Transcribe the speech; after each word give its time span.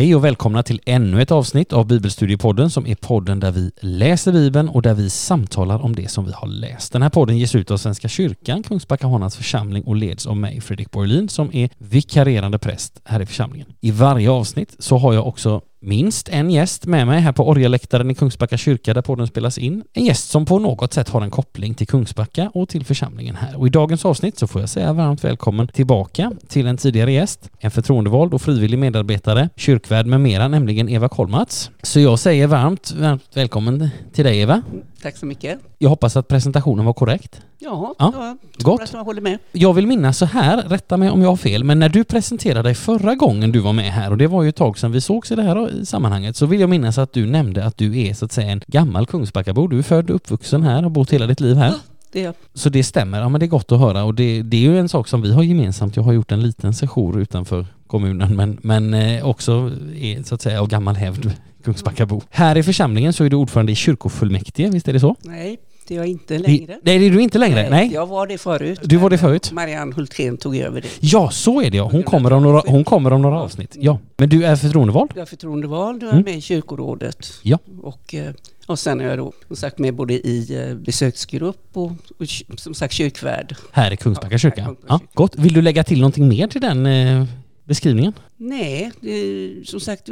Hej 0.00 0.14
och 0.14 0.24
välkomna 0.24 0.62
till 0.62 0.80
ännu 0.86 1.22
ett 1.22 1.30
avsnitt 1.30 1.72
av 1.72 1.86
Bibelstudiepodden 1.86 2.70
som 2.70 2.86
är 2.86 2.94
podden 2.94 3.40
där 3.40 3.50
vi 3.50 3.70
läser 3.80 4.32
Bibeln 4.32 4.68
och 4.68 4.82
där 4.82 4.94
vi 4.94 5.10
samtalar 5.10 5.84
om 5.84 5.96
det 5.96 6.10
som 6.10 6.24
vi 6.24 6.32
har 6.32 6.48
läst. 6.48 6.92
Den 6.92 7.02
här 7.02 7.10
podden 7.10 7.38
ges 7.38 7.54
ut 7.54 7.70
av 7.70 7.76
Svenska 7.76 8.08
kyrkan, 8.08 8.62
Kungsbacka 8.62 9.06
Hanans 9.06 9.36
församling 9.36 9.84
och 9.84 9.96
leds 9.96 10.26
av 10.26 10.36
mig, 10.36 10.60
Fredrik 10.60 10.90
Borlin, 10.90 11.28
som 11.28 11.54
är 11.54 11.70
vikarierande 11.78 12.58
präst 12.58 13.00
här 13.04 13.20
i 13.20 13.26
församlingen. 13.26 13.68
I 13.80 13.90
varje 13.90 14.30
avsnitt 14.30 14.76
så 14.78 14.98
har 14.98 15.14
jag 15.14 15.26
också 15.26 15.60
minst 15.82 16.28
en 16.28 16.50
gäst 16.50 16.86
med 16.86 17.06
mig 17.06 17.20
här 17.20 17.32
på 17.32 17.48
orgeläktaren 17.48 18.10
i 18.10 18.14
Kungsbacka 18.14 18.56
kyrka 18.56 18.94
där 18.94 19.02
podden 19.02 19.26
spelas 19.26 19.58
in. 19.58 19.82
En 19.92 20.04
gäst 20.04 20.30
som 20.30 20.44
på 20.46 20.58
något 20.58 20.92
sätt 20.92 21.08
har 21.08 21.20
en 21.22 21.30
koppling 21.30 21.74
till 21.74 21.86
Kungsbacka 21.86 22.50
och 22.54 22.68
till 22.68 22.84
församlingen 22.84 23.36
här. 23.36 23.56
Och 23.58 23.66
i 23.66 23.70
dagens 23.70 24.04
avsnitt 24.04 24.38
så 24.38 24.46
får 24.46 24.60
jag 24.60 24.68
säga 24.70 24.92
varmt 24.92 25.24
välkommen 25.24 25.68
tillbaka 25.68 26.32
till 26.48 26.66
en 26.66 26.76
tidigare 26.76 27.12
gäst, 27.12 27.50
en 27.58 27.70
förtroendevald 27.70 28.34
och 28.34 28.42
frivillig 28.42 28.78
medarbetare, 28.78 29.48
kyrkvärd 29.56 30.06
med 30.06 30.20
mera, 30.20 30.48
nämligen 30.48 30.88
Eva 30.88 31.08
Kolmats. 31.08 31.70
Så 31.82 32.00
jag 32.00 32.18
säger 32.18 32.46
varmt, 32.46 32.92
varmt 32.92 33.22
välkommen 33.34 33.88
till 34.12 34.24
dig 34.24 34.40
Eva. 34.40 34.62
Tack 35.02 35.16
så 35.16 35.26
mycket. 35.26 35.58
Jag 35.78 35.88
hoppas 35.88 36.16
att 36.16 36.28
presentationen 36.28 36.84
var 36.84 36.92
korrekt. 36.92 37.40
Ja, 37.62 37.94
Ja, 37.98 38.12
jag 38.14 38.60
tror 38.62 38.72
gott. 38.72 38.80
att 38.82 38.92
jag 38.92 39.04
håller 39.04 39.20
med. 39.20 39.38
Jag 39.52 39.72
vill 39.72 39.86
minnas 39.86 40.18
så 40.18 40.24
här, 40.24 40.62
rätta 40.62 40.96
mig 40.96 41.10
om 41.10 41.22
jag 41.22 41.28
har 41.28 41.36
fel, 41.36 41.64
men 41.64 41.78
när 41.78 41.88
du 41.88 42.04
presenterade 42.04 42.62
dig 42.62 42.74
förra 42.74 43.14
gången 43.14 43.52
du 43.52 43.58
var 43.58 43.72
med 43.72 43.92
här, 43.92 44.10
och 44.10 44.16
det 44.18 44.26
var 44.26 44.42
ju 44.42 44.48
ett 44.48 44.56
tag 44.56 44.78
sedan 44.78 44.92
vi 44.92 45.00
sågs 45.00 45.30
i 45.30 45.34
det 45.34 45.42
här 45.42 45.56
sammanhanget, 45.84 46.36
så 46.36 46.46
vill 46.46 46.60
jag 46.60 46.70
minnas 46.70 46.98
att 46.98 47.12
du 47.12 47.26
nämnde 47.26 47.64
att 47.64 47.76
du 47.76 48.00
är 48.00 48.14
så 48.14 48.24
att 48.24 48.32
säga 48.32 48.50
en 48.50 48.62
gammal 48.66 49.06
Kungsbackabo. 49.06 49.66
Du 49.66 49.78
är 49.78 49.82
född 49.82 50.10
och 50.10 50.16
uppvuxen 50.16 50.62
här 50.62 50.76
och 50.76 50.82
har 50.82 50.90
bott 50.90 51.12
hela 51.12 51.26
ditt 51.26 51.40
liv 51.40 51.56
här. 51.56 51.74
Det 52.12 52.36
Så 52.54 52.68
det 52.68 52.84
stämmer, 52.84 53.20
ja 53.20 53.28
men 53.28 53.40
det 53.40 53.46
är 53.46 53.48
gott 53.48 53.72
att 53.72 53.78
höra 53.78 54.04
och 54.04 54.14
det, 54.14 54.42
det 54.42 54.56
är 54.56 54.60
ju 54.60 54.78
en 54.78 54.88
sak 54.88 55.08
som 55.08 55.22
vi 55.22 55.32
har 55.32 55.42
gemensamt. 55.42 55.96
Jag 55.96 56.02
har 56.02 56.12
gjort 56.12 56.32
en 56.32 56.42
liten 56.42 56.74
sejour 56.74 57.20
utanför 57.20 57.66
kommunen 57.86 58.36
men, 58.36 58.58
men 58.62 58.94
eh, 58.94 59.26
också 59.26 59.70
är 59.96 60.22
så 60.22 60.34
att 60.34 60.42
säga 60.42 60.60
av 60.60 60.68
gammal 60.68 60.96
hävd 60.96 61.32
Kungsbackabo. 61.64 62.22
Här 62.30 62.56
i 62.56 62.62
församlingen 62.62 63.12
så 63.12 63.24
är 63.24 63.30
du 63.30 63.36
ordförande 63.36 63.72
i 63.72 63.74
kyrkofullmäktige, 63.74 64.70
visst 64.70 64.88
är 64.88 64.92
det 64.92 65.00
så? 65.00 65.16
nej, 65.22 65.58
det 65.90 65.94
är 65.94 65.98
jag 65.98 66.06
inte 66.06 66.34
Det, 66.34 66.40
längre. 66.40 66.78
nej, 66.82 66.98
det 66.98 67.06
är 67.06 67.10
du 67.10 67.20
inte 67.22 67.38
längre? 67.38 67.70
Nej. 67.70 67.90
Jag 67.92 68.06
var 68.06 68.26
det 68.26 68.38
förut. 68.38 68.80
Du 68.82 68.96
var 68.96 69.10
det 69.10 69.18
förut? 69.18 69.52
Marianne 69.52 69.94
Hultgren 69.94 70.36
tog 70.36 70.56
över 70.56 70.80
det. 70.80 70.88
Ja, 71.00 71.30
så 71.30 71.62
är 71.62 71.70
det 71.70 71.76
ja. 71.76 71.88
Hon 71.92 72.02
kommer 72.02 72.32
om 72.32 72.42
några, 72.42 72.62
hon 72.66 72.84
kommer 72.84 73.12
om 73.12 73.22
några 73.22 73.40
avsnitt. 73.40 73.76
Ja. 73.80 73.98
Men 74.16 74.28
du 74.28 74.44
är 74.44 74.56
förtroendevald? 74.56 75.10
Jag 75.14 75.22
är 75.22 75.26
förtroendevald 75.26 76.02
och 76.02 76.08
är 76.08 76.12
Mm. 76.12 76.24
med 76.24 76.34
i 76.36 76.40
kyrkorådet. 76.40 77.32
Ja. 77.42 77.58
Och, 77.82 78.14
eh, 78.14 78.32
och 78.66 78.78
sen 78.78 79.00
är 79.00 79.08
jag 79.08 79.18
då 79.18 79.32
som 79.46 79.56
sagt 79.56 79.78
med 79.78 79.94
både 79.94 80.14
i 80.14 80.66
eh, 80.68 80.74
besöksgrupp 80.76 81.68
och, 81.72 81.90
och 82.18 82.26
som 82.58 82.74
sagt 82.74 82.94
kyrkvärd. 82.94 83.56
Här 83.72 83.92
i 83.92 83.96
Kungsbacka 83.96 84.34
Ja, 84.34 84.38
kyrka? 84.38 84.64
Kungsbacka 84.64 84.86
Ja, 84.88 84.98
kyrka. 84.98 85.12
gott. 85.14 85.36
Vill 85.36 85.52
du 85.52 85.62
lägga 85.62 85.84
till 85.84 85.98
någonting 86.00 86.28
mer 86.28 86.46
till 86.46 86.60
den 86.60 86.86
eh, 86.86 87.24
beskrivningen? 87.70 88.12
Nej, 88.36 88.90
är- 89.02 89.64
som 89.64 89.80
sagt 89.80 90.08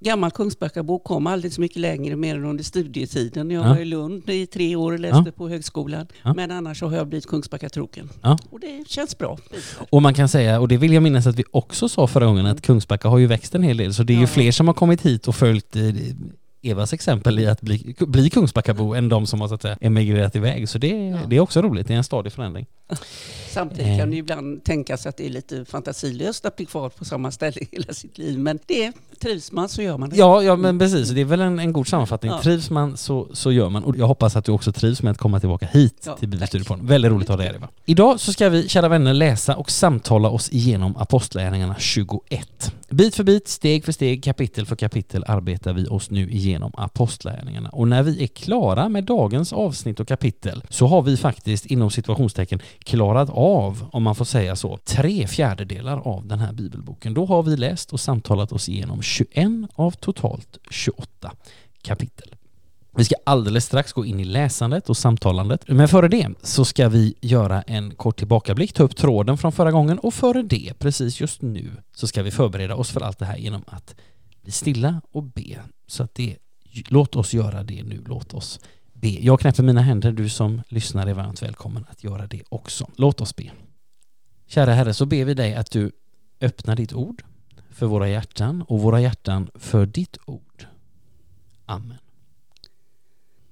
gammal 0.00 0.30
Kungsbackabo 0.30 0.98
kom 0.98 1.26
aldrig 1.26 1.52
så 1.52 1.60
mycket 1.60 1.76
längre 1.76 2.16
mer 2.16 2.34
än 2.36 2.44
under 2.44 2.64
studietiden. 2.64 3.50
Jag 3.50 3.64
Ja. 3.64 3.68
var 3.68 3.78
i 3.80 3.84
Lund 3.84 4.30
i 4.30 4.46
tre 4.46 4.76
år 4.76 4.92
och 4.92 5.00
läste 5.00 5.32
på 5.32 5.48
högskolan. 5.48 6.06
Ja. 6.22 6.34
Men 6.34 6.50
annars 6.50 6.82
har 6.82 6.92
jag 6.96 7.06
blivit 7.08 7.26
Kungsbackatrogen. 7.26 8.08
Ja. 8.22 8.38
Och 8.50 8.60
det 8.60 8.84
känns 8.88 9.18
bra. 9.18 9.38
Och 9.90 10.02
man 10.02 10.14
kan 10.14 10.28
säga, 10.28 10.60
och 10.60 10.68
det 10.68 10.76
vill 10.76 10.92
jag 10.92 11.02
minnas 11.02 11.26
att 11.26 11.36
vi 11.38 11.44
också 11.50 11.88
sa 11.88 12.06
förra 12.06 12.26
gången, 12.26 12.46
att 12.46 12.62
Kungsbacka 12.62 13.08
har 13.08 13.18
ju 13.18 13.26
växt 13.26 13.54
en 13.54 13.62
hel 13.62 13.76
del. 13.76 13.94
Så 13.94 14.02
det 14.02 14.12
är 14.12 14.14
ju 14.16 14.20
Ja. 14.20 14.26
fler 14.26 14.52
som 14.52 14.66
har 14.66 14.74
kommit 14.74 15.02
hit 15.02 15.28
och 15.28 15.36
följt 15.36 15.76
eh, 15.76 15.82
Evas 16.64 16.92
exempel 16.92 17.38
i 17.38 17.46
att 17.46 17.60
bli, 17.60 17.94
bli 17.98 18.30
Kungsbackabo 18.30 18.94
än 18.94 19.08
de 19.08 19.26
som 19.26 19.40
har 19.40 19.48
så 19.48 19.54
att 19.54 19.62
säga 19.62 19.78
emigrerat 19.80 20.36
iväg. 20.36 20.68
Så 20.68 20.78
det, 20.78 20.88
Ja. 20.88 21.18
det 21.28 21.36
är 21.36 21.40
också 21.40 21.62
roligt, 21.62 21.86
det 21.88 21.94
är 21.94 21.98
en 21.98 22.04
stadig 22.04 22.32
förändring. 22.32 22.66
Samtidigt 23.48 23.86
Eh. 23.86 23.98
kan 23.98 24.10
det 24.10 24.16
ibland 24.16 24.64
tänkas 24.64 25.06
att 25.06 25.16
det 25.16 25.26
är 25.26 25.30
lite 25.30 25.64
fantasilöst 25.64 26.44
att 26.44 26.56
bli 26.56 26.66
kvar 26.66 26.88
på 26.88 27.04
samma 27.04 27.30
ställe 27.30 27.60
hela 27.72 27.92
sitt 27.94 28.18
liv. 28.18 28.38
Men 28.38 28.58
det 28.66 28.92
trivs 29.22 29.52
man 29.52 29.68
så 29.68 29.82
gör 29.82 29.98
man 29.98 30.10
det. 30.10 30.16
Ja, 30.16 30.42
ja 30.42 30.56
men 30.56 30.78
precis. 30.78 31.10
Det 31.10 31.20
är 31.20 31.24
väl 31.24 31.40
en, 31.40 31.58
en 31.58 31.72
god 31.72 31.88
sammanfattning. 31.88 32.32
Ja. 32.32 32.42
Trivs 32.42 32.70
man 32.70 32.96
så, 32.96 33.28
så 33.32 33.52
gör 33.52 33.68
man. 33.68 33.84
Och 33.84 33.96
jag 33.96 34.06
hoppas 34.06 34.36
att 34.36 34.44
du 34.44 34.52
också 34.52 34.72
trivs 34.72 35.02
med 35.02 35.10
att 35.10 35.18
komma 35.18 35.40
tillbaka 35.40 35.66
hit 35.72 36.02
Ja, 36.06 36.16
till 36.16 36.28
Bibelstudiepodden. 36.28 36.86
Väldigt 36.86 37.12
roligt 37.12 37.30
att 37.30 37.36
ha 37.36 37.44
dig 37.44 37.58
här. 37.60 37.68
Idag 37.84 38.20
så 38.20 38.32
ska 38.32 38.48
vi, 38.48 38.68
kära 38.68 38.88
vänner, 38.88 39.14
läsa 39.14 39.56
och 39.56 39.70
samtala 39.70 40.28
oss 40.28 40.52
igenom 40.52 40.96
Apostlagärningarna 40.96 41.74
21. 41.78 42.72
Bit 42.88 43.14
för 43.14 43.24
bit, 43.24 43.48
steg 43.48 43.84
för 43.84 43.92
steg, 43.92 44.24
kapitel 44.24 44.66
för 44.66 44.76
kapitel 44.76 45.24
arbetar 45.28 45.72
vi 45.72 45.86
oss 45.86 46.10
nu 46.10 46.30
igenom 46.30 46.72
Apostlagärningarna. 46.74 47.68
Och 47.68 47.88
när 47.88 48.02
vi 48.02 48.22
är 48.22 48.26
klara 48.26 48.88
med 48.88 49.04
dagens 49.04 49.52
avsnitt 49.52 50.00
och 50.00 50.08
kapitel 50.08 50.62
så 50.68 50.86
har 50.86 51.02
vi 51.02 51.16
faktiskt 51.16 51.66
inom 51.66 51.90
situationstecken 51.90 52.60
klarat 52.78 53.30
av, 53.30 53.88
om 53.92 54.02
man 54.02 54.14
får 54.14 54.24
säga 54.24 54.56
så, 54.56 54.78
tre 54.84 55.26
fjärdedelar 55.26 56.08
av 56.08 56.26
den 56.26 56.38
här 56.38 56.52
bibelboken. 56.52 57.14
Då 57.14 57.26
har 57.26 57.42
vi 57.42 57.56
läst 57.56 57.92
och 57.92 58.00
samtalat 58.00 58.52
oss 58.52 58.68
igenom 58.68 59.02
21 59.12 59.68
av 59.74 59.90
totalt 59.90 60.58
28 60.70 61.32
kapitel. 61.82 62.34
Vi 62.96 63.04
ska 63.04 63.14
alldeles 63.24 63.64
strax 63.64 63.92
gå 63.92 64.04
in 64.04 64.20
i 64.20 64.24
läsandet 64.24 64.88
och 64.88 64.96
samtalandet. 64.96 65.68
Men 65.68 65.88
före 65.88 66.08
det 66.08 66.28
så 66.42 66.64
ska 66.64 66.88
vi 66.88 67.14
göra 67.20 67.62
en 67.62 67.94
kort 67.94 68.18
tillbakablick, 68.18 68.72
ta 68.72 68.82
upp 68.82 68.96
tråden 68.96 69.38
från 69.38 69.52
förra 69.52 69.72
gången 69.72 69.98
och 69.98 70.14
före 70.14 70.42
det, 70.42 70.72
precis 70.78 71.20
just 71.20 71.42
nu, 71.42 71.70
så 71.94 72.06
ska 72.06 72.22
vi 72.22 72.30
förbereda 72.30 72.74
oss 72.74 72.90
för 72.90 73.00
allt 73.00 73.18
det 73.18 73.24
här 73.24 73.36
genom 73.36 73.62
att 73.66 73.94
bli 74.42 74.52
stilla 74.52 75.00
och 75.12 75.22
be. 75.22 75.58
Så 75.86 76.02
att 76.02 76.14
det, 76.14 76.36
låt 76.88 77.16
oss 77.16 77.34
göra 77.34 77.62
det 77.62 77.82
nu, 77.82 78.04
låt 78.06 78.34
oss 78.34 78.60
be. 78.92 79.08
Jag 79.08 79.40
knäpper 79.40 79.62
mina 79.62 79.82
händer, 79.82 80.12
du 80.12 80.28
som 80.28 80.62
lyssnar 80.68 81.06
är 81.06 81.14
varmt 81.14 81.42
välkommen 81.42 81.84
att 81.90 82.04
göra 82.04 82.26
det 82.26 82.42
också. 82.48 82.90
Låt 82.96 83.20
oss 83.20 83.36
be. 83.36 83.50
Kära 84.46 84.72
Herre, 84.72 84.94
så 84.94 85.06
ber 85.06 85.24
vi 85.24 85.34
dig 85.34 85.54
att 85.54 85.70
du 85.70 85.92
öppnar 86.40 86.76
ditt 86.76 86.92
ord 86.92 87.22
för 87.74 87.86
våra 87.86 88.08
hjärtan 88.08 88.64
och 88.68 88.80
våra 88.80 89.00
hjärtan 89.00 89.50
för 89.54 89.86
ditt 89.86 90.18
ord. 90.26 90.66
Amen. 91.66 91.98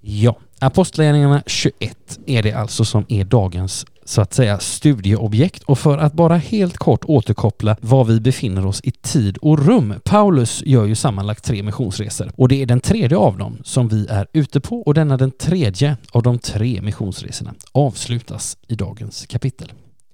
Ja, 0.01 0.37
Apostlagärningarna 0.59 1.43
21 1.47 2.19
är 2.27 2.43
det 2.43 2.53
alltså 2.53 2.85
som 2.85 3.05
är 3.09 3.25
dagens 3.25 3.87
så 4.05 4.21
att 4.21 4.35
säga 4.35 4.59
studieobjekt 4.59 5.63
och 5.63 5.79
för 5.79 5.99
att 5.99 6.13
bara 6.13 6.37
helt 6.37 6.77
kort 6.77 7.05
återkoppla 7.05 7.77
var 7.81 8.05
vi 8.05 8.21
befinner 8.21 8.67
oss 8.67 8.81
i 8.85 8.91
tid 8.91 9.39
och 9.39 9.67
rum. 9.67 9.95
Paulus 10.05 10.63
gör 10.67 10.85
ju 10.85 10.95
sammanlagt 10.95 11.45
tre 11.45 11.63
missionsresor 11.63 12.31
och 12.37 12.49
det 12.49 12.63
är 12.63 12.67
den 12.67 12.81
tredje 12.81 13.17
av 13.17 13.39
dem 13.39 13.59
som 13.65 13.89
vi 13.89 14.07
är 14.07 14.27
ute 14.33 14.61
på 14.61 14.83
och 14.83 14.95
denna 14.95 15.17
den 15.17 15.31
tredje 15.31 15.97
av 16.13 16.23
de 16.23 16.39
tre 16.39 16.81
missionsresorna 16.83 17.55
avslutas 17.73 18.57
i 18.69 18.75
dagens 18.75 19.27
kapitel. 19.27 19.73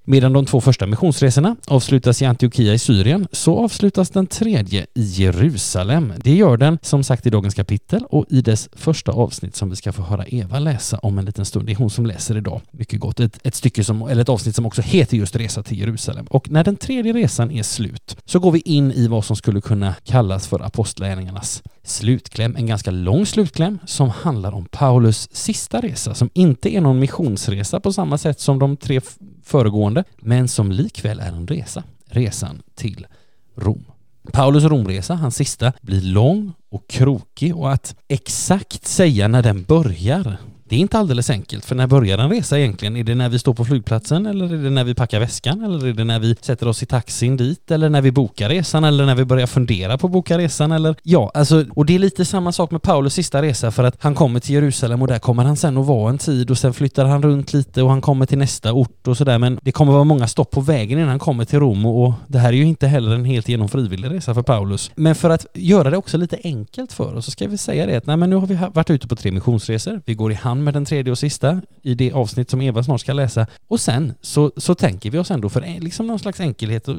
Medan 0.09 0.33
de 0.33 0.47
två 0.47 0.61
första 0.61 0.87
missionsresorna 0.87 1.57
avslutas 1.67 2.23
i 2.23 2.25
Antiochia 2.25 2.75
i 2.75 2.79
Syrien 2.79 3.29
så 3.33 3.59
avslutas 3.59 4.11
den 4.11 4.27
tredje 4.27 4.87
i 4.95 5.03
Jerusalem. 5.03 6.13
Det 6.25 6.35
gör 6.35 6.57
den 6.57 6.79
som 6.83 7.05
sagt 7.05 7.27
i 7.27 7.31
dagens 7.31 7.55
kapitel 7.55 8.05
och 8.11 8.25
i 8.29 8.41
dess 8.41 8.69
första 8.73 9.13
avsnitt 9.13 9.57
som 9.57 9.71
vi 9.71 9.77
ska 9.77 9.93
få 9.93 10.03
höra 10.03 10.27
Eva 10.27 10.59
läsa 10.59 10.99
om 10.99 11.19
en 11.19 11.25
liten 11.25 11.45
stund. 11.45 11.67
Det 11.67 11.73
är 11.73 11.77
hon 11.77 11.91
som 11.91 12.07
läser 12.07 12.37
idag. 12.37 12.61
Mycket 12.71 13.01
gott. 13.01 13.21
Ett, 13.21 13.39
ett 13.43 13.55
stycke 13.55 13.85
som, 13.85 14.03
eller 14.03 14.23
ett 14.23 14.29
avsnitt 14.29 14.57
som 14.57 14.67
också 14.67 14.83
heter 14.83 15.17
just 15.17 15.37
Resa 15.37 15.63
till 15.63 15.79
Jerusalem. 15.79 16.27
Och 16.31 16.51
när 16.51 16.65
den 16.65 16.77
tredje 16.77 17.13
resan 17.13 17.51
är 17.51 17.63
slut 17.63 18.17
så 18.25 18.39
går 18.39 18.53
vi 18.53 18.61
in 18.65 18.93
i 18.93 19.09
vad 19.09 19.25
som 19.25 19.37
skulle 19.37 19.61
kunna 19.61 19.95
kallas 20.05 20.47
för 20.47 20.61
apostlagärningarnas 20.61 21.63
slutkläm. 21.85 22.57
En 22.57 22.67
ganska 22.67 22.91
lång 22.91 23.27
slutkläm 23.27 23.79
som 23.87 24.11
handlar 24.11 24.55
om 24.55 24.65
Paulus 24.65 25.29
sista 25.33 25.81
resa 25.81 26.15
som 26.15 26.31
inte 26.33 26.75
är 26.75 26.81
någon 26.81 26.99
missionsresa 26.99 27.81
på 27.81 27.93
samma 27.93 28.19
sätt 28.19 28.41
som 28.41 28.59
de 28.59 28.77
tre 28.77 29.01
föregående 29.47 30.05
men 30.19 30.49
som 30.49 30.73
likväl 30.73 31.21
är 31.21 31.33
en 31.33 31.47
resa. 31.47 31.83
Resan 32.07 32.63
till 32.75 33.07
Rom. 33.55 33.85
Paulus 34.33 34.65
Romresa, 34.65 35.15
hans 35.15 35.37
sista, 35.37 35.73
blir 35.81 36.01
lång 36.01 36.53
och 36.69 36.89
krokig 36.89 37.57
och 37.57 37.73
att 37.73 37.97
exakt 38.09 38.87
säga 38.87 39.29
när 39.29 39.43
den 39.43 39.63
börjar 39.63 40.37
det 40.69 40.77
är 40.77 40.81
inte 40.81 40.99
alldeles 40.99 41.31
enkelt, 41.31 41.65
för 41.65 41.75
när 41.75 41.87
börjar 41.87 42.19
en 42.19 42.31
resa 42.31 42.59
egentligen? 42.59 42.97
Är 42.97 43.05
det 43.05 43.15
när 43.15 43.29
vi 43.29 43.39
står 43.39 43.55
på 43.55 43.65
flygplatsen 43.65 44.27
eller 44.27 44.55
är 44.55 44.63
det 44.63 44.71
när 44.71 44.85
vi 44.85 44.95
packar 44.95 45.21
väskan? 45.21 45.65
Eller 45.65 45.87
är 45.87 45.93
det 45.93 46.05
när 46.05 46.19
vi 46.19 46.37
sätter 46.41 46.69
oss 46.69 46.83
i 46.83 46.87
taxin 46.87 47.37
dit? 47.37 47.71
Eller 47.71 47.89
när 47.89 48.03
vi 48.03 48.11
bokar 48.11 48.49
resan? 48.49 48.85
Eller 48.85 49.07
när 49.07 49.15
vi 49.15 49.25
börjar 49.25 49.47
fundera 49.47 49.99
på 49.99 50.07
att 50.07 50.13
boka 50.13 50.39
resan? 50.39 50.73
Eller 50.73 50.97
ja, 51.03 51.31
alltså 51.35 51.65
och 51.71 51.87
det 51.87 51.95
är 51.95 51.99
lite 51.99 52.25
samma 52.25 52.53
sak 52.53 52.71
med 52.71 52.83
Paulus 52.83 53.15
sista 53.15 53.43
resa 53.43 53.71
för 53.71 53.85
att 53.85 53.97
han 54.03 54.15
kommer 54.15 54.41
till 54.41 54.55
Jerusalem 54.55 55.03
och 55.03 55.09
där 55.09 55.19
kommer 55.19 55.45
han 55.45 55.57
sen 55.57 55.77
att 55.77 55.87
vara 55.87 56.11
en 56.11 56.19
tid 56.19 56.51
och 56.51 56.59
sen 56.59 56.75
flyttar 56.75 57.05
han 57.05 57.23
runt 57.23 57.53
lite 57.53 57.83
och 57.83 57.91
han 57.91 58.01
kommer 58.01 58.27
till 58.27 58.39
nästa 58.39 58.73
ort 58.73 59.09
och 59.09 59.17
sådär. 59.17 59.39
Men 59.39 59.59
det 59.63 59.73
kommer 59.73 59.93
vara 59.93 60.05
många 60.05 60.27
stopp 60.27 60.51
på 60.51 60.61
vägen 60.61 60.99
innan 60.99 61.11
han 61.11 61.19
kommer 61.19 61.45
till 61.45 61.61
Rom 61.61 61.87
och, 61.87 62.07
och 62.07 62.13
det 62.27 62.39
här 62.39 62.49
är 62.49 62.57
ju 62.57 62.65
inte 62.65 62.87
heller 62.87 63.15
en 63.15 63.25
helt 63.25 63.49
genom 63.49 63.69
frivillig 63.69 64.11
resa 64.11 64.35
för 64.35 64.43
Paulus. 64.43 64.91
Men 64.95 65.15
för 65.15 65.31
att 65.31 65.47
göra 65.55 65.91
det 65.91 65.97
också 65.97 66.17
lite 66.19 66.39
enkelt 66.45 66.93
för 66.93 67.15
oss 67.15 67.25
så 67.25 67.31
ska 67.31 67.49
vi 67.49 67.59
säga 67.59 67.87
det 67.87 67.97
att 67.97 68.07
nej 68.07 68.17
men 68.17 68.31
nu 68.31 68.37
har 68.37 68.47
vi 68.47 68.59
varit 68.75 68.91
ute 68.91 69.09
på 69.09 69.17
tre 69.17 69.33
missionsresor, 69.33 70.01
vi 70.05 70.15
går 70.15 70.33
i 70.33 70.35
hand 70.35 70.56
med 70.65 70.75
den 70.75 70.85
tredje 70.85 71.11
och 71.11 71.19
sista 71.19 71.61
i 71.83 71.95
det 71.95 72.13
avsnitt 72.13 72.51
som 72.51 72.61
Eva 72.61 72.83
snart 72.83 73.01
ska 73.01 73.13
läsa 73.13 73.47
och 73.69 73.81
sen 73.81 74.15
så, 74.21 74.53
så 74.57 74.75
tänker 74.75 75.11
vi 75.11 75.19
oss 75.19 75.31
ändå 75.31 75.49
för 75.49 75.81
liksom 75.81 76.07
någon 76.07 76.19
slags 76.19 76.41
enkelhet 76.41 76.89
och 76.89 76.97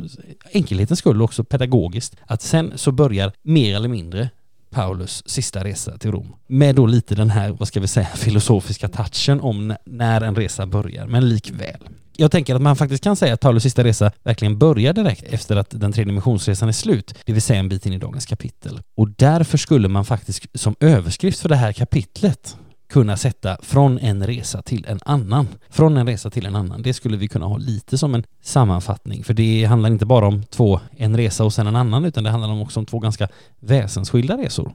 enkelhetens 0.51 0.99
skull 0.99 1.21
också 1.21 1.43
pedagogiskt 1.43 2.15
att 2.25 2.41
sen 2.41 2.73
så 2.75 2.91
börjar 2.91 3.31
mer 3.41 3.75
eller 3.75 3.89
mindre 3.89 4.29
Paulus 4.69 5.23
sista 5.25 5.63
resa 5.63 5.97
till 5.97 6.11
Rom. 6.11 6.35
Med 6.47 6.75
då 6.75 6.85
lite 6.85 7.15
den 7.15 7.29
här, 7.29 7.49
vad 7.49 7.67
ska 7.67 7.79
vi 7.79 7.87
säga, 7.87 8.07
filosofiska 8.15 8.87
touchen 8.87 9.41
om 9.41 9.75
när 9.85 10.21
en 10.21 10.35
resa 10.35 10.65
börjar, 10.65 11.07
men 11.07 11.29
likväl. 11.29 11.89
Jag 12.19 12.31
tänker 12.31 12.55
att 12.55 12.61
man 12.61 12.75
faktiskt 12.75 13.03
kan 13.03 13.15
säga 13.15 13.33
att 13.33 13.39
Paulus 13.39 13.63
sista 13.63 13.83
resa 13.83 14.11
verkligen 14.23 14.57
börjar 14.57 14.93
direkt 14.93 15.23
efter 15.23 15.55
att 15.55 15.69
den 15.69 15.91
tredje 15.91 16.13
missionsresan 16.13 16.69
är 16.69 16.73
slut, 16.73 17.13
det 17.25 17.33
vill 17.33 17.41
säga 17.41 17.59
en 17.59 17.69
bit 17.69 17.85
in 17.85 17.93
i 17.93 17.97
dagens 17.97 18.25
kapitel. 18.25 18.79
Och 18.95 19.09
därför 19.09 19.57
skulle 19.57 19.87
man 19.87 20.05
faktiskt 20.05 20.45
som 20.53 20.75
överskrift 20.79 21.39
för 21.39 21.49
det 21.49 21.55
här 21.55 21.73
kapitlet 21.73 22.57
kunna 22.89 23.17
sätta 23.17 23.57
från 23.61 23.99
en 23.99 24.27
resa 24.27 24.61
till 24.61 24.85
en 24.87 24.99
annan. 25.05 25.47
Från 25.69 25.97
en 25.97 26.07
resa 26.07 26.29
till 26.29 26.45
en 26.45 26.55
annan. 26.55 26.81
Det 26.81 26.93
skulle 26.93 27.17
vi 27.17 27.27
kunna 27.27 27.45
ha 27.45 27.57
lite 27.57 27.97
som 27.97 28.15
en 28.15 28.23
sammanfattning, 28.41 29.23
för 29.23 29.33
det 29.33 29.65
handlar 29.65 29.89
inte 29.89 30.05
bara 30.05 30.27
om 30.27 30.43
två, 30.43 30.79
en 30.97 31.17
resa 31.17 31.43
och 31.43 31.53
sen 31.53 31.67
en 31.67 31.75
annan, 31.75 32.05
utan 32.05 32.23
det 32.23 32.29
handlar 32.29 32.61
också 32.61 32.79
om 32.79 32.85
två 32.85 32.99
ganska 32.99 33.27
väsensskilda 33.59 34.37
resor. 34.37 34.71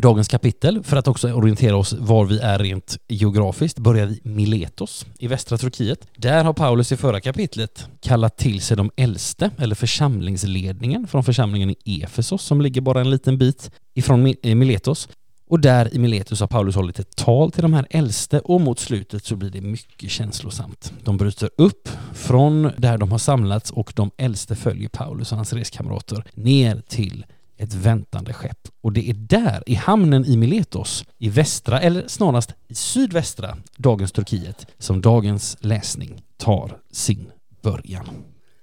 Dagens 0.00 0.28
kapitel, 0.28 0.82
för 0.82 0.96
att 0.96 1.08
också 1.08 1.32
orientera 1.32 1.76
oss 1.76 1.92
var 1.92 2.24
vi 2.24 2.38
är 2.38 2.58
rent 2.58 2.96
geografiskt, 3.08 3.78
börjar 3.78 4.06
vi 4.06 4.20
Miletos 4.22 5.06
i 5.18 5.26
västra 5.26 5.58
Turkiet. 5.58 6.06
Där 6.16 6.44
har 6.44 6.52
Paulus 6.52 6.92
i 6.92 6.96
förra 6.96 7.20
kapitlet 7.20 7.88
kallat 8.00 8.36
till 8.36 8.60
sig 8.60 8.76
de 8.76 8.90
äldste, 8.96 9.50
eller 9.58 9.74
församlingsledningen 9.74 11.06
från 11.06 11.24
församlingen 11.24 11.74
i 11.84 12.02
Efesos 12.02 12.42
som 12.42 12.60
ligger 12.60 12.80
bara 12.80 13.00
en 13.00 13.10
liten 13.10 13.38
bit 13.38 13.70
ifrån 13.94 14.34
eh, 14.42 14.54
Miletos. 14.54 15.08
Och 15.48 15.60
där 15.60 15.94
i 15.94 15.98
Miletus 15.98 16.40
har 16.40 16.46
Paulus 16.46 16.74
hållit 16.74 16.98
ett 16.98 17.16
tal 17.16 17.52
till 17.52 17.62
de 17.62 17.74
här 17.74 17.86
äldste 17.90 18.40
och 18.40 18.60
mot 18.60 18.78
slutet 18.78 19.24
så 19.24 19.36
blir 19.36 19.50
det 19.50 19.60
mycket 19.60 20.10
känslosamt. 20.10 20.92
De 21.04 21.16
bryter 21.16 21.50
upp 21.56 21.88
från 22.12 22.70
där 22.76 22.98
de 22.98 23.10
har 23.10 23.18
samlats 23.18 23.70
och 23.70 23.92
de 23.96 24.10
äldste 24.16 24.56
följer 24.56 24.88
Paulus 24.88 25.32
och 25.32 25.38
hans 25.38 25.52
reskamrater 25.52 26.24
ner 26.34 26.82
till 26.88 27.26
ett 27.56 27.74
väntande 27.74 28.32
skepp. 28.32 28.68
Och 28.80 28.92
det 28.92 29.10
är 29.10 29.14
där, 29.14 29.62
i 29.66 29.74
hamnen 29.74 30.24
i 30.24 30.36
Miletos, 30.36 31.04
i 31.18 31.28
västra, 31.28 31.80
eller 31.80 32.08
snarast 32.08 32.54
i 32.68 32.74
sydvästra, 32.74 33.56
dagens 33.76 34.12
Turkiet, 34.12 34.66
som 34.78 35.00
dagens 35.00 35.56
läsning 35.60 36.22
tar 36.36 36.76
sin 36.90 37.30
början. 37.62 38.08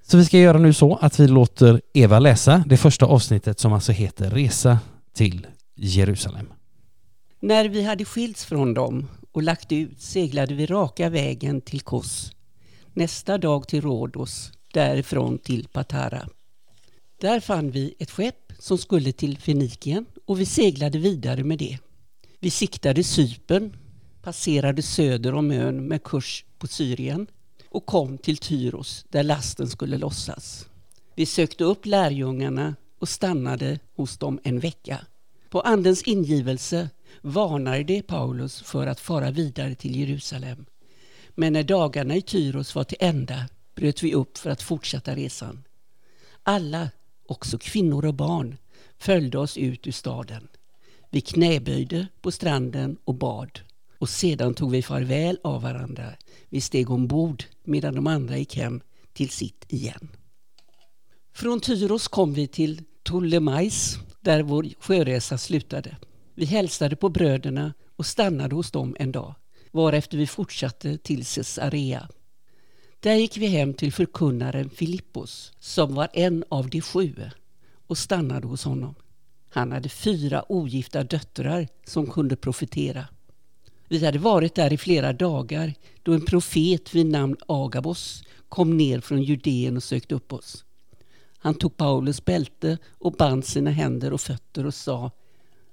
Så 0.07 0.17
vi 0.17 0.25
ska 0.25 0.37
göra 0.37 0.57
nu 0.57 0.73
så 0.73 0.95
att 0.95 1.19
vi 1.19 1.27
låter 1.27 1.81
Eva 1.93 2.19
läsa 2.19 2.63
det 2.67 2.77
första 2.77 3.05
avsnittet 3.05 3.59
som 3.59 3.73
alltså 3.73 3.91
heter 3.91 4.29
Resa 4.29 4.79
till 5.13 5.47
Jerusalem. 5.75 6.47
När 7.45 7.69
vi 7.69 7.83
hade 7.83 8.05
skilts 8.05 8.45
från 8.45 8.73
dem 8.73 9.07
och 9.31 9.43
lagt 9.43 9.71
ut 9.71 10.01
seglade 10.01 10.53
vi 10.53 10.65
raka 10.65 11.09
vägen 11.09 11.61
till 11.61 11.81
Kos. 11.81 12.31
Nästa 12.93 13.37
dag 13.37 13.67
till 13.67 13.81
Rhodos, 13.81 14.51
därifrån 14.73 15.37
till 15.37 15.67
Patara. 15.67 16.29
Där 17.21 17.39
fann 17.39 17.71
vi 17.71 17.95
ett 17.99 18.11
skepp 18.11 18.53
som 18.59 18.77
skulle 18.77 19.11
till 19.11 19.37
Fenikien 19.37 20.05
och 20.25 20.39
vi 20.39 20.45
seglade 20.45 20.99
vidare 20.99 21.43
med 21.43 21.57
det. 21.57 21.77
Vi 22.39 22.49
siktade 22.49 23.03
Sypen, 23.03 23.75
passerade 24.21 24.81
söder 24.81 25.33
om 25.33 25.51
ön 25.51 25.87
med 25.87 26.03
kurs 26.03 26.45
på 26.57 26.67
Syrien 26.67 27.27
och 27.69 27.85
kom 27.85 28.17
till 28.17 28.37
Tyros 28.37 29.05
där 29.09 29.23
lasten 29.23 29.67
skulle 29.67 29.97
lossas. 29.97 30.65
Vi 31.15 31.25
sökte 31.25 31.63
upp 31.63 31.85
lärjungarna 31.85 32.75
och 32.99 33.09
stannade 33.09 33.79
hos 33.95 34.17
dem 34.17 34.39
en 34.43 34.59
vecka. 34.59 34.99
På 35.49 35.61
Andens 35.61 36.03
ingivelse 36.03 36.89
varnade 37.21 37.83
de 37.83 38.01
Paulus 38.01 38.61
för 38.61 38.87
att 38.87 38.99
fara 38.99 39.31
vidare 39.31 39.75
till 39.75 39.95
Jerusalem. 39.95 40.65
Men 41.29 41.53
när 41.53 41.63
dagarna 41.63 42.15
i 42.15 42.21
Tyros 42.21 42.75
var 42.75 42.83
till 42.83 42.97
ända 42.99 43.45
bröt 43.75 44.03
vi 44.03 44.13
upp 44.13 44.37
för 44.37 44.49
att 44.49 44.61
fortsätta 44.61 45.15
resan. 45.15 45.63
Alla, 46.43 46.89
också 47.25 47.57
kvinnor 47.57 48.05
och 48.05 48.13
barn, 48.13 48.57
följde 48.97 49.37
oss 49.37 49.57
ut 49.57 49.87
ur 49.87 49.91
staden. 49.91 50.47
Vi 51.09 51.21
knäböjde 51.21 52.07
på 52.21 52.31
stranden 52.31 52.97
och 53.03 53.15
bad 53.15 53.59
och 53.97 54.09
sedan 54.09 54.53
tog 54.53 54.71
vi 54.71 54.81
farväl 54.81 55.39
av 55.43 55.61
varandra. 55.61 56.13
Vi 56.49 56.61
steg 56.61 56.89
ombord 56.89 57.43
medan 57.63 57.95
de 57.95 58.07
andra 58.07 58.37
gick 58.37 58.55
hem 58.55 58.81
till 59.13 59.29
sitt 59.29 59.65
igen. 59.67 60.09
Från 61.33 61.59
Tyros 61.59 62.07
kom 62.07 62.33
vi 62.33 62.47
till 62.47 62.83
Ptolemais 63.03 63.97
där 64.21 64.43
vår 64.43 64.67
sjöresa 64.79 65.37
slutade. 65.37 65.97
Vi 66.37 66.45
hälsade 66.45 66.95
på 66.95 67.09
bröderna 67.09 67.73
och 67.95 68.05
stannade 68.05 68.55
hos 68.55 68.71
dem 68.71 68.95
en 68.99 69.11
dag, 69.11 69.35
varefter 69.71 70.17
vi 70.17 70.27
fortsatte 70.27 70.97
till 70.97 71.25
Caesarea. 71.25 72.09
Där 72.99 73.15
gick 73.15 73.37
vi 73.37 73.47
hem 73.47 73.73
till 73.73 73.93
förkunnaren 73.93 74.69
Filippos, 74.69 75.53
som 75.59 75.95
var 75.95 76.07
en 76.13 76.43
av 76.49 76.69
de 76.69 76.81
sju, 76.81 77.13
och 77.87 77.97
stannade 77.97 78.47
hos 78.47 78.63
honom. 78.63 78.95
Han 79.49 79.71
hade 79.71 79.89
fyra 79.89 80.51
ogifta 80.51 81.03
döttrar 81.03 81.67
som 81.83 82.07
kunde 82.07 82.35
profetera. 82.35 83.07
Vi 83.87 84.05
hade 84.05 84.19
varit 84.19 84.55
där 84.55 84.73
i 84.73 84.77
flera 84.77 85.13
dagar 85.13 85.73
då 86.03 86.13
en 86.13 86.25
profet 86.25 86.95
vid 86.95 87.05
namn 87.05 87.35
Agabos 87.47 88.23
kom 88.49 88.77
ner 88.77 88.99
från 88.99 89.23
Judeen 89.23 89.77
och 89.77 89.83
sökte 89.83 90.15
upp 90.15 90.33
oss. 90.33 90.65
Han 91.37 91.55
tog 91.55 91.77
Paulus 91.77 92.25
bälte 92.25 92.77
och 92.91 93.11
band 93.11 93.45
sina 93.45 93.71
händer 93.71 94.13
och 94.13 94.21
fötter 94.21 94.65
och 94.65 94.73
sa 94.73 95.11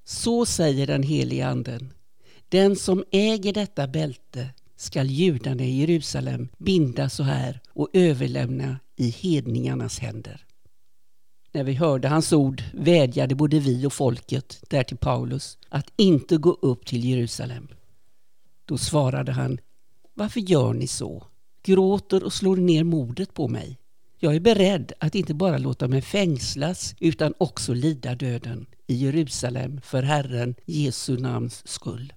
så 0.05 0.47
säger 0.47 0.87
den 0.87 1.03
helige 1.03 1.47
anden. 1.47 1.93
Den 2.49 2.77
som 2.77 3.05
äger 3.11 3.53
detta 3.53 3.87
bälte 3.87 4.49
skall 4.77 5.07
judarna 5.07 5.63
i 5.63 5.81
Jerusalem 5.81 6.49
binda 6.59 7.09
så 7.09 7.23
här 7.23 7.61
och 7.69 7.89
överlämna 7.93 8.81
i 8.97 9.09
hedningarnas 9.09 9.99
händer. 9.99 10.47
När 11.53 11.65
vi 11.65 11.75
hörde 11.75 12.09
hans 12.09 12.33
ord 12.33 12.63
vädjade 12.73 13.35
både 13.35 13.59
vi 13.59 13.87
och 13.87 13.93
folket 13.93 14.65
där 14.69 14.83
till 14.83 14.97
Paulus 14.97 15.59
att 15.69 15.93
inte 15.97 16.37
gå 16.37 16.51
upp 16.51 16.87
till 16.87 17.05
Jerusalem. 17.05 17.69
Då 18.65 18.79
svarade 18.79 19.33
han, 19.33 19.59
varför 20.15 20.41
gör 20.41 20.73
ni 20.73 20.87
så? 20.87 21.27
Gråter 21.63 22.25
och 22.25 22.33
slår 22.33 22.57
ner 22.57 22.85
mordet 22.85 23.35
på 23.35 23.49
mig. 23.49 23.79
Jag 24.19 24.35
är 24.35 24.41
beredd 24.41 24.93
att 24.99 25.15
inte 25.15 25.35
bara 25.35 25.59
låta 25.59 25.89
mig 25.89 26.03
fängslas 26.03 26.95
utan 27.01 27.35
också 27.39 27.75
lida 27.75 28.15
döden 28.15 28.67
i 28.93 28.95
Jerusalem 28.95 29.81
för 29.81 30.03
Herren 30.03 30.55
Jesu 30.65 31.19
namns 31.19 31.69
skull. 31.69 32.13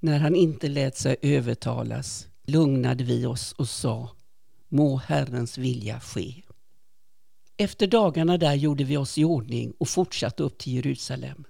När 0.00 0.18
han 0.18 0.34
inte 0.34 0.68
lät 0.68 0.96
sig 0.96 1.16
övertalas 1.22 2.28
lugnade 2.46 3.04
vi 3.04 3.26
oss 3.26 3.52
och 3.52 3.68
sa 3.68 4.10
Må 4.68 4.96
Herrens 4.96 5.58
vilja 5.58 6.00
ske. 6.00 6.34
Efter 7.56 7.86
dagarna 7.86 8.38
där 8.38 8.54
gjorde 8.54 8.84
vi 8.84 8.96
oss 8.96 9.18
i 9.18 9.24
ordning 9.24 9.72
och 9.78 9.88
fortsatte 9.88 10.42
upp 10.42 10.58
till 10.58 10.72
Jerusalem. 10.72 11.44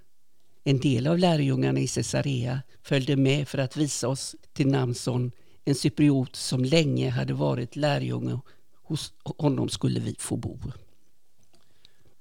En 0.63 0.79
del 0.79 1.07
av 1.07 1.17
lärjungarna 1.17 1.79
i 1.79 1.87
Caesarea 1.87 2.61
följde 2.83 3.15
med 3.15 3.47
för 3.47 3.57
att 3.57 3.77
visa 3.77 4.07
oss 4.07 4.35
till 4.53 4.67
Namson, 4.67 5.31
en 5.65 5.75
cypriot 5.75 6.35
som 6.35 6.63
länge 6.63 7.09
hade 7.09 7.33
varit 7.33 7.75
lärjunge. 7.75 8.39
Hos 8.83 9.13
honom 9.37 9.69
skulle 9.69 9.99
vi 9.99 10.15
få 10.19 10.35
bo. 10.35 10.59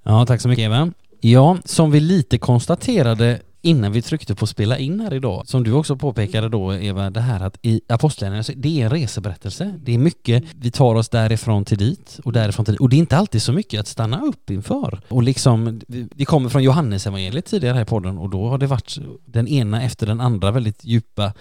Ja, 0.03 0.27
tack 0.27 0.41
så 0.41 0.49
mycket 0.49 0.63
Eva. 0.63 0.93
Ja, 1.21 1.59
som 1.65 1.91
vi 1.91 2.01
lite 2.01 2.39
konstaterade 2.39 3.41
innan 3.63 3.93
vi 3.93 4.03
tryckte 4.03 4.35
på 4.35 4.47
spela 4.47 4.79
in 4.79 5.01
här 5.01 5.15
idag, 5.15 5.43
som 5.47 5.65
du 5.65 5.73
också 5.73 5.97
påpekade 5.97 6.49
då 6.49 6.75
Eva, 6.75 7.11
det 7.11 7.21
här 7.21 7.41
att 7.41 7.59
i 7.63 7.81
Apostlagärningarna, 7.89 8.39
alltså, 8.39 8.53
det 8.57 8.81
är 8.81 8.85
en 8.85 8.91
reseberättelse. 8.91 9.75
Det 9.85 9.95
är 9.95 9.99
mycket, 9.99 10.45
vi 10.61 10.71
tar 10.71 10.95
oss 10.95 11.09
därifrån 11.09 11.65
till 11.65 11.79
dit 11.79 12.21
och 12.25 12.33
därifrån 12.33 12.65
till 12.65 12.75
dit. 12.75 12.81
Och 12.81 12.89
det 12.89 12.97
är 12.97 12.99
inte 12.99 13.17
alltid 13.17 13.43
så 13.43 13.53
mycket 13.53 13.81
att 13.81 13.87
stanna 13.87 14.21
upp 14.21 14.51
inför. 14.51 15.01
Och 15.09 15.23
liksom, 15.23 15.81
vi 15.89 16.25
kommer 16.25 16.49
från 16.49 16.63
Johannes 16.63 17.07
evangeliet 17.07 17.47
tidigare 17.47 17.75
här 17.75 17.83
i 17.83 17.85
podden 17.85 18.19
och 18.19 18.31
då 18.31 18.49
har 18.49 18.59
det 18.59 18.67
varit 18.67 18.99
den 19.27 19.49
ena 19.49 19.83
efter 19.83 20.07
den 20.07 20.21
andra 20.21 20.51
väldigt 20.51 20.85
djupa 20.85 21.33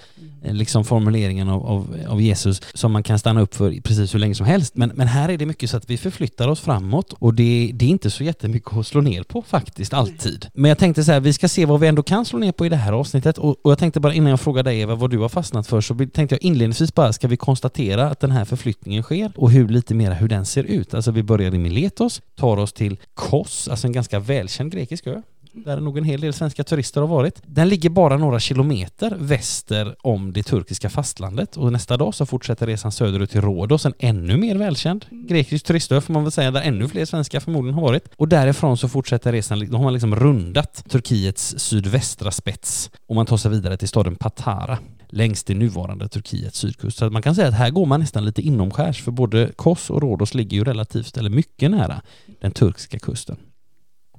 eh, 0.43 0.53
liksom 0.53 0.85
formuleringen 0.85 1.49
av, 1.49 1.65
av, 1.65 1.97
av, 2.07 2.21
Jesus 2.21 2.61
som 2.73 2.91
man 2.91 3.03
kan 3.03 3.19
stanna 3.19 3.41
upp 3.41 3.55
för 3.55 3.81
precis 3.81 4.13
hur 4.13 4.19
länge 4.19 4.35
som 4.35 4.45
helst. 4.45 4.75
Men, 4.75 4.91
men 4.95 5.07
här 5.07 5.29
är 5.29 5.38
det 5.38 5.45
mycket 5.45 5.69
så 5.69 5.77
att 5.77 5.89
vi 5.89 5.97
förflyttar 5.97 6.47
oss 6.47 6.59
framåt 6.59 7.13
och 7.13 7.33
det, 7.33 7.71
det 7.73 7.85
är 7.85 7.89
inte 7.89 8.09
så 8.09 8.23
jättemycket 8.23 8.73
att 8.73 8.88
slå 8.88 9.01
ner 9.01 9.23
på 9.23 9.41
faktiskt, 9.41 9.93
alltid. 9.93 10.47
Men 10.53 10.69
jag 10.69 10.77
tänkte 10.77 11.03
så 11.03 11.11
här, 11.11 11.19
vi 11.19 11.33
ska 11.33 11.47
se 11.47 11.65
vad 11.65 11.79
vi 11.79 11.88
ändå 11.88 12.03
kan 12.09 12.25
slå 12.25 12.39
ner 12.39 12.51
på 12.51 12.65
i 12.65 12.69
det 12.69 12.75
här 12.75 12.93
avsnittet. 12.93 13.37
Och, 13.37 13.65
och 13.65 13.71
jag 13.71 13.77
tänkte 13.77 13.99
bara 13.99 14.13
innan 14.13 14.29
jag 14.29 14.39
frågar 14.39 14.63
dig 14.63 14.79
Eva 14.79 14.95
vad 14.95 15.09
du 15.09 15.17
har 15.17 15.29
fastnat 15.29 15.67
för 15.67 15.81
så 15.81 15.95
tänkte 15.95 16.35
jag 16.35 16.43
inledningsvis 16.43 16.93
bara 16.93 17.13
ska 17.13 17.27
vi 17.27 17.37
konstatera 17.37 18.07
att 18.07 18.19
den 18.19 18.31
här 18.31 18.45
förflyttningen 18.45 19.03
sker? 19.03 19.31
Och 19.35 19.51
hur 19.51 19.67
lite 19.67 19.93
mera 19.93 20.13
hur 20.13 20.27
den 20.27 20.45
ser 20.45 20.63
ut. 20.63 20.93
Alltså 20.93 21.11
vi 21.11 21.23
börjar 21.23 21.55
i 21.55 21.57
Miletos, 21.57 22.21
tar 22.35 22.57
oss 22.57 22.73
till 22.73 22.97
Kos, 23.13 23.67
alltså 23.67 23.87
en 23.87 23.93
ganska 23.93 24.19
välkänd 24.19 24.71
grekisk 24.71 25.07
ö 25.07 25.21
där 25.65 25.79
nog 25.79 25.97
en 25.97 26.03
hel 26.03 26.21
del 26.21 26.33
svenska 26.33 26.63
turister 26.63 27.01
har 27.01 27.07
varit. 27.07 27.41
Den 27.45 27.69
ligger 27.69 27.89
bara 27.89 28.17
några 28.17 28.39
kilometer 28.39 29.15
väster 29.19 29.95
om 30.01 30.33
det 30.33 30.43
turkiska 30.43 30.89
fastlandet 30.89 31.57
och 31.57 31.71
nästa 31.71 31.97
dag 31.97 32.15
så 32.15 32.25
fortsätter 32.25 32.67
resan 32.67 32.91
söderut 32.91 33.29
till 33.29 33.41
Rhodos, 33.41 33.85
en 33.85 33.93
ännu 33.99 34.37
mer 34.37 34.55
välkänd 34.55 35.05
grekisk 35.29 35.65
turistö 35.65 36.01
får 36.01 36.13
man 36.13 36.23
väl 36.23 36.31
säga, 36.31 36.51
där 36.51 36.61
ännu 36.61 36.87
fler 36.87 37.05
svenskar 37.05 37.39
förmodligen 37.39 37.73
har 37.73 37.81
varit. 37.81 38.09
Och 38.15 38.27
därifrån 38.27 38.77
så 38.77 38.89
fortsätter 38.89 39.31
resan, 39.31 39.67
då 39.69 39.77
har 39.77 39.83
man 39.83 39.93
liksom 39.93 40.15
rundat 40.15 40.83
Turkiets 40.89 41.55
sydvästra 41.57 42.31
spets 42.31 42.91
och 43.07 43.15
man 43.15 43.25
tar 43.25 43.37
sig 43.37 43.51
vidare 43.51 43.77
till 43.77 43.87
staden 43.87 44.15
Patara 44.15 44.77
längs 45.09 45.43
det 45.43 45.53
nuvarande 45.53 46.07
Turkiets 46.07 46.59
sydkust. 46.59 46.97
Så 46.97 47.09
man 47.09 47.21
kan 47.21 47.35
säga 47.35 47.47
att 47.47 47.53
här 47.53 47.69
går 47.69 47.85
man 47.85 47.99
nästan 47.99 48.25
lite 48.25 48.41
inomskärs 48.41 49.03
för 49.03 49.11
både 49.11 49.51
Kos 49.55 49.89
och 49.89 50.01
Rhodos 50.01 50.33
ligger 50.33 50.57
ju 50.57 50.63
relativt, 50.63 51.17
eller 51.17 51.29
mycket 51.29 51.71
nära, 51.71 52.01
den 52.41 52.51
turkiska 52.51 52.99
kusten. 52.99 53.37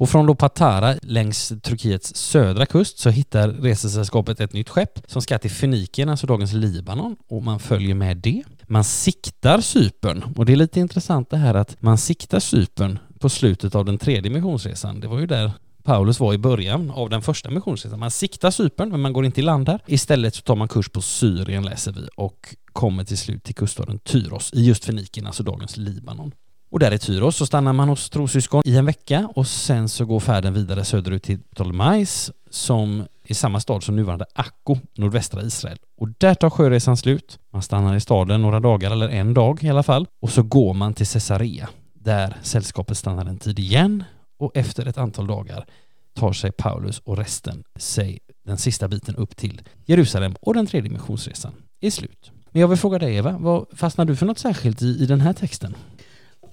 Och 0.01 0.09
från 0.09 0.27
då 0.27 0.35
Patara 0.35 0.97
längs 1.03 1.53
Turkiets 1.63 2.15
södra 2.15 2.67
kust 2.67 2.99
så 2.99 3.11
hittar 3.11 3.49
resesällskapet 3.49 4.41
ett 4.41 4.53
nytt 4.53 4.69
skepp 4.69 4.99
som 5.07 5.23
ska 5.23 5.39
till 5.39 5.51
Fenikien, 5.51 6.09
alltså 6.09 6.27
dagens 6.27 6.53
Libanon, 6.53 7.17
och 7.29 7.43
man 7.43 7.61
följer 7.61 7.95
med 7.95 8.17
det. 8.17 8.43
man 8.67 8.85
siktar 8.85 9.61
Cypern. 9.61 10.25
Och 10.37 10.47
det 10.47 10.53
är 10.53 10.57
lite 10.57 10.81
intressant 10.81 11.31
det 11.31 11.37
här 11.37 11.55
att 11.55 11.83
man 11.83 11.99
siktar 11.99 12.41
Cypern 12.41 12.99
på 13.19 13.29
slutet 13.29 13.75
av 13.75 13.85
den 13.85 13.99
tredje 13.99 14.31
missionsresan. 14.31 15.01
Det 15.01 15.09
var 15.09 15.19
ju 15.19 15.27
där 15.27 15.53
Paulus 15.83 16.21
var 16.21 16.35
i 16.35 16.39
början 16.39 16.91
av 16.91 17.11
den 17.11 17.23
första 17.23 17.51
missionsresan. 17.51 17.99
Man 17.99 18.11
siktar 18.11 18.51
Cypern, 18.51 18.89
men 18.89 19.01
man 19.01 19.13
går 19.13 19.25
inte 19.25 19.41
i 19.41 19.45
land 19.45 19.67
där. 19.67 19.83
Istället 19.87 20.35
så 20.35 20.43
tar 20.43 20.57
man 20.57 20.69
kurs 20.69 20.89
på 20.89 21.03
Syrien, 21.03 21.65
läser 21.65 21.93
vi, 21.93 22.09
och 22.17 22.55
kommer 22.73 23.05
till 23.05 23.19
slut 23.19 23.45
till 23.45 23.55
kuststaden 23.55 23.99
Tyros 23.99 24.53
i 24.53 24.65
just 24.65 24.85
Fenikien, 24.85 25.27
alltså 25.27 25.43
dagens 25.43 25.77
Libanon. 25.77 26.33
Och 26.71 26.79
där 26.79 26.93
i 26.95 26.99
Tyros 26.99 27.37
så 27.37 27.47
stannar 27.47 27.73
man 27.73 27.89
hos 27.89 28.11
trossyskon 28.11 28.63
i 28.65 28.77
en 28.77 28.87
vecka 28.87 29.29
och 29.35 29.47
sen 29.47 29.89
så 29.89 30.05
går 30.05 30.21
färden 30.21 30.55
vidare 30.55 30.85
söderut 30.85 31.23
till 31.23 31.39
Ptolemais 31.39 32.31
som 32.51 33.05
är 33.25 33.35
samma 33.35 33.61
stad 33.61 33.83
som 33.83 33.97
nuvarande 33.97 34.25
Akko, 34.35 34.77
nordvästra 34.97 35.43
Israel. 35.43 35.79
Och 35.97 36.09
där 36.19 36.35
tar 36.35 36.51
sjöresan 36.51 36.97
slut. 36.97 37.39
Man 37.53 37.63
stannar 37.63 37.97
i 37.97 38.01
staden 38.01 38.43
några 38.43 38.61
dagar, 38.61 38.91
eller 38.91 39.09
en 39.09 39.35
dag 39.35 39.65
i 39.65 39.69
alla 39.69 39.83
fall, 39.83 40.07
och 40.21 40.31
så 40.31 40.43
går 40.43 40.75
man 40.75 40.95
till 40.95 41.07
Caesarea 41.07 41.69
där 41.95 42.37
sällskapet 42.43 42.99
stannar 42.99 43.27
en 43.27 43.39
tid 43.39 43.59
igen 43.59 44.05
och 44.39 44.57
efter 44.57 44.87
ett 44.87 44.99
antal 44.99 45.27
dagar 45.27 45.67
tar 46.15 46.33
sig 46.33 46.53
Paulus 46.53 46.99
och 46.99 47.17
resten 47.17 47.63
sig 47.77 48.19
den 48.47 48.59
sista 48.59 48.89
biten 48.89 49.17
upp 49.17 49.37
till 49.37 49.63
Jerusalem 49.85 50.35
och 50.41 50.55
den 50.55 50.67
tredje 50.67 50.91
missionsresan 50.91 51.53
är 51.81 51.91
slut. 51.91 52.31
Men 52.51 52.61
jag 52.61 52.69
vill 52.69 52.79
fråga 52.79 52.99
dig 52.99 53.17
Eva, 53.17 53.39
vad 53.39 53.67
fastnar 53.73 54.05
du 54.05 54.17
för 54.17 54.27
något 54.27 54.39
särskilt 54.39 54.83
i, 54.83 54.87
i 54.87 55.07
den 55.07 55.21
här 55.21 55.33
texten? 55.33 55.75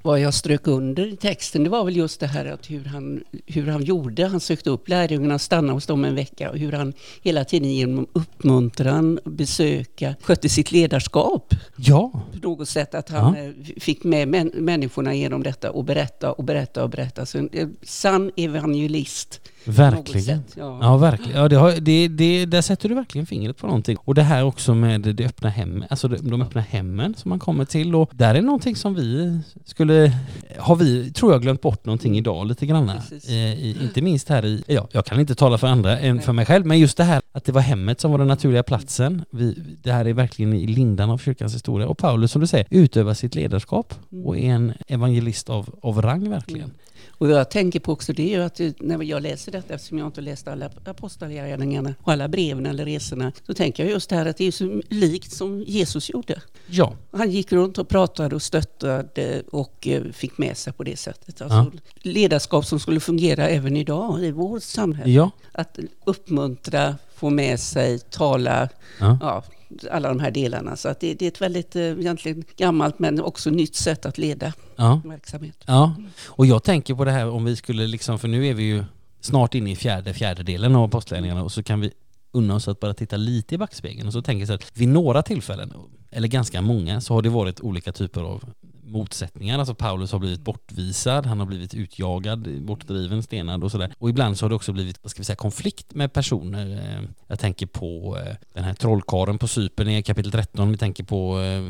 Vad 0.01 0.19
jag 0.19 0.33
strök 0.33 0.67
under 0.67 1.13
i 1.13 1.15
texten, 1.15 1.63
det 1.63 1.69
var 1.69 1.85
väl 1.85 1.97
just 1.97 2.19
det 2.19 2.27
här 2.27 2.45
att 2.45 2.69
hur 2.69 2.85
han, 2.85 3.23
hur 3.45 3.67
han 3.67 3.83
gjorde. 3.83 4.25
Han 4.27 4.39
sökte 4.39 4.69
upp 4.69 4.89
lärjungarna, 4.89 5.39
stannade 5.39 5.73
hos 5.73 5.85
dem 5.85 6.05
en 6.05 6.15
vecka 6.15 6.49
och 6.49 6.57
hur 6.57 6.71
han 6.71 6.93
hela 7.21 7.45
tiden 7.45 7.73
genom 7.73 8.07
uppmuntran, 8.13 9.19
besöka, 9.23 10.15
skötte 10.21 10.49
sitt 10.49 10.71
ledarskap. 10.71 11.53
Ja. 11.75 12.11
På 12.33 12.49
något 12.49 12.69
sätt 12.69 12.95
att 12.95 13.09
han 13.09 13.35
ja. 13.35 13.43
Eh, 13.43 13.79
fick 13.79 14.03
med 14.03 14.27
män, 14.27 14.51
människorna 14.53 15.13
genom 15.13 15.43
detta 15.43 15.71
och 15.71 15.83
berätta 15.83 16.31
och 16.31 16.43
berätta 16.43 16.83
och 16.83 16.89
berätta. 16.89 17.25
Så 17.25 17.37
en 17.37 17.77
sann 17.81 18.31
evangelist. 18.35 19.41
Verkligen. 19.67 20.43
ja. 20.55 20.79
ja. 20.81 20.97
verkligen. 20.97 21.41
Ja, 21.41 21.47
det 21.47 21.55
har, 21.55 21.71
det, 21.71 22.07
det, 22.07 22.45
där 22.45 22.61
sätter 22.61 22.89
du 22.89 22.95
verkligen 22.95 23.27
fingret 23.27 23.57
på 23.57 23.67
någonting. 23.67 23.97
Och 23.99 24.15
det 24.15 24.21
här 24.21 24.43
också 24.43 24.75
med 24.75 25.01
det 25.01 25.25
öppna 25.25 25.49
hemmet, 25.49 25.91
alltså 25.91 26.07
de 26.07 26.41
öppna 26.41 26.61
hemmen 26.61 27.15
som 27.17 27.29
man 27.29 27.39
kommer 27.39 27.65
till. 27.65 27.95
Och 27.95 28.11
där 28.13 28.35
är 28.35 28.41
någonting 28.41 28.75
som 28.75 28.95
vi 28.95 29.39
skulle, 29.65 30.11
har 30.57 30.75
vi, 30.75 31.11
tror 31.11 31.31
jag, 31.31 31.41
glömt 31.41 31.61
bort 31.61 31.85
någonting 31.85 32.17
idag 32.17 32.47
lite 32.47 32.65
grann. 32.65 32.91
I, 33.27 33.77
inte 33.81 34.01
minst 34.01 34.29
här 34.29 34.45
i, 34.45 34.63
ja, 34.67 34.87
jag 34.91 35.05
kan 35.05 35.19
inte 35.19 35.35
tala 35.35 35.57
för 35.57 35.67
andra 35.67 35.99
än 35.99 36.21
för 36.21 36.33
mig 36.33 36.45
själv, 36.45 36.65
men 36.65 36.79
just 36.79 36.97
det 36.97 37.03
här 37.03 37.21
att 37.31 37.45
det 37.45 37.51
var 37.51 37.61
hemmet 37.61 38.01
som 38.01 38.11
var 38.11 38.17
den 38.17 38.27
naturliga 38.27 38.63
platsen. 38.63 39.25
Vi, 39.29 39.57
det 39.83 39.91
här 39.91 40.05
är 40.05 40.13
verkligen 40.13 40.53
i 40.53 40.67
lindan 40.67 41.09
av 41.09 41.17
kyrkans 41.17 41.55
historia. 41.55 41.87
Och 41.87 41.97
Paulus, 41.97 42.31
som 42.31 42.41
du 42.41 42.47
säger, 42.47 42.67
utövar 42.69 43.13
sitt 43.13 43.35
ledarskap 43.35 43.93
och 44.25 44.37
är 44.37 44.53
en 44.53 44.73
evangelist 44.87 45.49
av, 45.49 45.75
av 45.81 46.01
rang 46.01 46.29
verkligen. 46.29 46.63
Mm. 46.63 46.75
Och 47.17 47.29
jag 47.29 47.51
tänker 47.51 47.79
på 47.79 47.91
också 47.91 48.13
det 48.13 48.35
att 48.35 48.59
när 48.79 49.03
jag 49.03 49.21
läser 49.21 49.51
detta, 49.57 49.73
eftersom 49.73 49.97
jag 49.97 50.07
inte 50.07 50.21
läst 50.21 50.47
alla 50.47 50.69
apostlagärningarna 50.85 51.95
och 52.01 52.11
alla 52.11 52.27
breven 52.27 52.65
eller 52.65 52.85
resorna, 52.85 53.31
så 53.47 53.53
tänker 53.53 53.83
jag 53.83 53.91
just 53.91 54.09
det 54.09 54.15
här 54.15 54.25
att 54.25 54.37
det 54.37 54.45
är 54.45 54.51
så 54.51 54.81
likt 54.89 55.31
som 55.31 55.63
Jesus 55.67 56.09
gjorde. 56.09 56.41
Ja. 56.67 56.93
Han 57.11 57.31
gick 57.31 57.51
runt 57.51 57.77
och 57.77 57.89
pratade 57.89 58.35
och 58.35 58.41
stöttade 58.41 59.43
och 59.51 59.87
eh, 59.87 60.03
fick 60.03 60.37
med 60.37 60.57
sig 60.57 60.73
på 60.73 60.83
det 60.83 60.97
sättet. 60.97 61.41
Alltså 61.41 61.71
ja. 61.73 61.79
Ledarskap 61.95 62.65
som 62.65 62.79
skulle 62.79 62.99
fungera 62.99 63.49
även 63.49 63.77
idag 63.77 64.23
i 64.23 64.31
vårt 64.31 64.63
samhälle. 64.63 65.11
Ja. 65.11 65.31
Att 65.51 65.79
uppmuntra, 66.05 66.95
få 67.15 67.29
med 67.29 67.59
sig, 67.59 67.99
tala, 67.99 68.69
ja. 68.99 69.17
ja 69.21 69.43
alla 69.91 70.09
de 70.09 70.19
här 70.19 70.31
delarna. 70.31 70.75
Så 70.75 70.89
att 70.89 70.99
det, 70.99 71.13
det, 71.13 71.25
är 71.25 71.27
ett 71.27 71.41
väldigt 71.41 71.75
eh, 71.75 71.83
egentligen 71.83 72.43
gammalt 72.57 72.99
men 72.99 73.21
också 73.21 73.49
nytt 73.49 73.75
sätt 73.75 74.05
att 74.05 74.17
leda 74.17 74.53
ja. 74.75 75.01
verksamhet. 75.05 75.63
Ja, 75.65 75.95
och 76.25 76.45
jag 76.45 76.63
tänker 76.63 76.95
på 76.95 77.05
det 77.05 77.11
här 77.11 77.29
om 77.29 77.45
vi 77.45 77.55
skulle 77.55 77.87
liksom, 77.87 78.19
för 78.19 78.27
nu 78.27 78.47
är 78.47 78.53
vi 78.53 78.63
ju 78.63 78.83
snart 79.21 79.55
inne 79.55 79.71
i 79.71 79.75
fjärde 79.75 80.13
fjärdedelen 80.13 80.75
av 80.75 80.87
postledningarna 80.87 81.43
och 81.43 81.51
så 81.51 81.63
kan 81.63 81.79
vi 81.81 81.91
unna 82.31 82.55
oss 82.55 82.67
att 82.67 82.79
bara 82.79 82.93
titta 82.93 83.17
lite 83.17 83.55
i 83.55 83.57
backspegeln 83.57 84.07
och 84.07 84.13
så 84.13 84.21
tänker 84.21 84.39
jag 84.39 84.47
så 84.47 84.53
att 84.53 84.77
vid 84.77 84.89
några 84.89 85.23
tillfällen, 85.23 85.73
eller 86.11 86.27
ganska 86.27 86.61
många, 86.61 87.01
så 87.01 87.13
har 87.13 87.21
det 87.21 87.29
varit 87.29 87.61
olika 87.61 87.91
typer 87.91 88.21
av 88.21 88.43
motsättningar. 88.87 89.59
Alltså 89.59 89.75
Paulus 89.75 90.11
har 90.11 90.19
blivit 90.19 90.41
bortvisad, 90.41 91.25
han 91.25 91.39
har 91.39 91.45
blivit 91.45 91.73
utjagad, 91.73 92.61
bortdriven, 92.61 93.23
stenad 93.23 93.63
och 93.63 93.71
sådär. 93.71 93.93
Och 93.97 94.09
ibland 94.09 94.37
så 94.37 94.45
har 94.45 94.49
det 94.49 94.55
också 94.55 94.73
blivit, 94.73 94.99
vad 95.03 95.11
ska 95.11 95.19
vi 95.19 95.25
säga, 95.25 95.35
konflikt 95.35 95.95
med 95.95 96.13
personer. 96.13 96.71
Eh, 96.71 97.09
jag 97.27 97.39
tänker 97.39 97.65
på 97.65 98.17
eh, 98.25 98.35
den 98.53 98.63
här 98.63 98.73
trollkaren 98.73 99.37
på 99.37 99.47
Cypern 99.47 99.89
i 99.89 100.03
kapitel 100.03 100.31
13. 100.31 100.71
Vi 100.71 100.77
tänker 100.77 101.03
på, 101.03 101.41
eh, 101.41 101.61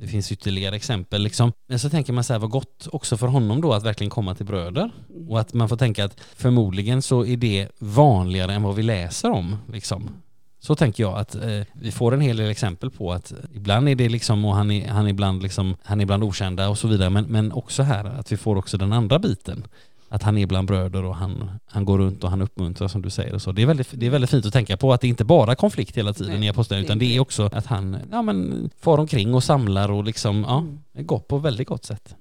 det 0.00 0.06
finns 0.06 0.32
ytterligare 0.32 0.76
exempel 0.76 1.22
liksom. 1.22 1.52
Men 1.66 1.78
så 1.78 1.90
tänker 1.90 2.12
man 2.12 2.24
så 2.24 2.32
här, 2.32 2.40
vad 2.40 2.50
gott 2.50 2.88
också 2.92 3.16
för 3.16 3.26
honom 3.26 3.60
då 3.60 3.72
att 3.72 3.84
verkligen 3.84 4.10
komma 4.10 4.34
till 4.34 4.46
bröder. 4.46 4.90
Och 5.28 5.40
att 5.40 5.54
man 5.54 5.68
får 5.68 5.76
tänka 5.76 6.04
att 6.04 6.20
förmodligen 6.36 7.02
så 7.02 7.24
är 7.24 7.36
det 7.36 7.68
vanligare 7.78 8.54
än 8.54 8.62
vad 8.62 8.74
vi 8.74 8.82
läser 8.82 9.30
om 9.30 9.56
liksom. 9.72 10.21
Så 10.62 10.74
tänker 10.74 11.02
jag 11.02 11.18
att 11.18 11.34
eh, 11.34 11.60
vi 11.72 11.92
får 11.92 12.14
en 12.14 12.20
hel 12.20 12.36
del 12.36 12.50
exempel 12.50 12.90
på 12.90 13.12
att 13.12 13.32
ibland 13.54 13.88
är 13.88 13.94
det 13.94 14.08
liksom, 14.08 14.44
och 14.44 14.54
han 14.54 14.70
är, 14.70 14.88
han 14.88 15.06
är 15.06 15.10
ibland 15.10 15.42
liksom, 15.42 15.76
han 15.82 16.00
är 16.00 16.02
ibland 16.02 16.24
okända 16.24 16.68
och 16.68 16.78
så 16.78 16.88
vidare, 16.88 17.10
men, 17.10 17.24
men 17.24 17.52
också 17.52 17.82
här 17.82 18.04
att 18.04 18.32
vi 18.32 18.36
får 18.36 18.56
också 18.56 18.78
den 18.78 18.92
andra 18.92 19.18
biten. 19.18 19.64
Att 20.08 20.22
han 20.22 20.38
är 20.38 20.46
bland 20.46 20.68
bröder 20.68 21.04
och 21.04 21.16
han, 21.16 21.50
han 21.66 21.84
går 21.84 21.98
runt 21.98 22.24
och 22.24 22.30
han 22.30 22.42
uppmuntrar 22.42 22.88
som 22.88 23.02
du 23.02 23.10
säger 23.10 23.34
och 23.34 23.42
så. 23.42 23.52
Det 23.52 23.62
är 23.62 23.66
väldigt, 23.66 23.88
det 23.92 24.06
är 24.06 24.10
väldigt 24.10 24.30
fint 24.30 24.46
att 24.46 24.52
tänka 24.52 24.76
på 24.76 24.92
att 24.92 25.00
det 25.00 25.08
inte 25.08 25.24
bara 25.24 25.50
är 25.50 25.54
konflikt 25.54 25.96
hela 25.96 26.12
tiden 26.12 26.40
Nej, 26.40 26.46
i 26.46 26.48
aposteln 26.48 26.84
utan 26.84 26.98
det 26.98 27.16
är 27.16 27.20
också 27.20 27.50
att 27.52 27.66
han 27.66 27.96
ja, 28.10 28.22
men, 28.22 28.70
far 28.80 28.98
omkring 28.98 29.34
och 29.34 29.44
samlar 29.44 29.90
och 29.90 30.04
liksom, 30.04 30.44
ja, 30.48 30.58
mm. 30.58 31.06
gott 31.06 31.28
på 31.28 31.38
väldigt 31.38 31.68
gott 31.68 31.84
sätt. 31.84 32.14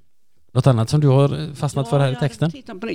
Något 0.54 0.68
annat 0.68 0.90
som 0.90 1.02
du 1.02 1.08
har 1.08 1.56
fastnat 1.56 1.86
ja, 1.86 1.90
för 1.90 2.00
här 2.00 2.12
i 2.12 2.16
texten? 2.16 2.52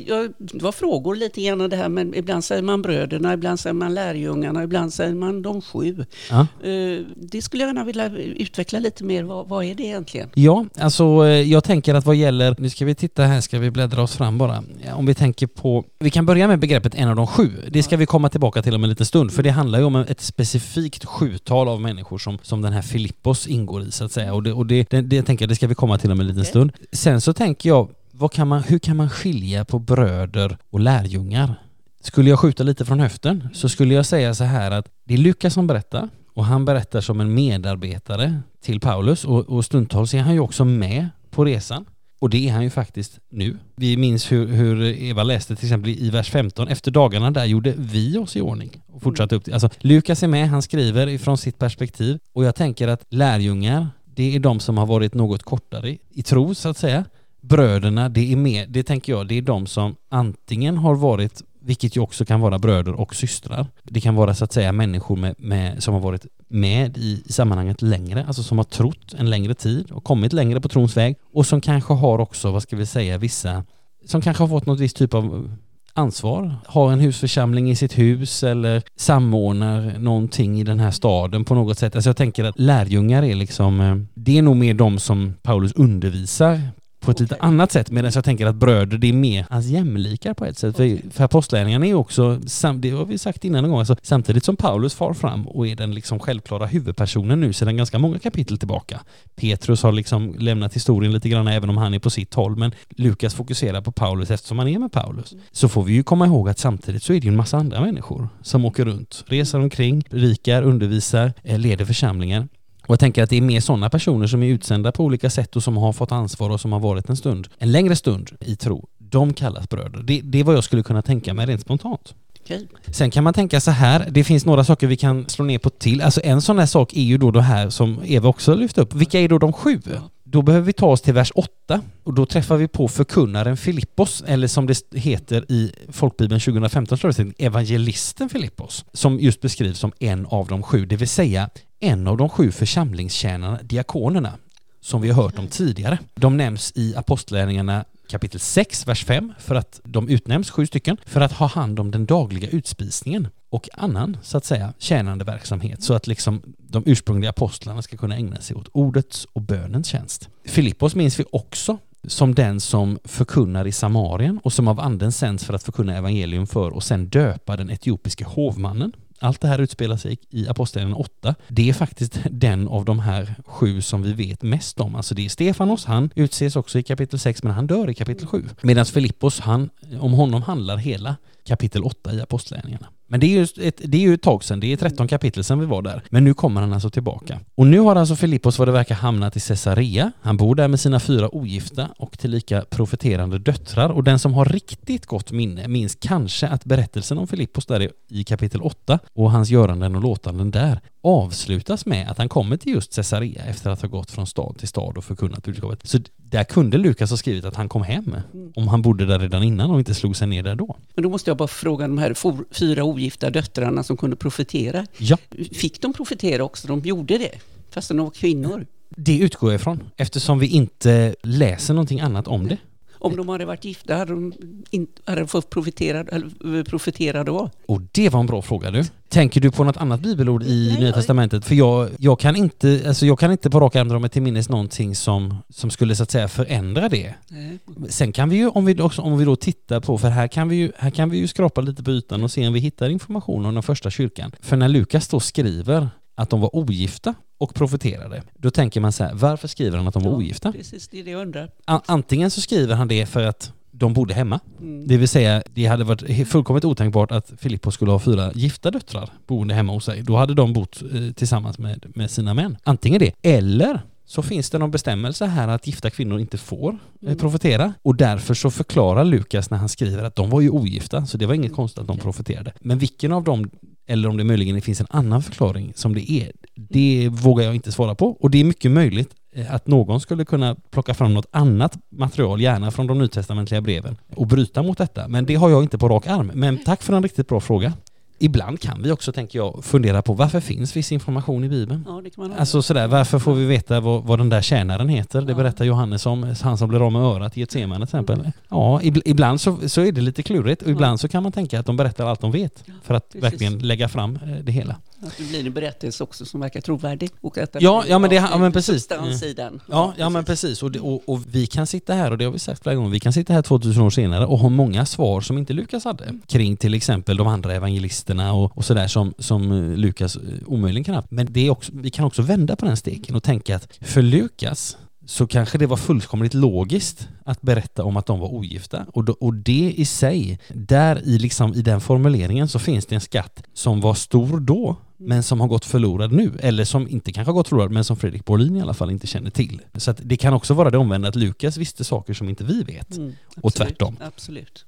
Jag, 0.06 0.32
det 0.38 0.62
var 0.62 0.72
frågor 0.72 1.16
lite 1.16 1.42
grann 1.42 1.58
det 1.70 1.76
här, 1.76 1.88
men 1.88 2.14
ibland 2.14 2.44
säger 2.44 2.62
man 2.62 2.82
bröderna, 2.82 3.32
ibland 3.34 3.60
säger 3.60 3.74
man 3.74 3.94
lärjungarna, 3.94 4.62
ibland 4.64 4.92
säger 4.92 5.14
man 5.14 5.42
de 5.42 5.62
sju. 5.62 6.04
Ja. 6.30 6.40
Eh, 6.40 7.04
det 7.16 7.42
skulle 7.42 7.62
jag 7.62 7.68
gärna 7.68 7.84
vilja 7.84 8.08
utveckla 8.16 8.78
lite 8.78 9.04
mer. 9.04 9.22
Vad, 9.22 9.48
vad, 9.48 9.64
är 9.64 9.74
det 9.74 9.82
egentligen? 9.82 10.30
Ja, 10.34 10.64
alltså 10.78 11.04
eh, 11.04 11.28
jag 11.28 11.64
tänker 11.64 11.94
att 11.94 12.06
vad 12.06 12.16
gäller, 12.16 12.54
nu 12.58 12.70
ska 12.70 12.84
vi 12.84 12.94
titta 12.94 13.22
här, 13.22 13.40
ska 13.40 13.58
vi 13.58 13.70
bläddra 13.70 14.02
oss 14.02 14.16
fram 14.16 14.38
bara. 14.38 14.62
Om 14.94 15.06
vi 15.06 15.14
tänker 15.14 15.46
på, 15.46 15.84
vi 15.98 16.10
kan 16.10 16.26
börja 16.26 16.48
med 16.48 16.58
begreppet 16.58 16.94
en 16.94 17.08
av 17.08 17.16
de 17.16 17.26
sju. 17.26 17.50
Det 17.70 17.82
ska 17.82 17.96
vi 17.96 18.06
komma 18.06 18.28
tillbaka 18.28 18.62
till 18.62 18.74
om 18.74 18.84
en 18.84 18.90
liten 18.90 19.06
stund, 19.06 19.32
för 19.32 19.42
det 19.42 19.50
handlar 19.50 19.78
ju 19.78 19.84
om 19.84 19.96
ett 19.96 20.20
specifikt 20.20 21.04
sjutal 21.04 21.68
av 21.68 21.80
människor 21.80 22.18
som, 22.18 22.38
som 22.42 22.62
den 22.62 22.72
här 22.72 22.82
Filippos 22.82 23.46
ingår 23.46 23.82
i 23.82 23.92
så 23.92 24.04
att 24.04 24.12
säga. 24.12 24.34
Och 24.34 24.42
det, 24.42 24.52
och 24.52 24.66
det, 24.66 24.90
det, 24.90 25.00
det 25.00 25.22
tänker 25.22 25.42
jag, 25.42 25.48
det 25.48 25.56
ska 25.56 25.66
vi 25.66 25.74
komma 25.74 25.98
till 25.98 26.12
om 26.12 26.20
en 26.20 26.26
liten 26.26 26.40
okay. 26.40 26.50
stund. 26.50 26.72
Sen 26.92 27.20
så 27.20 27.32
tänker 27.32 27.45
tänker 27.46 27.68
jag, 27.68 27.90
vad 28.12 28.32
kan 28.32 28.48
man, 28.48 28.62
hur 28.62 28.78
kan 28.78 28.96
man 28.96 29.10
skilja 29.10 29.64
på 29.64 29.78
bröder 29.78 30.58
och 30.70 30.80
lärjungar? 30.80 31.54
Skulle 32.00 32.30
jag 32.30 32.38
skjuta 32.38 32.62
lite 32.62 32.84
från 32.84 33.00
höften 33.00 33.48
så 33.54 33.68
skulle 33.68 33.94
jag 33.94 34.06
säga 34.06 34.34
så 34.34 34.44
här 34.44 34.70
att 34.70 34.88
det 35.04 35.14
är 35.14 35.18
Lukas 35.18 35.54
som 35.54 35.66
berättar 35.66 36.08
och 36.34 36.44
han 36.44 36.64
berättar 36.64 37.00
som 37.00 37.20
en 37.20 37.34
medarbetare 37.34 38.40
till 38.60 38.80
Paulus 38.80 39.24
och, 39.24 39.48
och 39.48 39.64
stundtals 39.64 40.14
är 40.14 40.20
han 40.20 40.34
ju 40.34 40.40
också 40.40 40.64
med 40.64 41.08
på 41.30 41.44
resan. 41.44 41.84
Och 42.18 42.30
det 42.30 42.48
är 42.48 42.52
han 42.52 42.62
ju 42.62 42.70
faktiskt 42.70 43.18
nu. 43.30 43.56
Vi 43.76 43.96
minns 43.96 44.32
hur, 44.32 44.46
hur, 44.46 44.82
Eva 44.82 45.22
läste 45.22 45.56
till 45.56 45.66
exempel 45.66 45.90
i 45.90 46.10
vers 46.10 46.30
15. 46.30 46.68
Efter 46.68 46.90
dagarna 46.90 47.30
där 47.30 47.44
gjorde 47.44 47.74
vi 47.76 48.18
oss 48.18 48.36
i 48.36 48.40
ordning 48.40 48.70
och 48.86 49.02
fortsatte 49.02 49.36
upp. 49.36 49.48
Alltså 49.52 49.70
Lukas 49.78 50.22
är 50.22 50.28
med, 50.28 50.48
han 50.48 50.62
skriver 50.62 51.06
ifrån 51.06 51.38
sitt 51.38 51.58
perspektiv. 51.58 52.18
Och 52.32 52.44
jag 52.44 52.54
tänker 52.54 52.88
att 52.88 53.04
lärjungar, 53.08 53.88
det 54.04 54.36
är 54.36 54.40
de 54.40 54.60
som 54.60 54.78
har 54.78 54.86
varit 54.86 55.14
något 55.14 55.42
kortare 55.42 55.96
i 56.10 56.22
tro 56.22 56.54
så 56.54 56.68
att 56.68 56.78
säga 56.78 57.04
bröderna, 57.48 58.08
det 58.08 58.32
är 58.32 58.36
mer, 58.36 58.66
det 58.66 58.82
tänker 58.82 59.12
jag, 59.12 59.28
det 59.28 59.38
är 59.38 59.42
de 59.42 59.66
som 59.66 59.96
antingen 60.08 60.78
har 60.78 60.94
varit, 60.94 61.42
vilket 61.60 61.96
ju 61.96 62.00
också 62.00 62.24
kan 62.24 62.40
vara 62.40 62.58
bröder 62.58 62.92
och 62.92 63.14
systrar. 63.14 63.66
Det 63.82 64.00
kan 64.00 64.14
vara 64.14 64.34
så 64.34 64.44
att 64.44 64.52
säga 64.52 64.72
människor 64.72 65.16
med, 65.16 65.34
med, 65.38 65.82
som 65.82 65.94
har 65.94 66.00
varit 66.00 66.26
med 66.48 66.96
i, 66.96 67.22
i 67.26 67.32
sammanhanget 67.32 67.82
längre, 67.82 68.24
alltså 68.26 68.42
som 68.42 68.58
har 68.58 68.64
trott 68.64 69.14
en 69.18 69.30
längre 69.30 69.54
tid 69.54 69.90
och 69.90 70.04
kommit 70.04 70.32
längre 70.32 70.60
på 70.60 70.68
trons 70.68 70.96
väg 70.96 71.16
och 71.32 71.46
som 71.46 71.60
kanske 71.60 71.94
har 71.94 72.18
också, 72.18 72.50
vad 72.50 72.62
ska 72.62 72.76
vi 72.76 72.86
säga, 72.86 73.18
vissa, 73.18 73.64
som 74.04 74.20
kanske 74.20 74.42
har 74.42 74.48
fått 74.48 74.66
något 74.66 74.80
visst 74.80 74.96
typ 74.96 75.14
av 75.14 75.50
ansvar, 75.96 76.54
har 76.66 76.92
en 76.92 77.00
husförsamling 77.00 77.70
i 77.70 77.76
sitt 77.76 77.98
hus 77.98 78.42
eller 78.42 78.82
samordnar 78.96 79.98
någonting 79.98 80.60
i 80.60 80.64
den 80.64 80.80
här 80.80 80.90
staden 80.90 81.44
på 81.44 81.54
något 81.54 81.78
sätt. 81.78 81.94
Alltså 81.94 82.08
jag 82.08 82.16
tänker 82.16 82.44
att 82.44 82.58
lärjungar 82.58 83.22
är 83.22 83.34
liksom, 83.34 83.80
eh, 83.80 83.96
det 84.14 84.38
är 84.38 84.42
nog 84.42 84.56
mer 84.56 84.74
de 84.74 84.98
som 84.98 85.34
Paulus 85.42 85.72
undervisar 85.72 86.60
på 87.06 87.10
ett 87.10 87.20
lite 87.20 87.36
annat 87.40 87.72
sätt 87.72 87.90
medan 87.90 88.12
jag 88.14 88.24
tänker 88.24 88.46
att 88.46 88.54
bröder 88.54 88.98
det 88.98 89.08
är 89.08 89.12
mer 89.12 89.46
hans 89.50 89.66
jämlikar 89.66 90.34
på 90.34 90.44
ett 90.44 90.58
sätt. 90.58 90.74
Okay. 90.74 90.98
För, 90.98 91.10
för 91.10 91.24
apostlärningarna 91.24 91.86
är 91.86 91.94
också, 91.94 92.40
det 92.74 92.90
har 92.90 93.04
vi 93.04 93.18
sagt 93.18 93.44
innan 93.44 93.64
en 93.64 93.70
gång, 93.70 93.78
alltså, 93.78 93.96
samtidigt 94.02 94.44
som 94.44 94.56
Paulus 94.56 94.94
far 94.94 95.14
fram 95.14 95.48
och 95.48 95.66
är 95.66 95.76
den 95.76 95.94
liksom 95.94 96.18
självklara 96.18 96.66
huvudpersonen 96.66 97.40
nu 97.40 97.52
sedan 97.52 97.76
ganska 97.76 97.98
många 97.98 98.18
kapitel 98.18 98.58
tillbaka. 98.58 99.00
Petrus 99.36 99.82
har 99.82 99.92
liksom 99.92 100.34
lämnat 100.38 100.74
historien 100.74 101.12
lite 101.12 101.28
grann 101.28 101.48
även 101.48 101.70
om 101.70 101.76
han 101.76 101.94
är 101.94 101.98
på 101.98 102.10
sitt 102.10 102.34
håll 102.34 102.56
men 102.56 102.72
Lukas 102.88 103.34
fokuserar 103.34 103.80
på 103.80 103.92
Paulus 103.92 104.30
eftersom 104.30 104.58
han 104.58 104.68
är 104.68 104.78
med 104.78 104.92
Paulus. 104.92 105.34
Så 105.52 105.68
får 105.68 105.82
vi 105.82 105.92
ju 105.92 106.02
komma 106.02 106.26
ihåg 106.26 106.48
att 106.48 106.58
samtidigt 106.58 107.02
så 107.02 107.12
är 107.12 107.20
det 107.20 107.24
ju 107.24 107.30
en 107.30 107.36
massa 107.36 107.56
andra 107.56 107.80
människor 107.80 108.28
som 108.42 108.64
åker 108.64 108.84
runt, 108.84 109.24
reser 109.26 109.60
omkring, 109.60 110.02
predikar, 110.02 110.62
undervisar, 110.62 111.32
eh, 111.42 111.58
leder 111.58 111.84
församlingar 111.84 112.48
Och 112.86 112.92
jag 112.92 113.00
tänker 113.00 113.22
att 113.22 113.30
det 113.30 113.36
är 113.36 113.40
mer 113.40 113.60
sådana 113.60 113.90
personer 113.90 114.26
som 114.26 114.42
är 114.42 114.46
utsända 114.46 114.92
på 114.92 115.04
olika 115.04 115.30
sätt 115.30 115.56
och 115.56 115.62
som 115.62 115.76
har 115.76 115.92
fått 115.92 116.12
ansvar 116.12 116.50
och 116.50 116.60
som 116.60 116.72
har 116.72 116.80
varit 116.80 117.08
en 117.08 117.16
stund, 117.16 117.48
en 117.58 117.72
längre 117.72 117.96
stund 117.96 118.30
i 118.40 118.56
tro. 118.56 118.88
De 118.98 119.34
kallas 119.34 119.68
bröder. 119.68 120.02
Det, 120.02 120.20
det 120.24 120.40
är 120.40 120.44
vad 120.44 120.54
jag 120.54 120.64
skulle 120.64 120.82
kunna 120.82 121.02
tänka 121.02 121.34
mig 121.34 121.46
rent 121.46 121.60
spontant. 121.60 122.14
Okej. 122.46 122.68
Sen 122.92 123.10
kan 123.10 123.24
man 123.24 123.34
tänka 123.34 123.60
så 123.60 123.70
här, 123.70 124.06
det 124.10 124.24
finns 124.24 124.46
några 124.46 124.64
saker 124.64 124.86
vi 124.86 124.96
kan 124.96 125.28
slå 125.28 125.44
ner 125.44 125.58
på 125.58 125.70
till. 125.70 126.02
Alltså 126.02 126.20
en 126.24 126.42
sån 126.42 126.58
här 126.58 126.66
sak 126.66 126.92
är 126.92 127.02
ju 127.02 127.18
då 127.18 127.30
det 127.30 127.42
här 127.42 127.70
som 127.70 128.00
Eva 128.04 128.28
också 128.28 128.54
lyfte 128.54 128.80
upp. 128.80 128.94
Vilka 128.94 129.20
är 129.20 129.28
då 129.28 129.38
de 129.38 129.52
sju? 129.52 129.80
Då 130.24 130.42
behöver 130.42 130.66
vi 130.66 130.72
ta 130.72 130.86
oss 130.86 131.00
till 131.00 131.14
vers 131.14 131.32
8 131.34 131.80
och 132.04 132.14
då 132.14 132.26
träffar 132.26 132.56
vi 132.56 132.68
på 132.68 132.88
förkunnaren 132.88 133.56
Filippos, 133.56 134.24
eller 134.26 134.48
som 134.48 134.66
det 134.66 134.76
heter 134.94 135.52
i 135.52 135.72
Folkbibeln 135.88 136.40
2015 136.40 136.98
översättning, 137.04 137.34
evangelisten 137.38 138.28
Filippos, 138.28 138.84
som 138.92 139.20
just 139.20 139.40
beskrivs 139.40 139.78
som 139.78 139.92
en 139.98 140.26
av 140.26 140.46
de 140.46 140.62
sju, 140.62 140.86
det 140.86 140.96
vill 140.96 141.08
säga 141.08 141.50
en 141.80 142.06
av 142.06 142.16
de 142.16 142.28
sju 142.28 142.50
församlingstjänarna, 142.50 143.62
diakonerna, 143.62 144.32
som 144.80 145.00
vi 145.00 145.10
har 145.10 145.22
hört 145.22 145.38
om 145.38 145.48
tidigare. 145.48 145.98
De 146.14 146.36
nämns 146.36 146.72
i 146.74 146.96
Apostlagärningarna 146.96 147.84
kapitel 148.08 148.40
6, 148.40 148.86
vers 148.86 149.04
5, 149.04 149.32
för 149.38 149.54
att 149.54 149.80
de 149.84 150.08
utnämns, 150.08 150.50
sju 150.50 150.66
stycken, 150.66 150.96
för 151.06 151.20
att 151.20 151.32
ha 151.32 151.46
hand 151.46 151.80
om 151.80 151.90
den 151.90 152.06
dagliga 152.06 152.48
utspisningen 152.48 153.28
och 153.48 153.68
annan, 153.72 154.16
så 154.22 154.36
att 154.36 154.44
säga, 154.44 154.72
tjänande 154.78 155.24
verksamhet 155.24 155.82
så 155.82 155.94
att 155.94 156.06
liksom 156.06 156.42
de 156.58 156.82
ursprungliga 156.86 157.30
apostlarna 157.30 157.82
ska 157.82 157.96
kunna 157.96 158.16
ägna 158.16 158.40
sig 158.40 158.56
åt 158.56 158.68
ordets 158.72 159.26
och 159.32 159.42
bönens 159.42 159.86
tjänst. 159.86 160.28
Filippos 160.44 160.94
minns 160.94 161.20
vi 161.20 161.24
också 161.32 161.78
som 162.06 162.34
den 162.34 162.60
som 162.60 162.98
förkunnar 163.04 163.66
i 163.66 163.72
Samarien 163.72 164.40
och 164.44 164.52
som 164.52 164.68
av 164.68 164.80
anden 164.80 165.12
sänds 165.12 165.44
för 165.44 165.54
att 165.54 165.62
förkunna 165.62 165.96
evangelium 165.96 166.46
för 166.46 166.70
och 166.70 166.82
sen 166.82 167.08
döpa 167.08 167.56
den 167.56 167.70
etiopiske 167.70 168.24
hovmannen. 168.24 168.92
Allt 169.18 169.40
det 169.40 169.48
här 169.48 169.58
utspelar 169.58 169.96
sig 169.96 170.18
i 170.30 170.48
Apostlagärningarna 170.48 171.00
8. 171.00 171.34
Det 171.48 171.68
är 171.68 171.72
faktiskt 171.72 172.18
den 172.30 172.68
av 172.68 172.84
de 172.84 172.98
här 172.98 173.34
sju 173.46 173.82
som 173.82 174.02
vi 174.02 174.12
vet 174.12 174.42
mest 174.42 174.80
om. 174.80 174.94
Alltså 174.94 175.14
det 175.14 175.24
är 175.24 175.28
Stefanos, 175.28 175.84
han 175.84 176.10
utses 176.14 176.56
också 176.56 176.78
i 176.78 176.82
kapitel 176.82 177.18
6 177.18 177.42
men 177.42 177.52
han 177.52 177.66
dör 177.66 177.90
i 177.90 177.94
kapitel 177.94 178.26
7. 178.26 178.44
Medan 178.62 178.86
Filippos, 178.86 179.40
han, 179.40 179.70
om 180.00 180.12
honom 180.12 180.42
handlar 180.42 180.76
hela 180.76 181.16
kapitel 181.46 181.82
8 181.82 182.12
i 182.12 182.20
Apostlagärningarna. 182.20 182.86
Men 183.08 183.20
det 183.20 183.26
är, 183.26 183.30
ju 183.30 183.68
ett, 183.68 183.80
det 183.84 183.98
är 183.98 184.02
ju 184.02 184.14
ett 184.14 184.22
tag 184.22 184.44
sedan, 184.44 184.60
det 184.60 184.72
är 184.72 184.76
13 184.76 185.08
kapitel 185.08 185.44
sedan 185.44 185.60
vi 185.60 185.66
var 185.66 185.82
där. 185.82 186.02
Men 186.10 186.24
nu 186.24 186.34
kommer 186.34 186.60
han 186.60 186.72
alltså 186.72 186.90
tillbaka. 186.90 187.40
Och 187.54 187.66
nu 187.66 187.78
har 187.78 187.96
alltså 187.96 188.16
Filippos 188.16 188.58
vad 188.58 188.68
det 188.68 188.72
verkar 188.72 188.94
hamnat 188.94 189.36
i 189.36 189.40
Caesarea. 189.40 190.12
Han 190.20 190.36
bor 190.36 190.54
där 190.54 190.68
med 190.68 190.80
sina 190.80 191.00
fyra 191.00 191.34
ogifta 191.34 191.88
och 191.98 192.18
tillika 192.18 192.64
profeterande 192.70 193.38
döttrar. 193.38 193.88
Och 193.88 194.04
den 194.04 194.18
som 194.18 194.34
har 194.34 194.44
riktigt 194.44 195.06
gott 195.06 195.32
minne 195.32 195.68
minns 195.68 195.96
kanske 196.00 196.48
att 196.48 196.64
berättelsen 196.64 197.18
om 197.18 197.26
Filippos 197.26 197.66
där 197.66 197.90
i 198.08 198.24
kapitel 198.24 198.62
8 198.62 198.98
och 199.14 199.30
hans 199.30 199.50
göranden 199.50 199.96
och 199.96 200.02
låtanden 200.02 200.50
där 200.50 200.80
avslutas 201.06 201.86
med 201.86 202.10
att 202.10 202.18
han 202.18 202.28
kommer 202.28 202.56
till 202.56 202.72
just 202.72 202.94
Caesarea 202.94 203.44
efter 203.44 203.70
att 203.70 203.82
ha 203.82 203.88
gått 203.88 204.10
från 204.10 204.26
stad 204.26 204.58
till 204.58 204.68
stad 204.68 204.98
och 204.98 205.04
förkunnat 205.04 205.44
budskapet. 205.44 205.86
Så 205.86 205.98
där 206.16 206.44
kunde 206.44 206.78
Lukas 206.78 207.10
ha 207.10 207.16
skrivit 207.16 207.44
att 207.44 207.56
han 207.56 207.68
kom 207.68 207.82
hem, 207.82 208.16
om 208.54 208.68
han 208.68 208.82
bodde 208.82 209.06
där 209.06 209.18
redan 209.18 209.42
innan 209.42 209.70
och 209.70 209.78
inte 209.78 209.94
slog 209.94 210.16
sig 210.16 210.26
ner 210.28 210.42
där 210.42 210.54
då. 210.54 210.76
Men 210.94 211.02
då 211.02 211.08
måste 211.08 211.30
jag 211.30 211.36
bara 211.36 211.48
fråga 211.48 211.88
de 211.88 211.98
här 211.98 212.14
fyra 212.54 212.84
ogifta 212.84 213.30
döttrarna 213.30 213.82
som 213.82 213.96
kunde 213.96 214.16
profetera. 214.16 214.86
Ja, 214.98 215.16
Fick 215.52 215.80
de 215.80 215.92
profetera 215.92 216.44
också? 216.44 216.68
De 216.68 216.80
gjorde 216.80 217.18
det, 217.18 217.32
fast 217.70 217.88
de 217.88 217.98
var 217.98 218.10
kvinnor. 218.10 218.66
det 218.96 219.18
utgår 219.18 219.52
jag 219.52 219.60
ifrån 219.60 219.90
eftersom 219.96 220.38
vi 220.38 220.46
inte 220.46 221.14
läser 221.22 221.74
någonting 221.74 222.00
annat 222.00 222.28
om 222.28 222.48
det. 222.48 222.56
Om 223.06 223.16
de 223.16 223.28
hade 223.28 223.44
varit 223.44 223.64
gifta 223.64 223.96
hade 223.96 224.12
de, 224.12 224.32
in, 224.70 224.86
hade 225.04 225.20
de 225.20 225.28
fått 225.28 225.50
profetera, 225.50 226.00
eller, 226.00 226.64
profetera 226.64 227.24
då? 227.24 227.50
Och 227.66 227.82
det 227.92 228.08
var 228.08 228.20
en 228.20 228.26
bra 228.26 228.42
fråga 228.42 228.70
du. 228.70 228.84
Tänker 229.08 229.40
du 229.40 229.50
på 229.50 229.64
något 229.64 229.76
annat 229.76 230.00
bibelord 230.00 230.42
i 230.42 230.68
Nej, 230.72 230.80
Nya 230.80 230.92
Testamentet? 230.92 231.44
För 231.44 231.54
jag, 231.54 231.88
jag, 231.98 232.20
kan 232.20 232.36
inte, 232.36 232.84
alltså 232.86 233.06
jag 233.06 233.18
kan 233.18 233.32
inte 233.32 233.50
på 233.50 233.60
rak 233.60 233.76
arm 233.76 233.88
dra 233.88 233.98
mig 233.98 234.10
till 234.10 234.22
minnes 234.22 234.48
någonting 234.48 234.94
som, 234.94 235.34
som 235.48 235.70
skulle 235.70 235.96
så 235.96 236.02
att 236.02 236.10
säga 236.10 236.28
förändra 236.28 236.88
det. 236.88 237.14
Nej. 237.28 237.58
Sen 237.88 238.12
kan 238.12 238.28
vi 238.28 238.36
ju, 238.36 238.48
om 238.48 238.64
vi, 238.64 238.80
också, 238.80 239.02
om 239.02 239.18
vi 239.18 239.24
då 239.24 239.36
tittar 239.36 239.80
på, 239.80 239.98
för 239.98 240.08
här 240.08 240.28
kan, 240.28 240.48
vi 240.48 240.56
ju, 240.56 240.72
här 240.76 240.90
kan 240.90 241.10
vi 241.10 241.18
ju 241.18 241.28
skrapa 241.28 241.60
lite 241.60 241.82
på 241.82 241.90
ytan 241.90 242.22
och 242.22 242.30
se 242.30 242.46
om 242.46 242.52
vi 242.52 242.60
hittar 242.60 242.88
information 242.88 243.46
om 243.46 243.54
den 243.54 243.62
första 243.62 243.90
kyrkan. 243.90 244.32
För 244.40 244.56
när 244.56 244.68
Lukas 244.68 245.08
då 245.08 245.20
skriver 245.20 245.88
att 246.16 246.30
de 246.30 246.40
var 246.40 246.56
ogifta 246.56 247.14
och 247.38 247.54
profeterade, 247.54 248.22
då 248.36 248.50
tänker 248.50 248.80
man 248.80 248.92
så 248.92 249.04
här, 249.04 249.14
varför 249.14 249.48
skriver 249.48 249.76
han 249.78 249.88
att 249.88 249.94
de 249.94 250.02
var 250.02 250.10
Ja, 250.10 250.16
ogifta? 250.16 250.52
Precis, 250.52 250.88
det 250.88 251.00
är 251.00 251.04
det 251.04 251.10
jag 251.10 251.20
undrar. 251.22 251.50
Antingen 251.64 252.30
så 252.30 252.40
skriver 252.40 252.74
han 252.74 252.88
det 252.88 253.06
för 253.06 253.24
att 253.26 253.52
de 253.70 253.92
bodde 253.92 254.14
hemma, 254.14 254.40
Mm. 254.60 254.86
det 254.88 254.96
vill 254.96 255.08
säga 255.08 255.42
det 255.54 255.66
hade 255.66 255.84
varit 255.84 256.28
fullkomligt 256.28 256.64
otänkbart 256.64 257.10
att 257.12 257.32
Filippos 257.38 257.74
skulle 257.74 257.90
ha 257.90 257.98
fyra 257.98 258.32
gifta 258.34 258.70
döttrar 258.70 259.10
boende 259.26 259.54
hemma 259.54 259.72
hos 259.72 259.84
sig. 259.84 260.02
Då 260.02 260.16
hade 260.16 260.34
de 260.34 260.52
bott 260.52 260.82
eh, 260.94 261.12
tillsammans 261.12 261.58
med, 261.58 261.86
med 261.94 262.10
sina 262.10 262.34
män. 262.34 262.56
Antingen 262.64 262.98
det, 263.00 263.12
eller 263.22 263.80
så 264.08 264.22
finns 264.22 264.50
det 264.50 264.58
någon 264.58 264.70
bestämmelse 264.70 265.26
här 265.26 265.48
att 265.48 265.66
gifta 265.66 265.90
kvinnor 265.90 266.20
inte 266.20 266.38
får 266.38 266.68
eh, 266.72 266.78
Mm. 267.02 267.18
profetera 267.18 267.74
och 267.82 267.96
därför 267.96 268.34
så 268.34 268.50
förklarar 268.50 269.04
Lukas 269.04 269.50
när 269.50 269.58
han 269.58 269.68
skriver 269.68 270.04
att 270.04 270.16
de 270.16 270.30
var 270.30 270.40
ju 270.40 270.50
ogifta 270.50 271.06
så 271.06 271.18
det 271.18 271.26
var 271.26 271.34
inget 271.34 271.52
konstigt 271.54 271.80
att 271.80 271.86
de 271.86 271.98
profeterade. 271.98 272.52
Men 272.60 272.78
vilken 272.78 273.12
av 273.12 273.24
dem, 273.24 273.50
eller 273.86 274.08
om 274.08 274.16
det 274.16 274.24
möjligen 274.24 274.62
finns 274.62 274.80
en 274.80 274.86
annan 274.90 275.22
förklaring 275.22 275.72
som 275.74 275.94
det 275.94 276.10
är, 276.10 276.32
det 276.54 277.08
vågar 277.12 277.44
jag 277.44 277.54
inte 277.54 277.72
svara 277.72 277.94
på 277.94 278.06
och 278.08 278.30
det 278.30 278.40
är 278.40 278.44
mycket 278.44 278.70
möjligt 278.70 279.10
eh, 279.34 279.54
att 279.54 279.66
någon 279.66 280.00
skulle 280.00 280.24
kunna 280.24 280.56
plocka 280.70 280.94
fram 280.94 281.14
något 281.14 281.26
annat 281.30 281.78
material, 281.90 282.40
gärna 282.40 282.70
från 282.70 282.86
de 282.86 282.98
nytestamentliga 282.98 283.60
breven, 283.60 283.96
och 284.14 284.26
bryta 284.26 284.62
mot 284.62 284.78
detta. 284.78 285.08
Men 285.08 285.26
det 285.26 285.34
har 285.34 285.50
jag 285.50 285.62
inte 285.62 285.78
på 285.78 285.88
rak 285.88 286.06
arm. 286.06 286.30
Men 286.34 286.58
tack 286.58 286.82
för 286.82 286.92
en 286.92 287.02
riktigt 287.02 287.28
bra 287.28 287.40
fråga. 287.40 287.72
Ibland 288.18 288.60
kan 288.60 288.82
vi 288.82 288.90
också, 288.90 289.12
tänker 289.12 289.38
jag, 289.38 289.64
fundera 289.64 290.02
på 290.02 290.12
varför 290.12 290.40
finns 290.40 290.76
viss 290.76 290.92
information 290.92 291.44
i 291.44 291.48
Bibeln? 291.48 291.84
Ja, 291.88 292.00
det 292.04 292.10
kan 292.10 292.22
man 292.24 292.30
ha. 292.30 292.38
Alltså 292.38 292.62
sådär, 292.62 292.86
varför 292.86 293.18
får 293.18 293.34
vi 293.34 293.44
veta 293.44 293.80
vad, 293.80 294.02
vad 294.04 294.18
den 294.18 294.28
där 294.28 294.42
tjänaren 294.42 294.88
heter? 294.88 295.20
Det 295.22 295.32
Ja. 295.32 295.36
berättar 295.36 295.64
Johannes 295.64 296.06
om, 296.06 296.34
han 296.42 296.58
som 296.58 296.68
blir 296.68 296.86
av 296.86 296.92
med 296.92 297.02
örat 297.02 297.36
i 297.38 297.42
ett 297.42 297.50
semane 297.50 297.86
till 297.86 297.96
exempel. 297.98 298.30
Ja, 298.48 298.80
ib- 298.82 299.02
ibland 299.04 299.40
så, 299.40 299.68
så 299.68 299.80
är 299.80 299.92
det 299.92 300.00
lite 300.00 300.22
klurigt 300.22 300.62
och 300.62 300.70
ibland 300.70 301.00
så 301.00 301.08
kan 301.08 301.22
man 301.22 301.32
tänka 301.32 301.60
att 301.60 301.66
de 301.66 301.76
berättar 301.76 302.06
allt 302.06 302.20
de 302.20 302.30
vet 302.32 302.62
Ja, 302.64 302.72
för 302.84 302.94
att 302.94 303.08
precis. 303.08 303.22
verkligen 303.24 303.58
lägga 303.58 303.88
fram 303.88 304.16
eh, 304.22 304.28
det 304.44 304.52
hela. 304.52 304.76
Att 305.02 305.16
det 305.18 305.24
blir 305.28 305.46
en 305.46 305.52
berättelse 305.52 306.04
också 306.04 306.24
som 306.24 306.40
verkar 306.40 306.60
trovärdig. 306.60 307.10
Och 307.20 307.38
att 307.38 307.56
Ja, 307.60 307.84
ja, 307.88 307.98
men 307.98 308.10
det- 308.10 308.16
ja, 308.16 308.38
men 308.38 308.52
precis. 308.52 308.82
Substans 308.82 309.22
i 309.22 309.32
den. 309.32 309.60
Ja, 309.70 309.94
ja 309.98 310.08
men 310.08 310.24
precis. 310.24 310.62
Och, 310.62 310.72
det, 310.72 310.80
och, 310.80 311.02
och 311.08 311.20
vi 311.30 311.46
kan 311.46 311.66
sitta 311.66 311.94
här, 311.94 312.10
och 312.10 312.18
det 312.18 312.24
har 312.24 312.32
vi 312.32 312.38
sagt 312.38 312.62
flera 312.62 312.76
gånger, 312.76 312.90
vi 312.90 313.00
kan 313.00 313.12
sitta 313.12 313.32
här 313.32 313.42
2000 313.42 313.82
år 313.82 313.90
senare 313.90 314.26
och 314.26 314.38
ha 314.38 314.48
många 314.48 314.86
svar 314.86 315.20
som 315.20 315.38
inte 315.38 315.52
Lukas 315.52 315.84
hade 315.84 316.18
kring 316.26 316.56
till 316.56 316.74
exempel 316.74 317.16
de 317.16 317.26
andra 317.26 317.54
evangelisterna 317.54 318.32
och, 318.32 318.58
och 318.58 318.64
sådär 318.64 318.88
som, 318.88 319.14
som 319.18 319.52
eh, 319.52 319.76
Lukas 319.78 320.16
eh, 320.16 320.22
omöjligen 320.46 320.84
kan 320.84 320.94
ha. 320.94 321.02
Men 321.08 321.26
det 321.30 321.46
är 321.46 321.50
också, 321.50 321.72
vi 321.74 321.90
kan 321.90 322.04
också 322.04 322.22
vända 322.22 322.56
på 322.56 322.66
den 322.66 322.76
steken 322.76 323.16
och 323.16 323.22
tänka 323.22 323.56
att 323.56 323.68
för 323.80 324.02
Lukas 324.02 324.76
så 325.08 325.26
kanske 325.26 325.58
det 325.58 325.66
var 325.66 325.76
fullkomligt 325.76 326.34
logiskt 326.34 327.08
att 327.24 327.42
berätta 327.42 327.84
om 327.84 327.96
att 327.96 328.06
de 328.06 328.18
var 328.20 328.28
ogifta. 328.34 328.86
Och, 328.92 329.04
då, 329.04 329.12
och 329.20 329.34
det 329.34 329.74
i 329.76 329.84
sig, 329.84 330.38
där 330.54 331.00
i, 331.04 331.18
liksom, 331.18 331.54
i 331.54 331.62
den 331.62 331.80
formuleringen 331.80 332.48
så 332.48 332.58
finns 332.58 332.86
det 332.86 332.94
en 332.94 333.00
skatt 333.00 333.42
som 333.54 333.80
var 333.80 333.94
stor 333.94 334.40
då, 334.40 334.76
men 334.98 335.22
som 335.22 335.40
har 335.40 335.48
gått 335.48 335.64
förlorad 335.64 336.12
nu. 336.12 336.32
Eller 336.38 336.64
som 336.64 336.88
inte 336.88 337.12
kanske 337.12 337.28
har 337.28 337.34
gått 337.34 337.48
förlorad, 337.48 337.70
men 337.70 337.84
som 337.84 337.96
Fredrik 337.96 338.24
Borlin 338.24 338.56
i 338.56 338.60
alla 338.60 338.74
fall 338.74 338.90
inte 338.90 339.06
känner 339.06 339.30
till. 339.30 339.60
Så 339.74 339.94
det 340.02 340.16
kan 340.16 340.34
också 340.34 340.54
vara 340.54 340.70
det 340.70 340.78
omvända, 340.78 341.08
att 341.08 341.16
Lukas 341.16 341.56
visste 341.56 341.84
saker 341.84 342.14
som 342.14 342.28
inte 342.28 342.44
vi 342.44 342.62
vet. 342.62 342.96
Mm, 342.96 343.12
Och 343.36 343.48
absolut, 343.48 343.68
tvärtom. 343.68 343.96
Absolut. 344.00 344.64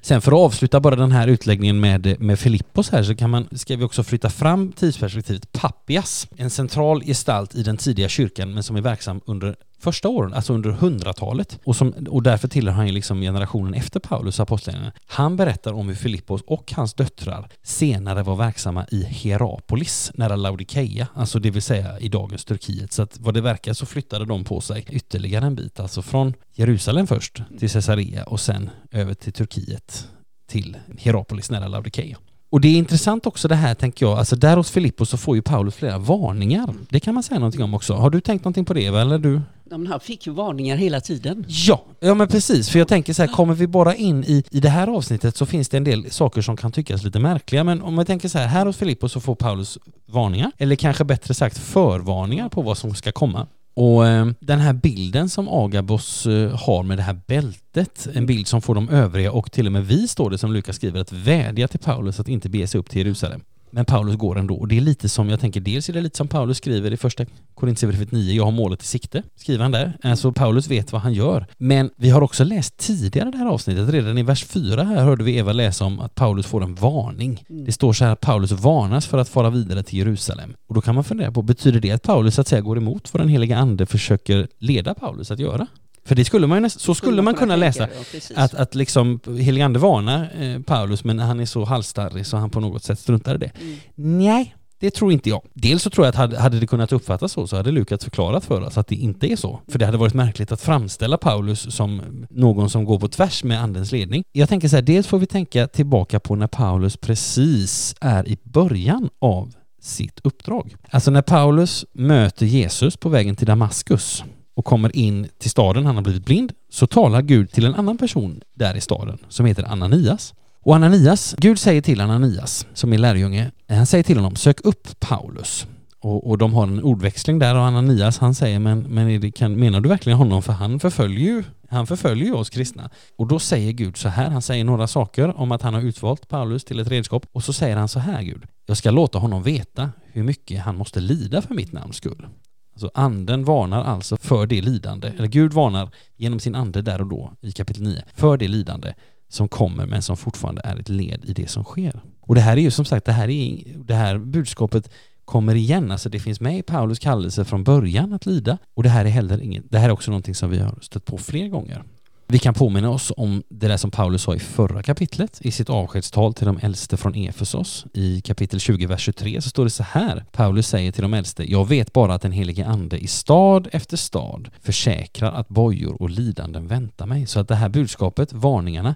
Sen 0.00 0.20
för 0.20 0.32
att 0.32 0.38
avsluta 0.38 0.80
bara 0.80 0.96
den 0.96 1.12
här 1.12 1.28
utläggningen 1.28 1.80
med, 1.80 2.20
med 2.20 2.38
Filippos 2.38 2.90
här 2.90 3.02
så 3.02 3.14
kan 3.14 3.30
man, 3.30 3.48
ska 3.52 3.76
vi 3.76 3.84
också 3.84 4.02
flytta 4.04 4.30
fram 4.30 4.72
tidsperspektivet. 4.72 5.52
Pappias, 5.52 6.28
en 6.36 6.50
central 6.50 7.02
gestalt 7.04 7.54
i 7.54 7.62
den 7.62 7.76
tidiga 7.76 8.08
kyrkan 8.08 8.54
men 8.54 8.62
som 8.62 8.76
är 8.76 8.80
verksam 8.80 9.20
under 9.26 9.56
första 9.86 10.08
åren, 10.08 10.34
alltså 10.34 10.52
under 10.52 10.70
hundratalet. 10.70 11.58
Och, 11.64 11.76
som, 11.76 11.94
och 12.10 12.22
därför 12.22 12.48
tillhör 12.48 12.74
han 12.74 12.86
ju 12.86 12.92
liksom 12.92 13.20
generationen 13.20 13.74
efter 13.74 14.00
Paulus 14.00 14.40
apostlagärningarna. 14.40 14.92
Han 15.06 15.36
berättar 15.36 15.72
om 15.72 15.88
hur 15.88 15.94
Filippos 15.94 16.42
och 16.46 16.72
hans 16.76 16.94
döttrar 16.94 17.48
senare 17.62 18.22
var 18.22 18.36
verksamma 18.36 18.86
i 18.90 19.04
Hierapolis, 19.04 20.12
nära 20.14 20.36
Laodikeia, 20.36 21.08
alltså 21.14 21.38
det 21.38 21.50
vill 21.50 21.62
säga 21.62 21.98
i 21.98 22.08
dagens 22.08 22.44
Turkiet. 22.44 22.92
Så 22.92 23.02
att 23.02 23.18
vad 23.20 23.34
det 23.34 23.40
verkar 23.40 23.72
så 23.72 23.86
flyttade 23.86 24.24
de 24.24 24.44
på 24.44 24.60
sig 24.60 24.86
ytterligare 24.90 25.46
en 25.46 25.54
bit, 25.54 25.80
alltså 25.80 26.02
från 26.02 26.34
Jerusalem 26.54 27.06
först 27.06 27.42
till 27.58 27.70
Caesarea 27.70 28.24
och 28.24 28.40
sen 28.40 28.70
över 28.90 29.14
till 29.14 29.32
Turkiet 29.32 30.08
till 30.46 30.76
Hierapolis 30.98 31.50
nära 31.50 31.68
Laodikeia. 31.68 32.16
Och 32.50 32.60
det 32.60 32.68
är 32.68 32.76
intressant 32.78 33.26
också 33.26 33.48
det 33.48 33.54
här 33.54 33.74
tänker 33.74 34.06
jag, 34.06 34.18
alltså 34.18 34.36
där 34.36 34.56
hos 34.56 34.70
Filippos 34.70 35.10
så 35.10 35.16
får 35.16 35.36
ju 35.36 35.42
Paulus 35.42 35.74
flera 35.74 35.98
varningar. 35.98 36.74
Det 36.88 37.00
kan 37.00 37.14
man 37.14 37.22
säga 37.22 37.38
någonting 37.38 37.62
om 37.62 37.74
också. 37.74 37.94
Har 37.94 38.10
du 38.10 38.20
tänkt 38.20 38.44
någonting 38.44 38.64
på 38.64 38.74
det 38.74 38.82
Eva, 38.82 39.00
eller 39.00 39.18
du? 39.18 39.40
Ja, 39.70 39.78
men 39.78 39.86
han 39.86 40.00
fick 40.00 40.26
ju 40.26 40.32
varningar 40.32 40.76
hela 40.76 41.00
tiden. 41.00 41.44
Ja, 41.48 41.84
ja 42.00 42.14
men 42.14 42.28
precis. 42.28 42.70
För 42.70 42.78
jag 42.78 42.88
tänker 42.88 43.12
så 43.12 43.22
här, 43.22 43.32
kommer 43.32 43.54
vi 43.54 43.66
bara 43.66 43.94
in 43.94 44.24
i, 44.24 44.44
i 44.50 44.60
det 44.60 44.68
här 44.68 44.88
avsnittet 44.88 45.36
så 45.36 45.46
finns 45.46 45.68
det 45.68 45.76
en 45.76 45.84
del 45.84 46.10
saker 46.10 46.42
som 46.42 46.56
kan 46.56 46.72
tyckas 46.72 47.02
lite 47.02 47.18
märkliga. 47.18 47.64
Men 47.64 47.82
om 47.82 47.98
jag 47.98 48.06
tänker 48.06 48.28
så 48.28 48.38
här, 48.38 48.46
här 48.46 48.66
hos 48.66 48.76
Filippos 48.76 49.12
så 49.12 49.20
får 49.20 49.34
Paulus 49.34 49.78
varningar, 50.06 50.52
eller 50.58 50.76
kanske 50.76 51.04
bättre 51.04 51.34
sagt 51.34 51.58
förvarningar 51.58 52.48
på 52.48 52.62
vad 52.62 52.78
som 52.78 52.94
ska 52.94 53.12
komma. 53.12 53.46
Och 53.76 54.06
eh, 54.06 54.26
den 54.40 54.60
här 54.60 54.72
bilden 54.72 55.28
som 55.28 55.48
Agabos 55.48 56.26
eh, 56.26 56.56
har 56.66 56.82
med 56.82 56.98
det 56.98 57.02
här 57.02 57.20
bältet, 57.26 58.08
en 58.14 58.26
bild 58.26 58.46
som 58.46 58.62
får 58.62 58.74
de 58.74 58.88
övriga 58.88 59.32
och 59.32 59.52
till 59.52 59.66
och 59.66 59.72
med 59.72 59.86
vi 59.86 60.08
står 60.08 60.30
det 60.30 60.38
som 60.38 60.52
Lukas 60.52 60.76
skriver 60.76 61.00
att 61.00 61.12
vädja 61.12 61.68
till 61.68 61.80
Paulus 61.80 62.20
att 62.20 62.28
inte 62.28 62.48
bege 62.48 62.66
sig 62.66 62.80
upp 62.80 62.90
till 62.90 62.98
Jerusalem. 62.98 63.40
Men 63.70 63.84
Paulus 63.84 64.16
går 64.16 64.38
ändå 64.38 64.54
och 64.54 64.68
det 64.68 64.76
är 64.76 64.80
lite 64.80 65.08
som, 65.08 65.28
jag 65.28 65.40
tänker 65.40 65.60
dels 65.60 65.88
är 65.88 65.92
det 65.92 66.00
lite 66.00 66.16
som 66.16 66.28
Paulus 66.28 66.56
skriver 66.56 66.92
i 66.92 66.96
första 66.96 67.24
Korintierbrevet 67.54 68.12
9, 68.12 68.34
jag 68.34 68.44
har 68.44 68.52
målet 68.52 68.82
i 68.82 68.86
sikte, 68.86 69.22
skriver 69.36 69.62
han 69.62 69.72
där. 69.72 69.98
Alltså 70.02 70.32
Paulus 70.32 70.68
vet 70.68 70.92
vad 70.92 71.02
han 71.02 71.14
gör. 71.14 71.46
Men 71.58 71.90
vi 71.96 72.10
har 72.10 72.20
också 72.20 72.44
läst 72.44 72.76
tidigare 72.76 73.30
det 73.30 73.38
här 73.38 73.46
avsnittet, 73.46 73.88
redan 73.88 74.18
i 74.18 74.22
vers 74.22 74.44
4 74.44 74.82
här 74.82 75.04
hörde 75.04 75.24
vi 75.24 75.36
Eva 75.36 75.52
läsa 75.52 75.84
om 75.84 76.00
att 76.00 76.14
Paulus 76.14 76.46
får 76.46 76.62
en 76.62 76.74
varning. 76.74 77.44
Mm. 77.48 77.64
Det 77.64 77.72
står 77.72 77.92
så 77.92 78.04
här 78.04 78.12
att 78.12 78.20
Paulus 78.20 78.52
varnas 78.52 79.06
för 79.06 79.18
att 79.18 79.28
fara 79.28 79.50
vidare 79.50 79.82
till 79.82 79.98
Jerusalem. 79.98 80.54
Och 80.66 80.74
då 80.74 80.80
kan 80.80 80.94
man 80.94 81.04
fundera 81.04 81.32
på, 81.32 81.42
betyder 81.42 81.80
det 81.80 81.90
att 81.90 82.02
Paulus 82.02 82.38
att 82.38 82.48
säga 82.48 82.60
går 82.60 82.78
emot 82.78 83.14
vad 83.14 83.20
den 83.20 83.28
heliga 83.28 83.56
ande 83.56 83.86
försöker 83.86 84.48
leda 84.58 84.94
Paulus 84.94 85.30
att 85.30 85.38
göra? 85.38 85.66
För 86.06 86.14
det 86.14 86.24
skulle 86.24 86.46
man 86.46 86.56
ju 86.56 86.62
nästan, 86.62 86.80
så 86.80 86.94
skulle 86.94 87.22
man 87.22 87.34
kunna 87.34 87.56
läsa 87.56 87.78
tänka, 87.78 87.98
ja, 87.98 88.04
precis. 88.12 88.36
att, 88.36 88.54
att 88.54 88.74
liksom 88.74 89.20
heligande 89.38 89.78
varnar 89.78 90.30
eh, 90.40 90.62
Paulus 90.62 91.04
men 91.04 91.18
han 91.18 91.40
är 91.40 91.46
så 91.46 91.64
halsstarrig 91.64 92.26
så 92.26 92.36
han 92.36 92.50
på 92.50 92.60
något 92.60 92.84
sätt 92.84 92.98
struntar 92.98 93.34
i 93.34 93.38
det. 93.38 93.50
Mm. 93.60 93.76
Nej, 93.94 94.54
det 94.78 94.90
tror 94.90 95.12
inte 95.12 95.28
jag. 95.28 95.42
Dels 95.54 95.82
så 95.82 95.90
tror 95.90 96.06
jag 96.06 96.10
att 96.10 96.16
hade, 96.16 96.38
hade 96.38 96.60
det 96.60 96.66
kunnat 96.66 96.92
uppfattas 96.92 97.32
så 97.32 97.46
så 97.46 97.56
hade 97.56 97.70
Lukas 97.70 98.04
förklarat 98.04 98.44
för 98.44 98.60
oss 98.60 98.78
att 98.78 98.86
det 98.86 98.94
inte 98.94 99.32
är 99.32 99.36
så. 99.36 99.60
För 99.68 99.78
det 99.78 99.86
hade 99.86 99.98
varit 99.98 100.14
märkligt 100.14 100.52
att 100.52 100.60
framställa 100.60 101.18
Paulus 101.18 101.74
som 101.74 102.02
någon 102.30 102.70
som 102.70 102.84
går 102.84 102.98
på 102.98 103.08
tvärs 103.08 103.44
med 103.44 103.62
andens 103.62 103.92
ledning. 103.92 104.24
Jag 104.32 104.48
tänker 104.48 104.68
så 104.68 104.76
här, 104.76 104.82
dels 104.82 105.06
får 105.06 105.18
vi 105.18 105.26
tänka 105.26 105.66
tillbaka 105.68 106.20
på 106.20 106.36
när 106.36 106.46
Paulus 106.46 106.96
precis 106.96 107.94
är 108.00 108.28
i 108.28 108.38
början 108.42 109.08
av 109.18 109.52
sitt 109.80 110.20
uppdrag. 110.24 110.76
Alltså 110.90 111.10
när 111.10 111.22
Paulus 111.22 111.84
möter 111.92 112.46
Jesus 112.46 112.96
på 112.96 113.08
vägen 113.08 113.36
till 113.36 113.46
Damaskus 113.46 114.24
och 114.56 114.64
kommer 114.64 114.96
in 114.96 115.28
till 115.38 115.50
staden, 115.50 115.86
han 115.86 115.96
har 115.96 116.02
blivit 116.02 116.24
blind, 116.24 116.52
så 116.70 116.86
talar 116.86 117.22
Gud 117.22 117.50
till 117.50 117.64
en 117.64 117.74
annan 117.74 117.98
person 117.98 118.40
där 118.54 118.76
i 118.76 118.80
staden 118.80 119.18
som 119.28 119.46
heter 119.46 119.62
Ananias. 119.62 120.34
Och 120.62 120.74
Ananias, 120.74 121.34
Gud 121.38 121.58
säger 121.58 121.82
till 121.82 122.00
Ananias, 122.00 122.66
som 122.74 122.92
är 122.92 122.98
lärjunge, 122.98 123.50
han 123.68 123.86
säger 123.86 124.04
till 124.04 124.16
honom, 124.16 124.36
sök 124.36 124.60
upp 124.64 125.00
Paulus. 125.00 125.66
Och, 126.00 126.30
och 126.30 126.38
de 126.38 126.54
har 126.54 126.62
en 126.62 126.82
ordväxling 126.82 127.38
där 127.38 127.54
och 127.54 127.62
Ananias 127.62 128.18
han 128.18 128.34
säger, 128.34 128.58
men, 128.58 128.80
men 128.80 129.20
det, 129.20 129.30
kan, 129.30 129.52
menar 129.52 129.80
du 129.80 129.88
verkligen 129.88 130.18
honom? 130.18 130.42
För 130.42 130.52
han 130.52 130.80
förföljer 130.80 131.20
ju 131.20 131.44
han 131.68 131.86
förföljer 131.86 132.26
ju 132.26 132.32
oss 132.32 132.50
kristna. 132.50 132.90
Och 133.16 133.26
då 133.26 133.38
säger 133.38 133.72
Gud 133.72 133.96
så 133.96 134.08
här, 134.08 134.30
han 134.30 134.42
säger 134.42 134.64
några 134.64 134.86
saker 134.86 135.40
om 135.40 135.52
att 135.52 135.62
han 135.62 135.74
har 135.74 135.80
utvalt 135.80 136.28
Paulus 136.28 136.64
till 136.64 136.80
ett 136.80 136.88
redskap 136.88 137.26
och 137.32 137.44
så 137.44 137.52
säger 137.52 137.76
han 137.76 137.88
så 137.88 137.98
här 137.98 138.22
Gud, 138.22 138.44
jag 138.66 138.76
ska 138.76 138.90
låta 138.90 139.18
honom 139.18 139.42
veta 139.42 139.90
hur 140.12 140.22
mycket 140.22 140.60
han 140.60 140.76
måste 140.76 141.00
lida 141.00 141.42
för 141.42 141.54
mitt 141.54 141.72
namns 141.72 141.96
skull. 141.96 142.26
Alltså 142.76 142.90
anden 142.94 143.44
varnar 143.44 143.84
alltså 143.84 144.16
för 144.16 144.46
det 144.46 144.60
lidande, 144.60 145.08
eller 145.08 145.28
Gud 145.28 145.52
varnar 145.52 145.90
genom 146.16 146.40
sin 146.40 146.54
ande 146.54 146.82
där 146.82 147.00
och 147.00 147.06
då 147.06 147.32
i 147.40 147.52
kapitel 147.52 147.82
9, 147.82 148.02
för 148.14 148.36
det 148.36 148.48
lidande 148.48 148.94
som 149.28 149.48
kommer 149.48 149.86
men 149.86 150.02
som 150.02 150.16
fortfarande 150.16 150.60
är 150.64 150.76
ett 150.76 150.88
led 150.88 151.24
i 151.24 151.32
det 151.32 151.50
som 151.50 151.64
sker. 151.64 152.00
Och 152.20 152.34
det 152.34 152.40
här 152.40 152.56
är 152.56 152.60
ju 152.60 152.70
som 152.70 152.84
sagt, 152.84 153.06
det 153.06 153.12
här, 153.12 153.28
är, 153.28 153.62
det 153.84 153.94
här 153.94 154.18
budskapet 154.18 154.90
kommer 155.24 155.54
igen, 155.54 155.90
alltså 155.90 156.08
det 156.08 156.20
finns 156.20 156.40
med 156.40 156.58
i 156.58 156.62
Paulus 156.62 156.98
kallelse 156.98 157.44
från 157.44 157.64
början 157.64 158.12
att 158.12 158.26
lida 158.26 158.58
och 158.74 158.82
det 158.82 158.88
här 158.88 159.04
är 159.04 159.08
heller 159.10 159.42
inget, 159.42 159.64
det 159.70 159.78
här 159.78 159.88
är 159.88 159.92
också 159.92 160.10
någonting 160.10 160.34
som 160.34 160.50
vi 160.50 160.58
har 160.58 160.78
stött 160.80 161.04
på 161.04 161.18
fler 161.18 161.48
gånger. 161.48 161.84
Vi 162.28 162.38
kan 162.38 162.54
påminna 162.54 162.90
oss 162.90 163.12
om 163.16 163.42
det 163.48 163.68
där 163.68 163.76
som 163.76 163.90
Paulus 163.90 164.22
sa 164.22 164.34
i 164.34 164.38
förra 164.38 164.82
kapitlet 164.82 165.38
i 165.40 165.50
sitt 165.50 165.70
avskedstal 165.70 166.34
till 166.34 166.46
de 166.46 166.58
äldste 166.62 166.96
från 166.96 167.14
Efesos. 167.14 167.86
I 167.92 168.20
kapitel 168.20 168.60
20, 168.60 168.86
vers 168.86 169.00
23 169.00 169.40
så 169.42 169.48
står 169.48 169.64
det 169.64 169.70
så 169.70 169.82
här. 169.82 170.24
Paulus 170.32 170.68
säger 170.68 170.92
till 170.92 171.02
de 171.02 171.14
äldste, 171.14 171.50
jag 171.50 171.68
vet 171.68 171.92
bara 171.92 172.14
att 172.14 172.22
den 172.22 172.32
helige 172.32 172.66
ande 172.66 172.98
i 172.98 173.06
stad 173.06 173.68
efter 173.72 173.96
stad 173.96 174.50
försäkrar 174.60 175.32
att 175.32 175.48
bojor 175.48 176.02
och 176.02 176.10
lidanden 176.10 176.66
väntar 176.66 177.06
mig. 177.06 177.26
Så 177.26 177.40
att 177.40 177.48
det 177.48 177.54
här 177.54 177.68
budskapet, 177.68 178.32
varningarna, 178.32 178.94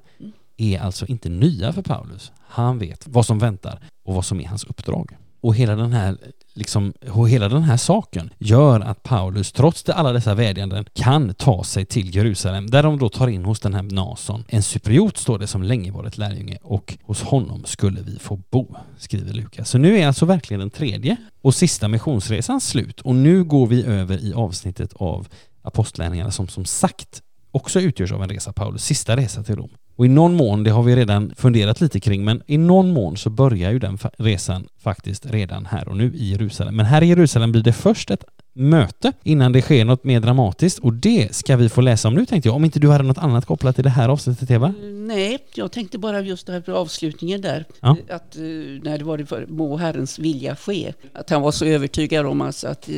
är 0.56 0.80
alltså 0.80 1.06
inte 1.06 1.28
nya 1.28 1.72
för 1.72 1.82
Paulus. 1.82 2.32
Han 2.40 2.78
vet 2.78 3.06
vad 3.06 3.26
som 3.26 3.38
väntar 3.38 3.80
och 4.04 4.14
vad 4.14 4.24
som 4.24 4.40
är 4.40 4.46
hans 4.46 4.64
uppdrag. 4.64 5.16
Och 5.40 5.56
hela 5.56 5.76
den 5.76 5.92
här 5.92 6.16
liksom, 6.54 6.92
och 7.10 7.28
hela 7.28 7.48
den 7.48 7.62
här 7.62 7.76
saken 7.76 8.30
gör 8.38 8.80
att 8.80 9.02
Paulus, 9.02 9.52
trots 9.52 9.82
det, 9.82 9.94
alla 9.94 10.12
dessa 10.12 10.34
vädjanden, 10.34 10.84
kan 10.92 11.34
ta 11.34 11.64
sig 11.64 11.84
till 11.84 12.14
Jerusalem, 12.16 12.70
där 12.70 12.82
de 12.82 12.98
då 12.98 13.08
tar 13.08 13.28
in 13.28 13.44
hos 13.44 13.60
den 13.60 13.74
här 13.74 13.82
Nason. 13.82 14.44
En 14.48 14.62
cypriot 14.62 15.16
står 15.16 15.38
det 15.38 15.46
som 15.46 15.62
länge 15.62 15.92
varit 15.92 16.18
lärjunge 16.18 16.58
och 16.62 16.98
hos 17.02 17.22
honom 17.22 17.64
skulle 17.64 18.00
vi 18.00 18.18
få 18.18 18.36
bo, 18.50 18.76
skriver 18.98 19.32
Lukas. 19.32 19.70
Så 19.70 19.78
nu 19.78 19.98
är 19.98 20.06
alltså 20.06 20.26
verkligen 20.26 20.60
den 20.60 20.70
tredje 20.70 21.16
och 21.42 21.54
sista 21.54 21.88
missionsresan 21.88 22.60
slut 22.60 23.00
och 23.00 23.14
nu 23.14 23.44
går 23.44 23.66
vi 23.66 23.84
över 23.84 24.24
i 24.24 24.34
avsnittet 24.34 24.92
av 24.92 25.28
apostlärningarna 25.62 26.30
som 26.30 26.48
som 26.48 26.64
sagt 26.64 27.22
också 27.50 27.80
utgörs 27.80 28.12
av 28.12 28.22
en 28.22 28.28
resa, 28.28 28.52
Paulus 28.52 28.84
sista 28.84 29.16
resa 29.16 29.42
till 29.42 29.56
Rom. 29.56 29.70
Och 30.00 30.06
i 30.06 30.08
någon 30.08 30.34
mån, 30.34 30.64
det 30.64 30.70
har 30.70 30.82
vi 30.82 30.96
redan 30.96 31.32
funderat 31.36 31.80
lite 31.80 32.00
kring, 32.00 32.24
men 32.24 32.42
i 32.46 32.58
någon 32.58 32.92
mån 32.92 33.16
så 33.16 33.30
börjar 33.30 33.70
ju 33.70 33.78
den 33.78 33.98
fa 33.98 34.10
resan 34.18 34.66
faktiskt 34.78 35.26
redan 35.26 35.66
här 35.66 35.88
och 35.88 35.96
nu 35.96 36.12
i 36.14 36.30
Jerusalem. 36.30 36.76
Men 36.76 36.86
här 36.86 37.02
i 37.02 37.06
Jerusalem 37.06 37.52
blir 37.52 37.62
det 37.62 37.72
först 37.72 38.10
ett 38.10 38.24
möte 38.52 39.12
innan 39.22 39.52
det 39.52 39.62
sker 39.62 39.84
något 39.84 40.04
mer 40.04 40.20
dramatiskt 40.20 40.78
och 40.78 40.92
det 40.92 41.34
ska 41.34 41.56
vi 41.56 41.68
få 41.68 41.80
läsa 41.80 42.08
om 42.08 42.14
nu 42.14 42.26
tänkte 42.26 42.48
jag. 42.48 42.56
Om 42.56 42.64
inte 42.64 42.78
du 42.78 42.90
hade 42.90 43.04
något 43.04 43.18
annat 43.18 43.46
kopplat 43.46 43.74
till 43.74 43.84
det 43.84 43.90
här 43.90 44.08
avsnittet 44.08 44.50
Eva? 44.50 44.74
Nej, 44.82 45.38
jag 45.54 45.72
tänkte 45.72 45.98
bara 45.98 46.20
just 46.20 46.46
det 46.46 46.52
här 46.52 46.60
på 46.60 46.72
avslutningen 46.72 47.40
där. 47.40 47.64
Ja. 47.80 47.96
Att 48.10 48.36
eh, 48.36 48.42
när 48.82 48.98
det 48.98 49.04
var 49.04 49.18
det 49.18 49.26
för, 49.26 49.46
må 49.48 49.76
Herrens 49.76 50.18
vilja 50.18 50.56
ske. 50.56 50.92
Att 51.12 51.30
han 51.30 51.42
var 51.42 51.52
så 51.52 51.64
övertygad 51.64 52.26
om 52.26 52.40
alltså 52.40 52.68
att 52.68 52.88
eh, 52.88 52.94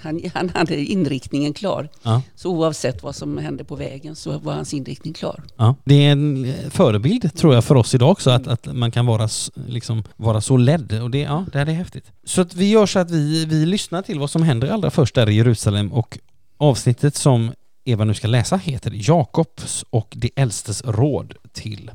han, 0.00 0.20
han 0.34 0.48
hade 0.48 0.76
inriktningen 0.84 1.52
klar. 1.52 1.88
Ja. 2.02 2.22
Så 2.34 2.50
oavsett 2.50 3.02
vad 3.02 3.16
som 3.16 3.38
hände 3.38 3.64
på 3.64 3.76
vägen 3.76 4.16
så 4.16 4.38
var 4.38 4.52
hans 4.52 4.74
inriktning 4.74 5.14
klar. 5.14 5.42
Ja. 5.56 5.74
Det 5.84 5.94
är 5.94 6.12
en 6.12 6.44
eh, 6.44 6.70
förebild 6.70 7.34
tror 7.34 7.54
jag 7.54 7.64
för 7.64 7.74
oss 7.74 7.94
idag 7.94 8.10
också 8.10 8.30
att, 8.30 8.46
att 8.46 8.74
man 8.74 8.90
kan 8.90 9.06
vara, 9.06 9.28
liksom, 9.66 10.02
vara 10.16 10.40
så 10.40 10.56
ledd 10.56 11.02
och 11.02 11.10
det, 11.10 11.18
ja, 11.20 11.46
det 11.52 11.58
här 11.58 11.66
är 11.66 11.72
häftigt. 11.72 12.12
Så 12.24 12.40
att 12.40 12.54
vi 12.54 12.70
gör 12.70 12.86
så 12.86 12.98
att 12.98 13.10
vi, 13.10 13.44
vi 13.44 13.66
lyssnar 13.66 14.02
till 14.02 14.18
vad 14.18 14.30
som 14.30 14.42
händer 14.42 14.68
allra 14.68 14.90
först 14.90 15.14
där 15.14 15.28
i 15.28 15.34
Jerusalem 15.34 15.92
och 15.92 16.18
avsnittet 16.56 17.16
som 17.16 17.52
Eva 17.84 18.04
nu 18.04 18.14
ska 18.14 18.28
läsa 18.28 18.56
heter 18.56 18.92
Jakobs 18.94 19.84
och 19.90 20.14
de 20.16 20.30
äldstes 20.36 20.82
råd 20.84 21.34
till 21.52 21.90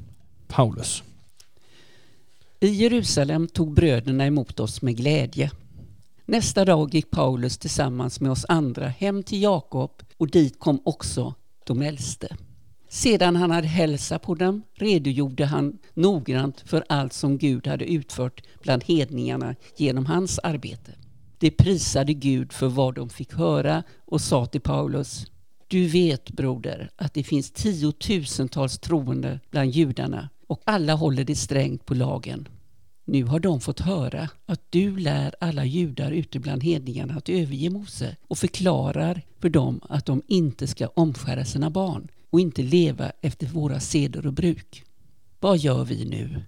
Paulus. 0.47 1.03
I 2.59 2.67
Jerusalem 2.67 3.47
tog 3.47 3.73
bröderna 3.73 4.25
emot 4.25 4.59
oss 4.59 4.81
med 4.81 4.97
glädje. 4.97 5.51
Nästa 6.31 6.65
dag 6.65 6.93
gick 6.93 7.11
Paulus 7.11 7.57
tillsammans 7.57 8.19
med 8.19 8.31
oss 8.31 8.45
andra 8.49 8.87
hem 8.87 9.23
till 9.23 9.41
Jakob 9.41 9.91
och 10.17 10.29
dit 10.29 10.59
kom 10.59 10.81
också 10.83 11.33
de 11.65 11.81
äldste. 11.81 12.37
Sedan 12.89 13.35
han 13.35 13.51
hade 13.51 13.67
hälsat 13.67 14.21
på 14.21 14.35
dem 14.35 14.61
redogjorde 14.73 15.45
han 15.45 15.77
noggrant 15.93 16.63
för 16.65 16.83
allt 16.89 17.13
som 17.13 17.37
Gud 17.37 17.67
hade 17.67 17.85
utfört 17.85 18.43
bland 18.61 18.83
hedningarna 18.83 19.55
genom 19.77 20.05
hans 20.05 20.39
arbete. 20.39 20.91
De 21.39 21.51
prisade 21.51 22.13
Gud 22.13 22.53
för 22.53 22.67
vad 22.67 22.95
de 22.95 23.09
fick 23.09 23.33
höra 23.33 23.83
och 24.05 24.21
sa 24.21 24.45
till 24.45 24.61
Paulus 24.61 25.25
Du 25.67 25.87
vet, 25.87 26.31
broder, 26.31 26.91
att 26.95 27.13
det 27.13 27.23
finns 27.23 27.51
tiotusentals 27.51 28.79
troende 28.79 29.39
bland 29.49 29.71
judarna 29.71 30.29
och 30.47 30.61
alla 30.65 30.93
håller 30.93 31.23
det 31.23 31.35
strängt 31.35 31.85
på 31.85 31.93
lagen. 31.93 32.47
Nu 33.05 33.23
har 33.23 33.39
de 33.39 33.61
fått 33.61 33.79
höra 33.79 34.29
att 34.45 34.61
du 34.69 34.97
lär 34.97 35.35
alla 35.39 35.65
judar 35.65 36.11
ute 36.11 36.39
bland 36.39 36.63
hedningarna 36.63 37.13
att 37.13 37.29
överge 37.29 37.69
Mose 37.69 38.15
och 38.27 38.37
förklarar 38.37 39.21
för 39.39 39.49
dem 39.49 39.81
att 39.89 40.05
de 40.05 40.21
inte 40.27 40.67
ska 40.67 40.87
omskära 40.87 41.45
sina 41.45 41.69
barn 41.69 42.07
och 42.29 42.39
inte 42.39 42.61
leva 42.61 43.11
efter 43.21 43.47
våra 43.47 43.79
seder 43.79 44.27
och 44.27 44.33
bruk. 44.33 44.83
Vad 45.39 45.57
gör 45.57 45.85
vi 45.85 46.05
nu? 46.05 46.43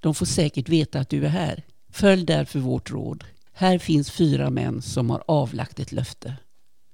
De 0.00 0.14
får 0.14 0.26
säkert 0.26 0.68
veta 0.68 1.00
att 1.00 1.08
du 1.08 1.24
är 1.24 1.28
här. 1.28 1.62
Följ 1.90 2.24
därför 2.24 2.58
vårt 2.58 2.90
råd. 2.90 3.24
Här 3.52 3.78
finns 3.78 4.10
fyra 4.10 4.50
män 4.50 4.82
som 4.82 5.10
har 5.10 5.22
avlagt 5.26 5.80
ett 5.80 5.92
löfte. 5.92 6.36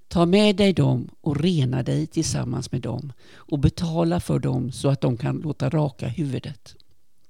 Ta 0.09 0.27
med 0.27 0.57
dig 0.57 0.72
dem 0.72 1.09
och 1.20 1.40
rena 1.40 1.83
dig 1.83 2.07
tillsammans 2.07 2.72
med 2.72 2.81
dem 2.81 3.12
och 3.35 3.59
betala 3.59 4.20
för 4.20 4.38
dem 4.38 4.72
så 4.72 4.88
att 4.88 5.00
de 5.00 5.16
kan 5.16 5.37
låta 5.37 5.68
raka 5.70 6.09
huvudet. 6.09 6.77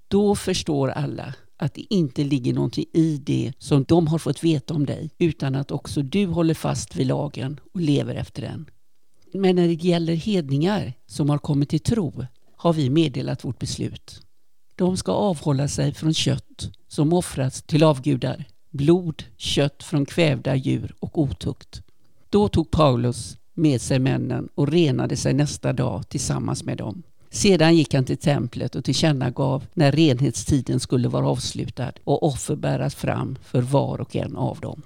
Då 0.09 0.37
förstår 0.37 0.89
alla 0.89 1.35
att 1.57 1.75
det 1.75 1.95
inte 1.95 2.25
ligger 2.25 2.55
någonting 2.55 2.85
i 2.93 3.17
det 3.17 3.53
som 3.59 3.85
de 3.85 4.07
har 4.07 4.19
fått 4.19 4.45
veta 4.45 4.75
om 4.75 4.87
dig 4.87 5.11
utan 5.19 5.55
att 5.55 5.71
också 5.71 6.03
du 6.03 6.27
håller 6.27 6.55
fast 6.55 6.97
vid 6.97 7.07
lagen 7.07 7.61
och 7.75 7.81
lever 7.81 8.15
efter 8.15 8.43
den. 8.43 8.67
Men 9.33 9.57
när 9.57 9.67
det 9.67 9.85
gäller 9.85 10.15
hedningar 10.15 10.93
som 11.07 11.31
har 11.31 11.39
kommit 11.39 11.69
till 11.69 11.81
tro 11.81 12.27
har 12.57 12.73
vi 12.73 12.91
meddelat 12.91 13.45
vårt 13.45 13.59
beslut. 13.59 14.21
De 14.77 14.97
ska 14.97 15.13
avhålla 15.13 15.69
sig 15.69 15.95
från 15.95 16.15
kött 16.15 16.71
som 16.89 17.13
offrats 17.13 17.63
till 17.63 17.83
avgudar, 17.83 18.45
blod, 18.71 19.25
kött 19.37 19.83
från 19.83 20.07
kvävda 20.07 20.57
djur 20.57 20.95
och 21.01 21.19
otukt. 21.19 21.83
Då 22.31 22.49
tog 22.49 22.71
Paulus 22.71 23.37
med 23.55 23.81
sig 23.81 23.99
männen 23.99 24.49
och 24.55 24.69
renade 24.69 25.17
sig 25.17 25.35
nästa 25.35 25.73
dag 25.73 26.09
tillsammans 26.09 26.65
med 26.65 26.79
dem. 26.79 27.03
Sedan 27.35 27.77
gick 27.77 27.95
han 27.95 28.05
till 28.05 28.17
templet 28.17 28.75
och 28.75 28.85
tillkännagav 28.85 29.67
när 29.75 29.93
renhetstiden 29.93 30.81
skulle 30.81 31.09
vara 31.09 31.29
avslutad 31.29 31.93
och 32.05 32.23
offer 32.23 32.57
bäras 32.57 32.95
fram 32.95 33.37
för 33.45 33.61
var 33.61 34.01
och 34.01 34.17
en 34.17 34.37
av 34.37 34.61
dem. 34.61 34.83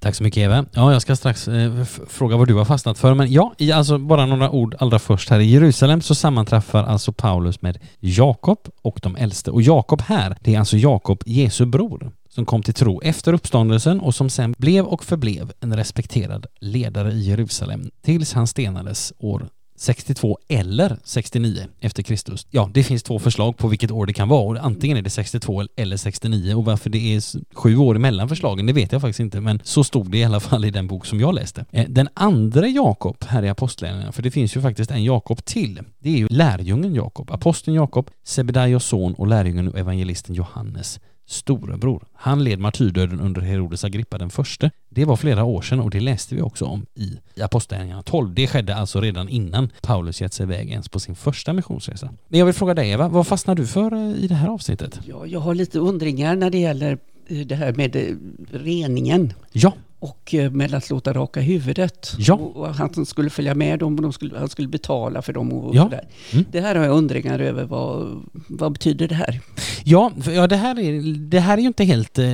Tack 0.00 0.14
så 0.14 0.22
mycket 0.22 0.40
Eva. 0.40 0.66
Ja, 0.72 0.92
jag 0.92 1.02
ska 1.02 1.16
strax 1.16 1.48
eh, 1.48 1.84
fråga 2.08 2.36
vad 2.36 2.48
du 2.48 2.54
har 2.54 2.64
fastnat 2.64 2.98
för, 2.98 3.14
men 3.14 3.32
ja, 3.32 3.54
i, 3.58 3.72
alltså 3.72 3.98
bara 3.98 4.26
några 4.26 4.50
ord 4.50 4.76
allra 4.78 4.98
först 4.98 5.30
här. 5.30 5.40
I 5.40 5.44
Jerusalem 5.44 6.00
så 6.00 6.14
sammanträffar 6.14 6.84
alltså 6.84 7.12
Paulus 7.12 7.62
med 7.62 7.78
Jakob 8.00 8.58
och 8.82 8.98
de 9.02 9.16
äldste. 9.16 9.50
Och 9.50 9.62
Jakob 9.62 10.00
här, 10.00 10.36
det 10.40 10.54
är 10.54 10.58
alltså 10.58 10.76
Jakob, 10.76 11.22
Jesu 11.26 11.66
bror 11.66 12.12
som 12.28 12.46
kom 12.46 12.62
till 12.62 12.74
tro 12.74 13.00
efter 13.00 13.32
uppståndelsen 13.32 14.00
och 14.00 14.14
som 14.14 14.30
sen 14.30 14.54
blev 14.58 14.84
och 14.84 15.04
förblev 15.04 15.52
en 15.60 15.76
respekterad 15.76 16.46
ledare 16.60 17.12
i 17.12 17.20
Jerusalem 17.20 17.90
tills 18.02 18.32
han 18.32 18.46
stenades 18.46 19.12
år 19.18 19.48
62 19.76 20.38
eller 20.48 20.96
69 21.04 21.66
efter 21.80 22.02
Kristus. 22.02 22.46
Ja, 22.50 22.70
det 22.74 22.82
finns 22.82 23.02
två 23.02 23.18
förslag 23.18 23.56
på 23.56 23.68
vilket 23.68 23.90
år 23.90 24.06
det 24.06 24.12
kan 24.12 24.28
vara. 24.28 24.58
Och 24.58 24.64
antingen 24.66 24.96
är 24.96 25.02
det 25.02 25.10
62 25.10 25.64
eller 25.76 25.96
69 25.96 26.54
och 26.54 26.64
varför 26.64 26.90
det 26.90 27.16
är 27.16 27.22
sju 27.54 27.76
år 27.76 27.96
emellan 27.96 28.28
förslagen 28.28 28.66
det 28.66 28.72
vet 28.72 28.92
jag 28.92 29.00
faktiskt 29.00 29.20
inte. 29.20 29.40
Men 29.40 29.60
så 29.64 29.84
stod 29.84 30.10
det 30.10 30.18
i 30.18 30.24
alla 30.24 30.40
fall 30.40 30.64
i 30.64 30.70
den 30.70 30.86
bok 30.86 31.06
som 31.06 31.20
jag 31.20 31.34
läste. 31.34 31.64
Eh, 31.70 31.86
den 31.88 32.08
andra 32.14 32.68
Jakob 32.68 33.16
här 33.26 33.42
i 33.42 33.48
Apostlagärningarna, 33.48 34.12
för 34.12 34.22
det 34.22 34.30
finns 34.30 34.56
ju 34.56 34.60
faktiskt 34.60 34.90
en 34.90 35.04
Jakob 35.04 35.44
till, 35.44 35.80
det 35.98 36.10
är 36.10 36.18
ju 36.18 36.26
lärjungen 36.30 36.94
Jakob, 36.94 37.30
aposteln 37.30 37.74
Jakob, 37.74 38.10
Sebedaios 38.24 38.84
son 38.84 39.14
och 39.14 39.26
lärjungen 39.26 39.68
och 39.68 39.78
evangelisten 39.78 40.34
Johannes 40.34 41.00
storebror. 41.26 42.06
Han 42.12 42.44
led 42.44 42.58
martyrdöden 42.58 43.20
under 43.20 43.40
Herodes 43.40 43.84
Agrippa 43.84 44.18
den 44.18 44.30
förste. 44.30 44.70
Det 44.88 45.04
var 45.04 45.16
flera 45.16 45.44
år 45.44 45.62
sedan 45.62 45.80
och 45.80 45.90
det 45.90 46.00
läste 46.00 46.34
vi 46.34 46.42
också 46.42 46.64
om 46.64 46.86
i, 46.94 47.18
Apostlagärningarna 47.40 48.02
12. 48.02 48.34
Det 48.34 48.46
skedde 48.46 48.76
alltså 48.76 49.00
redan 49.00 49.28
innan 49.28 49.70
Paulus 49.82 50.20
gett 50.20 50.32
sig 50.32 50.44
iväg 50.44 50.70
ens 50.70 50.88
på 50.88 51.00
sin 51.00 51.14
första 51.14 51.52
missionsresa. 51.52 52.10
Men 52.28 52.38
jag 52.38 52.46
vill 52.46 52.54
fråga 52.54 52.74
dig 52.74 52.90
Eva, 52.90 53.08
vad 53.08 53.26
fastnar 53.26 53.54
du 53.54 53.66
för 53.66 53.92
eh, 53.92 54.24
i 54.24 54.26
det 54.28 54.34
här 54.34 54.48
avsnittet? 54.48 55.00
Ja, 55.06 55.26
jag 55.26 55.40
har 55.40 55.54
lite 55.54 55.78
undringar 55.78 56.36
när 56.36 56.50
det 56.50 56.58
gäller 56.58 56.98
eh, 57.26 57.38
det 57.38 57.54
här 57.54 57.72
med 57.72 57.96
eh, 57.96 58.02
reningen. 58.52 59.32
Ja, 59.52 59.72
och 60.04 60.34
eh, 60.34 60.50
med 60.50 60.74
att 60.74 60.90
låta 60.90 61.12
raka 61.12 61.40
huvudet. 61.40 62.12
Ja. 62.18 62.34
Och 62.34 62.74
han 62.74 63.06
skulle 63.06 63.30
följa 63.30 63.54
med 63.54 63.78
dem 63.78 63.96
och 63.96 64.02
de 64.02 64.12
skulle, 64.12 64.38
han 64.38 64.48
skulle 64.48 64.68
betala 64.68 65.22
för 65.22 65.32
dem 65.32 65.52
och 65.52 65.74
Ja. 65.74 65.90
Mm. 66.32 66.44
Det 66.52 66.60
här 66.60 66.74
har 66.74 66.84
jag 66.84 66.96
undringar 66.96 67.38
över. 67.38 67.64
Vad, 67.64 68.22
vad 68.48 68.72
betyder 68.72 69.08
det 69.08 69.14
här? 69.14 69.40
Ja, 69.84 70.10
för- 70.20 70.32
ja 70.32 70.46
det, 70.46 70.56
här 70.56 70.78
är, 70.78 71.16
det 71.16 71.40
här 71.40 71.56
är 71.58 71.60
ju 71.60 71.66
inte 71.66 71.84
helt, 71.84 72.18
eh, 72.18 72.24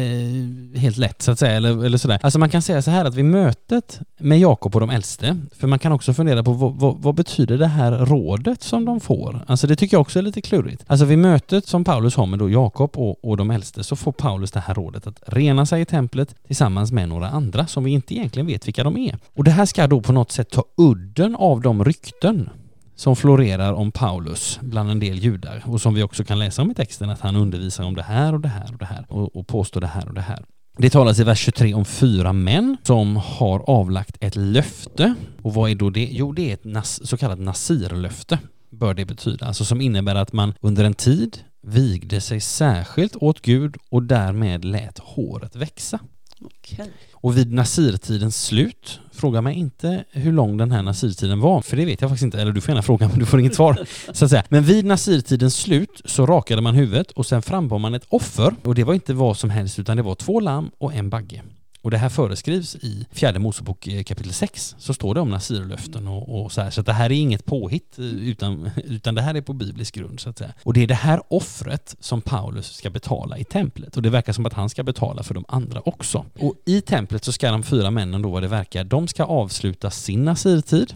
helt 0.81 0.97
lätt 0.97 1.23
så 1.23 1.31
att 1.31 1.39
säga, 1.39 1.53
eller, 1.53 1.85
eller 1.85 1.99
sådär. 1.99 2.19
Alltså 2.23 2.39
man 2.39 2.51
kan 2.51 2.63
säga 2.63 2.83
så 2.83 2.91
här 2.91 3.05
att 3.05 3.15
vid 3.15 3.25
mötet 3.25 4.01
med 4.19 4.39
Jakob 4.41 4.75
och 4.75 4.81
de 4.81 4.91
äldste, 4.91 5.37
för 5.59 5.67
man 5.69 5.79
kan 5.79 5.93
också 5.93 6.15
fundera 6.15 6.43
på 6.43 6.53
vad, 6.53 6.75
vad, 6.75 6.97
vad 7.03 7.15
betyder 7.15 7.59
det 7.59 7.67
här 7.67 7.93
rådet 7.93 8.63
som 8.63 8.85
de 8.85 9.01
får? 9.01 9.45
Alltså 9.47 9.67
det 9.67 9.77
tycker 9.77 9.95
jag 9.97 10.01
också 10.01 10.19
är 10.19 10.23
lite 10.23 10.41
klurigt. 10.41 10.85
Alltså 10.87 11.05
vid 11.07 11.19
mötet 11.19 11.67
som 11.67 11.85
Paulus 11.85 12.15
har 12.17 12.27
med 12.27 12.39
då 12.39 12.51
Jakob 12.51 12.91
och, 12.95 13.25
och 13.25 13.37
de 13.37 13.51
äldste 13.51 13.85
så 13.85 13.97
får 13.97 14.13
Paulus 14.13 14.51
det 14.51 14.61
här 14.61 14.75
rådet 14.75 15.07
att 15.07 15.21
rena 15.27 15.67
sig 15.67 15.81
i 15.81 15.85
templet 15.85 16.35
tillsammans 16.47 16.93
med 16.93 17.09
några 17.09 17.29
andra 17.29 17.60
som 17.67 17.85
vi 17.85 17.91
inte 17.91 18.15
egentligen 18.15 18.47
vet 18.47 18.67
vilka 18.67 18.85
de 18.85 18.97
är. 18.97 19.19
Och 19.35 19.45
det 19.45 19.51
här 19.51 19.67
ska 19.67 19.87
då 19.87 20.01
på 20.01 20.13
något 20.13 20.33
sätt 20.33 20.51
ta 20.51 20.65
udden 20.77 21.37
av 21.37 21.61
de 21.61 21.85
rykten 21.85 22.51
som 22.97 23.17
florerar 23.17 23.73
om 23.73 23.93
Paulus 23.93 24.59
bland 24.63 24.91
en 24.91 25.01
del 25.01 25.19
judar 25.19 25.63
och 25.67 25.81
som 25.81 25.95
vi 25.95 26.03
också 26.03 26.25
kan 26.25 26.39
läsa 26.39 26.63
om 26.63 26.71
i 26.71 26.75
texten 26.75 27.11
att 27.11 27.21
han 27.21 27.37
undervisar 27.37 27.85
om 27.85 27.95
det 27.95 28.03
här 28.03 28.35
och 28.35 28.41
det 28.41 28.49
här 28.49 28.73
och 28.73 28.79
det 28.79 28.85
här 28.85 29.07
och, 29.09 29.37
och 29.37 29.47
påstår 29.47 29.81
det 29.81 29.87
här 29.87 30.09
och 30.09 30.15
det 30.15 30.21
här. 30.21 30.45
Det 30.79 30.91
talas 30.91 31.19
i 31.19 31.25
vers 31.25 31.39
23 31.39 31.75
om 31.75 31.85
fyra 31.85 32.33
män 32.33 32.77
som 32.83 33.17
har 33.17 33.71
avlagt 33.71 34.17
ett 34.21 34.37
löfte. 34.37 35.15
Och 35.43 35.55
vad 35.55 35.71
är 35.71 35.75
då 35.75 35.91
det? 35.91 36.09
Jo, 36.13 36.33
det 36.33 36.51
är 36.51 36.55
ett 36.55 36.65
nas- 36.65 37.07
så 37.07 37.17
kallat 37.17 37.39
nasirlöfte, 37.39 38.39
bör 38.71 38.95
det 38.95 39.05
betyda. 39.05 39.47
Alltså 39.47 39.65
som 39.65 39.81
innebär 39.81 40.15
att 40.15 40.33
man 40.33 40.55
under 40.61 40.85
en 40.85 40.95
tid 40.95 41.39
vigde 41.63 42.21
sig 42.21 42.41
särskilt 42.41 43.17
åt 43.17 43.43
Gud 43.43 43.77
och 43.89 44.03
därmed 44.03 44.65
lät 44.65 44.99
håret 44.99 45.57
växa. 45.57 45.99
Okej. 46.41 46.91
Och 47.21 47.37
vid 47.37 47.53
nasirtidens 47.53 48.45
slut, 48.45 49.01
fråga 49.13 49.41
mig 49.41 49.55
inte 49.55 50.05
hur 50.11 50.33
lång 50.33 50.57
den 50.57 50.73
här 50.73 50.83
nasirtiden 50.83 51.41
var, 51.41 51.63
för 51.63 51.77
det 51.77 51.85
vet 51.85 52.01
jag 52.01 52.11
faktiskt 52.11 52.25
inte, 52.25 52.41
eller 52.41 52.53
du 52.53 52.61
får 52.61 52.71
gärna 52.71 52.83
fråga 52.83 53.09
men 53.09 53.19
du 53.19 53.27
får 53.27 53.41
inget 53.41 53.55
svar. 53.55 53.87
Så 54.13 54.25
att 54.25 54.31
säga. 54.31 54.45
Men 54.49 54.63
vid 54.63 54.85
nasirtidens 54.85 55.57
slut 55.57 56.03
så 56.05 56.27
rakade 56.27 56.63
man 56.63 56.75
huvudet 56.75 57.11
och 57.11 57.27
sen 57.27 57.43
frambar 57.43 57.79
man 57.79 57.95
ett 57.95 58.07
offer 58.09 58.55
och 58.65 58.75
det 58.75 58.85
var 58.85 58.95
inte 58.95 59.15
vad 59.15 59.37
som 59.37 59.51
helst 59.51 59.79
utan 59.79 59.97
det 59.97 60.03
var 60.03 60.15
två 60.15 60.41
lamm 60.41 60.71
och 60.79 60.95
en 60.95 61.11
bagge. 61.11 61.43
Och 61.83 61.91
det 61.91 61.99
här 61.99 62.09
föreskrivs 62.09 62.75
i 62.75 63.07
fjärde 63.13 63.39
Mosebok 63.39 63.87
eh, 63.87 64.03
kapitel 64.03 64.33
6 64.33 64.75
så 64.79 64.95
står 64.95 65.15
det 65.15 65.21
om 65.21 65.31
nasirlöften 65.31 66.09
och, 66.09 66.41
och 66.41 66.53
så 66.53 66.61
här. 66.61 66.71
Så 66.71 66.81
att 66.81 66.87
det 66.87 66.93
här 66.93 67.05
är 67.05 67.17
inget 67.17 67.45
påhitt 67.45 67.99
eh, 67.99 68.05
utan, 68.05 68.71
utan 68.85 69.15
det 69.15 69.23
här 69.23 69.35
är 69.35 69.41
på 69.41 69.53
biblisk 69.53 69.95
grund 69.95 70.21
så 70.21 70.31
att 70.31 70.39
säga. 70.39 70.53
Och 70.63 70.73
det 70.73 70.83
är 70.83 70.87
det 70.87 70.95
här 70.95 71.23
offret 71.29 71.97
som 72.01 72.21
Paulus 72.21 72.73
ska 72.73 72.91
betala 72.91 73.39
i 73.39 73.45
templet 73.45 73.97
och 73.97 74.03
det 74.03 74.11
verkar 74.11 74.33
som 74.33 74.47
att 74.47 74.53
han 74.53 74.71
ska 74.71 74.83
betala 74.83 75.23
för 75.23 75.35
de 75.35 75.45
andra 75.49 75.81
också. 75.81 76.25
Och 76.39 76.55
i 76.67 76.81
templet 76.81 77.25
så 77.25 77.33
ska 77.33 77.51
de 77.51 77.63
fyra 77.63 77.91
männen 77.91 78.23
då 78.23 78.31
vad 78.31 78.43
det 78.43 78.49
verkar, 78.49 78.85
de 78.85 79.09
ska 79.09 79.25
avsluta 79.25 79.91
sin 79.91 80.25
nasirtid 80.25 80.95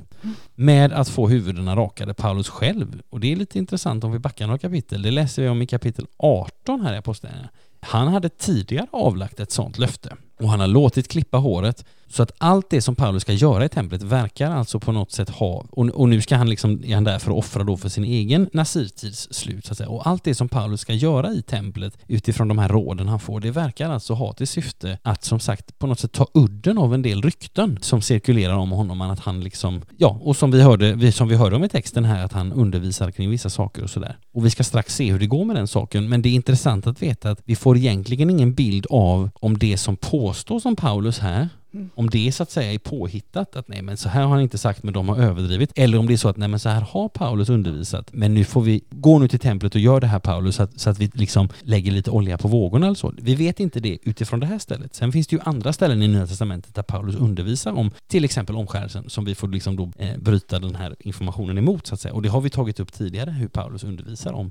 med 0.54 0.92
att 0.92 1.08
få 1.08 1.28
huvudena 1.28 1.76
rakade 1.76 2.14
Paulus 2.14 2.48
själv. 2.48 3.02
Och 3.10 3.20
det 3.20 3.32
är 3.32 3.36
lite 3.36 3.58
intressant 3.58 4.04
om 4.04 4.12
vi 4.12 4.18
backar 4.18 4.46
några 4.46 4.58
kapitel. 4.58 5.02
Det 5.02 5.10
läser 5.10 5.42
vi 5.42 5.48
om 5.48 5.62
i 5.62 5.66
kapitel 5.66 6.06
18 6.16 6.80
här 6.80 6.94
i 6.94 6.96
Apostlagärningarna. 6.96 7.50
Han 7.80 8.08
hade 8.08 8.28
tidigare 8.28 8.86
avlagt 8.92 9.40
ett 9.40 9.50
sådant 9.50 9.78
löfte 9.78 10.16
och 10.40 10.48
han 10.48 10.60
har 10.60 10.66
låtit 10.66 11.08
klippa 11.08 11.38
håret 11.38 11.84
så 12.14 12.22
att 12.22 12.32
allt 12.38 12.70
det 12.70 12.82
som 12.82 12.94
Paulus 12.94 13.22
ska 13.22 13.32
göra 13.32 13.64
i 13.64 13.68
templet 13.68 14.02
verkar 14.02 14.50
alltså 14.50 14.80
på 14.80 14.92
något 14.92 15.12
sätt 15.12 15.30
ha, 15.30 15.66
och, 15.70 15.88
och 15.88 16.08
nu 16.08 16.20
ska 16.20 16.36
han 16.36 16.50
liksom, 16.50 16.84
är 16.84 16.94
han 16.94 17.04
där 17.04 17.18
för 17.18 17.30
att 17.30 17.36
offra 17.36 17.64
då 17.64 17.76
för 17.76 17.88
sin 17.88 18.04
egen 18.04 18.48
nasirtids 18.52 19.28
slut 19.30 19.66
så 19.66 19.72
att 19.72 19.78
säga. 19.78 19.88
Och 19.88 20.06
allt 20.06 20.24
det 20.24 20.34
som 20.34 20.48
Paulus 20.48 20.80
ska 20.80 20.92
göra 20.92 21.32
i 21.32 21.42
templet 21.42 21.98
utifrån 22.06 22.48
de 22.48 22.58
här 22.58 22.68
råden 22.68 23.08
han 23.08 23.20
får, 23.20 23.40
det 23.40 23.50
verkar 23.50 23.90
alltså 23.90 24.14
ha 24.14 24.32
till 24.32 24.46
syfte 24.46 24.98
att 25.02 25.24
som 25.24 25.40
sagt 25.40 25.78
på 25.78 25.86
något 25.86 26.00
sätt 26.00 26.12
ta 26.12 26.26
udden 26.34 26.78
av 26.78 26.94
en 26.94 27.02
del 27.02 27.22
rykten 27.22 27.78
som 27.82 28.02
cirkulerar 28.02 28.54
om 28.56 28.70
honom, 28.70 29.00
att 29.00 29.20
han 29.20 29.40
liksom, 29.40 29.82
ja, 29.96 30.18
och 30.22 30.36
som 30.36 30.50
vi 30.50 30.62
hörde, 30.62 31.12
som 31.12 31.28
vi 31.28 31.36
hörde 31.36 31.56
om 31.56 31.64
i 31.64 31.68
texten 31.68 32.04
här, 32.04 32.24
att 32.24 32.32
han 32.32 32.52
undervisar 32.52 33.10
kring 33.10 33.30
vissa 33.30 33.50
saker 33.50 33.82
och 33.82 33.90
sådär. 33.90 34.16
Och 34.32 34.46
vi 34.46 34.50
ska 34.50 34.64
strax 34.64 34.94
se 34.94 35.12
hur 35.12 35.18
det 35.18 35.26
går 35.26 35.44
med 35.44 35.56
den 35.56 35.68
saken, 35.68 36.08
men 36.08 36.22
det 36.22 36.28
är 36.28 36.34
intressant 36.34 36.86
att 36.86 37.02
veta 37.02 37.30
att 37.30 37.40
vi 37.44 37.56
får 37.56 37.76
egentligen 37.76 38.30
ingen 38.30 38.54
bild 38.54 38.86
av 38.90 39.30
om 39.34 39.58
det 39.58 39.76
som 39.76 39.96
påstås 40.24 40.66
om 40.66 40.76
Paulus 40.76 41.18
här 41.18 41.48
om 41.94 42.10
det 42.10 42.32
så 42.32 42.42
att 42.42 42.50
säga 42.50 42.72
är 42.72 42.78
påhittat, 42.78 43.56
att 43.56 43.68
nej 43.68 43.82
men 43.82 43.96
så 43.96 44.08
här 44.08 44.22
har 44.22 44.28
han 44.28 44.40
inte 44.40 44.58
sagt 44.58 44.82
men 44.82 44.94
de 44.94 45.08
har 45.08 45.16
överdrivit, 45.16 45.72
eller 45.74 45.98
om 45.98 46.06
det 46.06 46.12
är 46.12 46.16
så 46.16 46.28
att 46.28 46.36
nej 46.36 46.48
men 46.48 46.60
så 46.60 46.68
här 46.68 46.80
har 46.80 47.08
Paulus 47.08 47.48
undervisat, 47.48 48.12
men 48.12 48.34
nu 48.34 48.44
får 48.44 48.62
vi 48.62 48.84
gå 48.90 49.18
nu 49.18 49.28
till 49.28 49.38
templet 49.38 49.74
och 49.74 49.80
gör 49.80 50.00
det 50.00 50.06
här 50.06 50.18
Paulus 50.18 50.56
så 50.56 50.62
att, 50.62 50.80
så 50.80 50.90
att 50.90 50.98
vi 50.98 51.10
liksom 51.14 51.48
lägger 51.60 51.92
lite 51.92 52.10
olja 52.10 52.38
på 52.38 52.48
vågorna 52.48 52.86
eller 52.86 52.94
så. 52.94 53.12
Vi 53.16 53.34
vet 53.34 53.60
inte 53.60 53.80
det 53.80 53.98
utifrån 54.02 54.40
det 54.40 54.46
här 54.46 54.58
stället. 54.58 54.94
Sen 54.94 55.12
finns 55.12 55.26
det 55.26 55.36
ju 55.36 55.42
andra 55.44 55.72
ställen 55.72 56.02
i 56.02 56.08
Nya 56.08 56.26
Testamentet 56.26 56.74
där 56.74 56.82
Paulus 56.82 57.16
undervisar 57.16 57.72
om 57.72 57.90
till 58.06 58.24
exempel 58.24 58.56
omskärelsen 58.56 59.10
som 59.10 59.24
vi 59.24 59.34
får 59.34 59.48
liksom 59.48 59.76
då 59.76 59.90
eh, 59.98 60.18
bryta 60.18 60.58
den 60.58 60.74
här 60.74 60.96
informationen 60.98 61.58
emot 61.58 61.86
så 61.86 61.94
att 61.94 62.00
säga. 62.00 62.14
Och 62.14 62.22
det 62.22 62.28
har 62.28 62.40
vi 62.40 62.50
tagit 62.50 62.80
upp 62.80 62.92
tidigare 62.92 63.30
hur 63.30 63.48
Paulus 63.48 63.84
undervisar 63.84 64.32
om, 64.32 64.50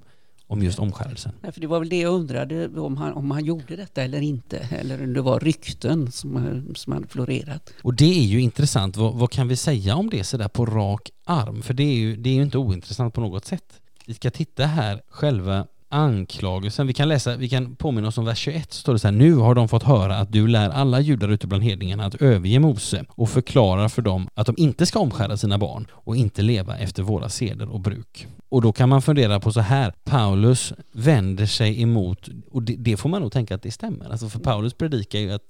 om 0.53 0.63
just 0.63 0.79
omskärelsen. 0.79 1.31
Nej, 1.41 1.51
för 1.51 1.61
det 1.61 1.67
var 1.67 1.79
väl 1.79 1.89
det 1.89 1.99
jag 1.99 2.13
undrade 2.13 2.67
om 2.67 2.97
han, 2.97 3.13
om 3.13 3.31
han 3.31 3.45
gjorde 3.45 3.75
detta 3.75 4.03
eller 4.03 4.21
inte. 4.21 4.57
Eller 4.57 5.03
om 5.03 5.13
det 5.13 5.21
var 5.21 5.39
rykten 5.39 6.11
som, 6.11 6.63
som 6.75 6.93
hade 6.93 7.07
florerat. 7.07 7.73
Och 7.81 7.93
det 7.93 8.19
är 8.19 8.23
ju 8.23 8.41
intressant. 8.41 8.97
Vad, 8.97 9.13
vad 9.13 9.31
kan 9.31 9.47
vi 9.47 9.55
säga 9.55 9.95
om 9.95 10.09
det 10.09 10.23
sådär 10.23 10.47
på 10.47 10.65
rak 10.65 11.09
arm? 11.23 11.61
För 11.61 11.73
det 11.73 11.83
är, 11.83 11.95
ju, 11.95 12.15
det 12.15 12.29
är 12.29 12.33
ju 12.33 12.43
inte 12.43 12.57
ointressant 12.57 13.13
på 13.13 13.21
något 13.21 13.45
sätt. 13.45 13.79
Vi 14.05 14.13
ska 14.13 14.31
titta 14.31 14.65
här, 14.65 15.01
själva 15.09 15.67
anklagelsen. 15.93 16.87
Vi 16.87 16.93
kan 16.93 17.07
läsa, 17.07 17.35
vi 17.35 17.49
kan 17.49 17.75
påminna 17.75 18.07
oss 18.07 18.17
om 18.17 18.25
vers 18.25 18.37
21, 18.37 18.73
så 18.73 18.79
står 18.79 18.93
det 18.93 18.99
så 18.99 19.07
här. 19.07 19.11
Nu 19.15 19.35
har 19.35 19.55
de 19.55 19.69
fått 19.69 19.83
höra 19.83 20.17
att 20.17 20.31
du 20.31 20.47
lär 20.47 20.69
alla 20.69 20.99
judar 20.99 21.29
ute 21.29 21.47
bland 21.47 21.63
hedningarna 21.63 22.05
att 22.05 22.15
överge 22.15 22.59
Mose 22.59 23.05
och 23.09 23.29
förklarar 23.29 23.89
för 23.89 24.01
dem 24.01 24.29
att 24.33 24.45
de 24.45 24.55
inte 24.57 24.85
ska 24.85 24.99
omskära 24.99 25.37
sina 25.37 25.57
barn 25.57 25.87
och 25.91 26.15
inte 26.15 26.41
leva 26.41 26.77
efter 26.77 27.03
våra 27.03 27.29
seder 27.29 27.69
och 27.69 27.79
bruk. 27.79 28.27
Och 28.49 28.61
då 28.61 28.73
kan 28.73 28.89
man 28.89 29.01
fundera 29.01 29.39
på 29.39 29.51
så 29.51 29.59
här, 29.59 29.93
Paulus 30.03 30.73
vänder 30.91 31.45
sig 31.45 31.81
emot, 31.81 32.29
och 32.51 32.63
det, 32.63 32.75
det 32.75 32.97
får 32.97 33.09
man 33.09 33.21
nog 33.21 33.31
tänka 33.31 33.55
att 33.55 33.61
det 33.61 33.71
stämmer. 33.71 34.09
Alltså 34.09 34.29
för 34.29 34.39
Paulus 34.39 34.73
predikar 34.73 35.19
ju 35.19 35.31
att 35.31 35.43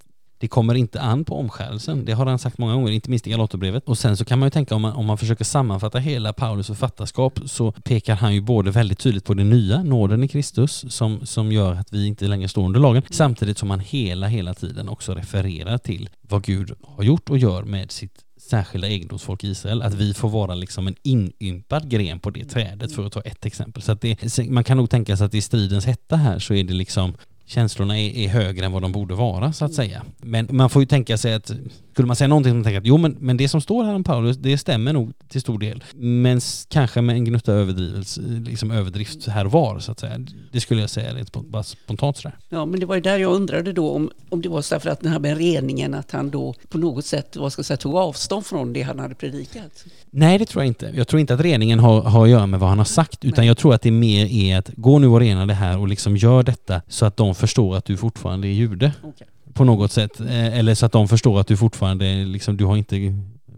det 0.43 0.47
kommer 0.47 0.75
inte 0.75 1.01
an 1.01 1.25
på 1.25 1.39
omskärelsen. 1.39 2.06
Det 2.06 2.12
har 2.13 2.25
han 2.25 2.39
sagt 2.39 2.58
många 2.58 2.73
gånger, 2.73 2.91
inte 2.91 3.10
minst 3.10 3.27
i 3.27 3.29
Galaterbrevet. 3.29 3.84
Och 3.88 3.97
sen 3.97 4.17
så 4.17 4.25
kan 4.25 4.39
man 4.39 4.47
ju 4.47 4.49
tänka 4.49 4.75
om 4.75 4.82
man, 4.82 4.93
om 4.93 5.06
man 5.06 5.17
försöker 5.17 5.45
sammanfatta 5.45 5.99
hela 5.99 6.34
Paulus 6.34 6.67
författarskap 6.67 7.39
så 7.45 7.71
pekar 7.71 8.15
han 8.15 8.34
ju 8.34 8.41
både 8.41 8.71
väldigt 8.71 8.99
tydligt 8.99 9.25
på 9.25 9.34
det 9.34 9.43
nya, 9.43 9.84
nåden 9.84 10.23
i 10.23 10.27
Kristus, 10.27 10.86
som, 10.89 11.25
som 11.25 11.51
gör 11.51 11.73
att 11.73 11.93
vi 11.93 12.08
inte 12.08 12.27
längre 12.27 12.47
står 12.47 12.65
under 12.65 12.79
lagen, 12.79 13.03
samtidigt 13.10 13.58
som 13.58 13.69
han 13.69 13.79
hela, 13.79 14.27
hela 14.27 14.53
tiden 14.53 14.89
också 14.89 15.13
refererar 15.13 15.77
till 15.77 16.10
vad 16.21 16.43
Gud 16.43 16.71
har 16.84 17.03
gjort 17.03 17.29
och 17.29 17.38
gör 17.38 17.63
med 17.63 17.91
sitt 17.91 18.23
särskilda 18.38 18.88
egendomsfolk 18.88 19.43
Israel, 19.43 19.82
att 19.82 19.93
vi 19.93 20.13
får 20.13 20.29
vara 20.29 20.56
liksom 20.56 20.88
en 20.88 20.95
inympad 21.03 21.89
gren 21.89 22.19
på 22.19 22.29
det 22.29 22.45
trädet 22.45 22.95
för 22.95 23.06
att 23.06 23.13
ta 23.13 23.21
ett 23.21 23.45
exempel. 23.45 23.84
Så 23.84 23.91
att 23.91 24.01
det, 24.01 24.38
man 24.49 24.63
kan 24.63 24.77
nog 24.77 24.89
tänka 24.89 25.17
sig 25.17 25.25
att 25.25 25.34
i 25.34 25.41
stridens 25.41 25.86
hetta 25.86 26.15
här 26.15 26.39
så 26.39 26.53
är 26.53 26.63
det 26.63 26.73
liksom 26.73 27.13
känslorna 27.53 27.99
är, 27.99 28.17
är 28.17 28.27
högre 28.27 28.65
än 28.65 28.71
vad 28.71 28.81
de 28.81 28.91
borde 28.91 29.15
vara 29.15 29.53
så 29.53 29.65
att 29.65 29.73
säga. 29.73 30.03
Men 30.17 30.47
man 30.51 30.69
får 30.69 30.81
ju 30.81 30.85
tänka 30.85 31.17
sig 31.17 31.33
att, 31.33 31.51
skulle 31.91 32.07
man 32.07 32.15
säga 32.15 32.27
någonting 32.27 32.49
som 32.49 32.57
man 32.57 32.63
tänker 32.63 32.79
att 32.79 32.85
jo 32.85 32.97
men, 32.97 33.15
men 33.19 33.37
det 33.37 33.49
som 33.49 33.61
står 33.61 33.83
här 33.83 33.95
om 33.95 34.03
Paulus, 34.03 34.37
det 34.37 34.57
stämmer 34.57 34.93
nog 34.93 35.13
till 35.27 35.41
stor 35.41 35.59
del. 35.59 35.83
Men 35.95 36.41
kanske 36.69 37.01
med 37.01 37.15
en 37.15 37.25
gnutta 37.25 37.53
överdrivelse, 37.53 38.21
liksom 38.21 38.71
överdrift 38.71 39.27
här 39.27 39.45
och 39.45 39.51
var 39.51 39.79
så 39.79 39.91
att 39.91 39.99
säga. 39.99 40.19
Det 40.51 40.61
skulle 40.61 40.81
jag 40.81 40.89
säga 40.89 41.13
lite 41.13 41.39
bara 41.39 41.63
spontant 41.63 42.17
sådär. 42.17 42.37
Ja, 42.49 42.65
men 42.65 42.79
det 42.79 42.85
var 42.85 42.95
ju 42.95 43.01
där 43.01 43.17
jag 43.17 43.31
undrade 43.31 43.73
då 43.73 43.91
om, 43.91 44.11
om 44.29 44.41
det 44.41 44.49
var 44.49 44.61
så 44.61 44.79
för 44.79 44.89
att 44.89 45.01
den 45.01 45.11
här 45.11 45.19
med 45.19 45.37
reningen, 45.37 45.93
att 45.93 46.11
han 46.11 46.29
då 46.29 46.55
på 46.69 46.77
något 46.77 47.05
sätt 47.05 47.35
vad 47.35 47.51
ska 47.51 47.59
jag 47.59 47.65
säga, 47.65 47.77
tog 47.77 47.95
avstånd 47.95 48.45
från 48.45 48.73
det 48.73 48.81
han 48.81 48.99
hade 48.99 49.15
predikat. 49.15 49.85
Nej, 50.11 50.37
det 50.37 50.45
tror 50.45 50.63
jag 50.63 50.67
inte. 50.67 50.91
Jag 50.95 51.07
tror 51.07 51.19
inte 51.19 51.33
att 51.33 51.39
reningen 51.39 51.79
har, 51.79 52.01
har 52.01 52.23
att 52.23 52.29
göra 52.29 52.47
med 52.47 52.59
vad 52.59 52.69
han 52.69 52.77
har 52.77 52.85
sagt, 52.85 53.25
utan 53.25 53.41
Nej. 53.41 53.47
jag 53.47 53.57
tror 53.57 53.73
att 53.73 53.81
det 53.81 53.91
mer 53.91 54.25
är 54.25 54.57
att 54.57 54.69
gå 54.75 54.99
nu 54.99 55.07
och 55.07 55.19
rena 55.19 55.45
det 55.45 55.53
här 55.53 55.79
och 55.79 55.87
liksom 55.87 56.17
gör 56.17 56.43
detta 56.43 56.81
så 56.87 57.05
att 57.05 57.17
de 57.17 57.35
förstår 57.43 57.75
att 57.77 57.86
du 57.86 57.97
fortfarande 57.97 58.47
är 58.47 58.51
jude 58.51 58.91
Okej. 59.03 59.27
på 59.53 59.63
något 59.63 59.91
sätt. 59.91 60.19
Eh, 60.19 60.58
Eller 60.60 60.75
så 60.75 60.86
att 60.86 60.91
de 60.91 61.08
förstår 61.08 61.39
att 61.39 61.47
du 61.47 61.58
fortfarande, 61.58 62.25
liksom, 62.25 62.58
du 62.58 62.65
har 62.65 62.77
inte 62.77 62.95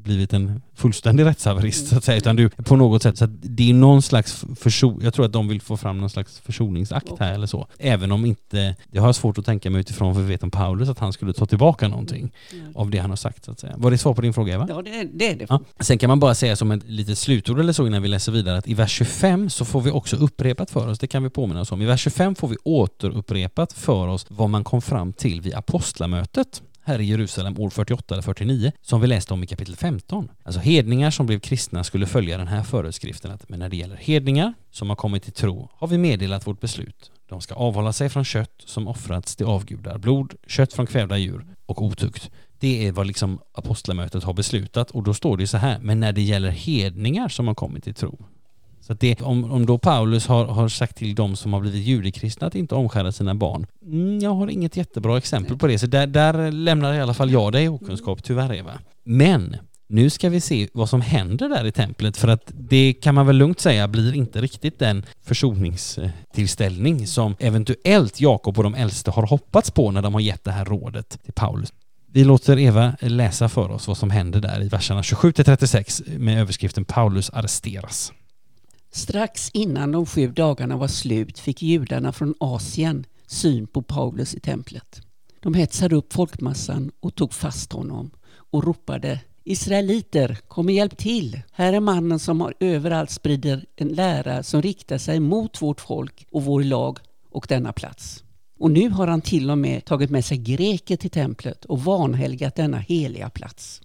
blivit 0.06 0.34
en 0.34 0.62
fullständig 0.76 1.26
rättshaverist 1.26 1.88
så 1.88 1.98
att 1.98 2.04
säga, 2.04 2.18
utan 2.18 2.36
du 2.36 2.50
på 2.50 2.76
något 2.76 3.04
sätt, 3.04 3.18
så 3.18 3.26
att 3.26 3.32
det 3.34 3.70
är 3.70 3.74
någon 3.74 4.02
slags 4.02 4.46
förson, 4.56 5.00
jag 5.04 5.14
tror 5.14 5.26
att 5.26 5.34
de 5.34 5.48
vill 5.48 5.62
få 5.62 5.78
fram 5.78 5.98
någon 5.98 6.10
slags 6.10 6.40
försoningsakt 6.40 7.20
här 7.20 7.34
eller 7.34 7.48
så. 7.48 7.68
Även 7.80 8.12
om 8.12 8.26
inte, 8.26 8.76
det 8.92 9.00
har 9.00 9.08
jag 9.08 9.16
svårt 9.16 9.38
att 9.38 9.46
tänka 9.46 9.70
mig 9.70 9.82
utifrån 9.82 10.14
vad 10.14 10.24
vi 10.24 10.30
vet 10.30 10.44
om 10.44 10.52
Paulus, 10.52 10.90
att 10.90 11.00
han 11.00 11.14
skulle 11.14 11.34
ta 11.34 11.46
tillbaka 11.46 11.88
någonting 11.88 12.32
av 12.76 12.90
det 12.90 12.98
han 12.98 13.10
har 13.10 13.18
sagt 13.18 13.46
så 13.46 13.52
att 13.52 13.60
säga. 13.60 13.74
Var 13.78 13.92
det 13.92 13.98
svar 13.98 14.14
på 14.14 14.22
din 14.22 14.34
fråga 14.34 14.54
Eva? 14.54 14.66
Ja, 14.70 14.82
det, 14.82 15.10
det 15.14 15.32
är 15.32 15.36
det. 15.36 15.46
Ja. 15.50 15.62
Sen 15.80 15.98
kan 15.98 16.08
man 16.08 16.20
bara 16.20 16.36
säga 16.36 16.56
som 16.56 16.72
ett 16.72 16.84
litet 16.86 17.18
slutord 17.18 17.60
eller 17.60 17.74
så 17.74 17.88
innan 17.88 18.02
vi 18.02 18.08
läser 18.08 18.32
vidare 18.32 18.58
att 18.58 18.68
i 18.68 18.74
vers 18.74 18.92
25 18.92 19.50
så 19.50 19.66
får 19.66 19.82
vi 19.82 19.92
också 19.92 20.16
upprepat 20.16 20.72
för 20.72 20.88
oss, 20.88 21.00
det 21.00 21.08
kan 21.08 21.24
vi 21.24 21.30
påminna 21.30 21.62
oss 21.62 21.72
om. 21.72 21.82
I 21.82 21.86
vers 21.86 22.02
25 22.02 22.36
får 22.36 22.48
vi 22.48 22.58
återupprepat 22.64 23.74
för 23.74 24.08
oss 24.08 24.26
vad 24.30 24.50
man 24.50 24.64
kom 24.64 24.82
fram 24.82 25.14
till 25.14 25.42
vid 25.42 25.54
apostlamötet 25.54 26.62
här 26.86 27.02
i 27.02 27.06
Jerusalem 27.06 27.60
år 27.60 27.70
48 27.70 28.16
eller 28.16 28.22
49 28.22 28.72
som 28.82 29.02
vi 29.02 29.08
läste 29.08 29.34
om 29.34 29.44
i 29.44 29.48
kapitel 29.48 29.76
15. 29.76 30.32
Alltså 30.44 30.60
hedningar 30.62 31.12
som 31.12 31.26
blev 31.26 31.40
kristna 31.40 31.84
skulle 31.84 32.06
följa 32.06 32.38
den 32.38 32.48
här 32.48 32.64
föreskriften 32.64 33.32
att 33.32 33.50
men 33.50 33.60
när 33.60 33.70
det 33.70 33.78
gäller 33.78 33.96
hedningar 33.96 34.54
som 34.72 34.90
har 34.90 34.96
kommit 34.96 35.24
till 35.24 35.34
tro 35.34 35.70
har 35.74 35.88
vi 35.88 35.98
meddelat 35.98 36.48
vårt 36.48 36.62
beslut. 36.62 37.12
De 37.30 37.42
ska 37.42 37.56
avhålla 37.56 37.94
sig 37.94 38.10
från 38.10 38.26
kött 38.26 38.64
som 38.66 38.88
offrats 38.88 39.36
till 39.36 39.46
avgudar, 39.46 39.98
blod, 39.98 40.34
kött 40.48 40.74
från 40.74 40.88
kvävda 40.88 41.18
djur 41.18 41.46
och 41.66 41.82
otukt. 41.82 42.32
Det 42.60 42.88
är 42.88 42.92
vad 42.92 43.08
liksom 43.08 43.40
apostlamötet 43.54 44.24
har 44.24 44.34
beslutat 44.34 44.92
och 44.92 45.04
då 45.04 45.14
står 45.14 45.38
det 45.38 45.48
så 45.48 45.58
här, 45.58 45.80
men 45.80 46.00
när 46.00 46.14
det 46.14 46.22
gäller 46.22 46.50
hedningar 46.50 47.30
som 47.30 47.48
har 47.48 47.56
kommit 47.56 47.84
till 47.84 47.94
tro. 47.94 48.26
Så 48.88 48.94
att 48.94 49.00
det, 49.00 49.22
om, 49.22 49.52
om 49.52 49.66
då 49.66 49.78
Paulus 49.78 50.28
har, 50.28 50.46
har 50.46 50.68
sagt 50.68 50.98
till 50.98 51.16
de 51.16 51.36
som 51.36 51.54
har 51.54 51.62
blivit 51.62 51.84
judekristna 51.84 52.48
att 52.48 52.56
inte 52.56 52.76
omskära 52.76 53.12
sina 53.12 53.36
barn, 53.36 53.66
mm, 53.86 54.20
jag 54.20 54.36
har 54.36 54.48
inget 54.48 54.78
jättebra 54.78 55.18
exempel 55.18 55.58
på 55.58 55.68
det, 55.68 55.80
så 55.80 55.88
där, 55.88 56.08
där 56.08 56.52
lämnar 56.52 56.94
i 56.94 57.00
alla 57.00 57.14
fall 57.14 57.32
jag 57.32 57.52
dig 57.52 57.64
i 57.64 57.68
okunskap, 57.68 58.24
tyvärr 58.24 58.54
Eva. 58.54 58.80
Men 59.04 59.58
nu 59.88 60.10
ska 60.10 60.30
vi 60.30 60.42
se 60.42 60.68
vad 60.74 60.90
som 60.90 61.02
händer 61.02 61.50
där 61.50 61.66
i 61.66 61.72
templet 61.72 62.18
för 62.18 62.28
att 62.28 62.52
det 62.54 62.94
kan 62.94 63.16
man 63.16 63.28
väl 63.28 63.36
lugnt 63.36 63.60
säga 63.60 63.88
blir 63.88 64.16
inte 64.16 64.42
riktigt 64.42 64.80
den 64.80 65.06
försoningstillställning 65.24 67.08
som 67.08 67.36
eventuellt 67.40 68.22
Jakob 68.22 68.58
och 68.58 68.64
de 68.64 68.76
äldste 68.76 69.12
har 69.12 69.28
hoppats 69.28 69.72
på 69.72 69.92
när 69.92 70.02
de 70.02 70.14
har 70.14 70.22
gett 70.22 70.44
det 70.44 70.52
här 70.52 70.66
rådet 70.66 71.24
till 71.24 71.34
Paulus. 71.34 71.74
Vi 72.12 72.24
låter 72.24 72.60
Eva 72.60 72.96
läsa 73.00 73.50
för 73.50 73.72
oss 73.72 73.88
vad 73.88 73.98
som 73.98 74.10
händer 74.10 74.40
där 74.40 74.64
i 74.64 74.68
verserna 74.68 75.02
27-36 75.02 76.20
med 76.20 76.42
överskriften 76.42 76.86
Paulus 76.86 77.30
arresteras. 77.30 78.12
Strax 78.96 79.50
innan 79.54 79.92
de 79.92 80.06
sju 80.06 80.28
dagarna 80.28 80.78
var 80.78 80.88
slut 80.88 81.40
fick 81.40 81.62
judarna 81.62 82.12
från 82.12 82.36
Asien 82.40 83.06
syn 83.28 83.68
på 83.68 83.82
Paulus 83.82 84.36
i 84.36 84.40
templet. 84.40 85.02
De 85.40 85.54
hetsade 85.54 85.96
upp 85.96 86.14
folkmassan 86.14 86.92
och 87.00 87.16
tog 87.16 87.34
fast 87.34 87.74
honom 87.74 88.12
och 88.28 88.64
ropade 88.64 89.20
Israeliter, 89.44 90.38
kom 90.48 90.66
och 90.66 90.72
hjälp 90.72 90.98
till! 90.98 91.42
Här 91.52 91.74
är 91.74 91.80
mannen 91.80 92.20
som 92.20 92.42
har 92.42 92.54
överallt 92.60 93.10
sprider 93.10 93.66
en 93.76 93.88
lära 93.88 94.44
som 94.44 94.62
riktar 94.62 94.98
sig 94.98 95.20
mot 95.20 95.62
vårt 95.62 95.82
folk 95.82 96.28
och 96.32 96.44
vår 96.44 96.64
lag 96.64 97.00
och 97.30 97.46
denna 97.50 97.74
plats. 97.74 98.24
Och 98.60 98.72
nu 98.72 98.90
har 98.90 99.08
han 99.08 99.22
till 99.22 99.52
och 99.52 99.58
med 99.58 99.86
tagit 99.86 100.10
med 100.10 100.26
sig 100.26 100.38
greker 100.38 100.98
till 100.98 101.10
templet 101.12 101.66
och 101.66 101.84
vanhelgat 101.84 102.56
denna 102.56 102.78
heliga 102.78 103.30
plats. 103.30 103.82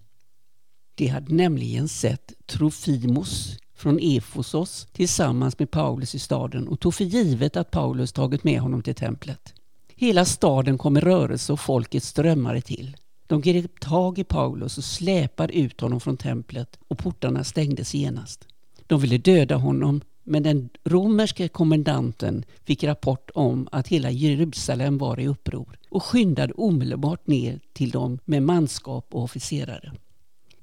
De 0.95 1.07
hade 1.07 1.33
nämligen 1.33 1.87
sett 1.87 2.33
Trofimos 2.45 3.57
från 3.81 3.99
Efesos 4.01 4.87
tillsammans 4.91 5.59
med 5.59 5.71
Paulus 5.71 6.15
i 6.15 6.19
staden 6.19 6.67
och 6.67 6.79
tog 6.79 6.93
för 6.93 7.03
givet 7.03 7.57
att 7.57 7.71
Paulus 7.71 8.11
tagit 8.11 8.43
med 8.43 8.59
honom 8.59 8.83
till 8.83 8.95
templet. 8.95 9.53
Hela 9.95 10.25
staden 10.25 10.77
kom 10.77 10.97
i 10.97 10.99
rörelse 10.99 11.53
och 11.53 11.59
folket 11.59 12.03
strömmade 12.03 12.61
till. 12.61 12.97
De 13.27 13.41
grep 13.41 13.79
tag 13.79 14.19
i 14.19 14.23
Paulus 14.23 14.77
och 14.77 14.83
släpade 14.83 15.57
ut 15.57 15.81
honom 15.81 15.99
från 15.99 16.17
templet 16.17 16.79
och 16.87 16.97
portarna 16.97 17.43
stängdes 17.43 17.93
genast. 17.93 18.47
De 18.87 19.01
ville 19.01 19.17
döda 19.17 19.55
honom 19.55 20.01
men 20.23 20.43
den 20.43 20.69
romerske 20.83 21.47
kommendanten 21.47 22.45
fick 22.63 22.83
rapport 22.83 23.29
om 23.35 23.67
att 23.71 23.87
hela 23.87 24.11
Jerusalem 24.11 24.97
var 24.97 25.19
i 25.19 25.27
uppror 25.27 25.77
och 25.89 26.03
skyndade 26.03 26.53
omedelbart 26.53 27.27
ner 27.27 27.59
till 27.73 27.89
dem 27.89 28.19
med 28.25 28.43
manskap 28.43 29.07
och 29.11 29.23
officerare. 29.23 29.91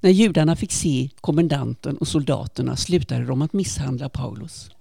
När 0.01 0.09
judarna 0.09 0.55
fick 0.55 0.71
se 0.71 1.09
kommendanten 1.21 1.97
och 1.97 2.07
soldaterna 2.07 2.75
slutade 2.75 3.25
de 3.25 3.41
att 3.41 3.53
misshandla 3.53 4.09
Paulus. 4.09 4.71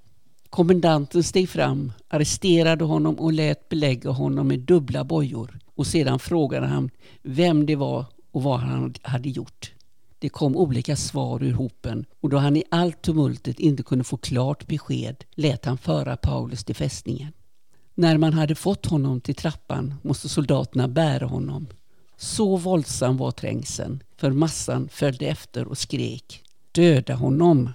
Kommendanten 0.50 1.22
steg 1.22 1.48
fram, 1.48 1.92
arresterade 2.08 2.84
honom 2.84 3.14
och 3.14 3.32
lät 3.32 3.68
belägga 3.68 4.10
honom 4.10 4.48
med 4.48 4.60
dubbla 4.60 5.04
bojor 5.04 5.58
och 5.74 5.86
sedan 5.86 6.18
frågade 6.18 6.66
han 6.66 6.90
vem 7.22 7.66
det 7.66 7.76
var 7.76 8.04
och 8.32 8.42
vad 8.42 8.60
han 8.60 8.94
hade 9.02 9.28
gjort. 9.28 9.72
Det 10.18 10.28
kom 10.28 10.56
olika 10.56 10.96
svar 10.96 11.42
ur 11.42 11.52
hopen 11.52 12.04
och 12.20 12.28
då 12.28 12.38
han 12.38 12.56
i 12.56 12.64
allt 12.70 13.02
tumultet 13.02 13.60
inte 13.60 13.82
kunde 13.82 14.04
få 14.04 14.16
klart 14.16 14.66
besked 14.66 15.24
lät 15.34 15.64
han 15.64 15.78
föra 15.78 16.16
Paulus 16.16 16.64
till 16.64 16.76
fästningen. 16.76 17.32
När 17.94 18.18
man 18.18 18.32
hade 18.32 18.54
fått 18.54 18.86
honom 18.86 19.20
till 19.20 19.34
trappan 19.34 19.94
måste 20.02 20.28
soldaterna 20.28 20.88
bära 20.88 21.26
honom. 21.26 21.66
Så 22.16 22.56
våldsam 22.56 23.16
var 23.16 23.30
trängseln, 23.30 24.02
för 24.18 24.30
massan 24.30 24.88
följde 24.92 25.26
efter 25.26 25.68
och 25.68 25.78
skrek 25.78 26.42
Döda 26.72 27.14
honom! 27.14 27.72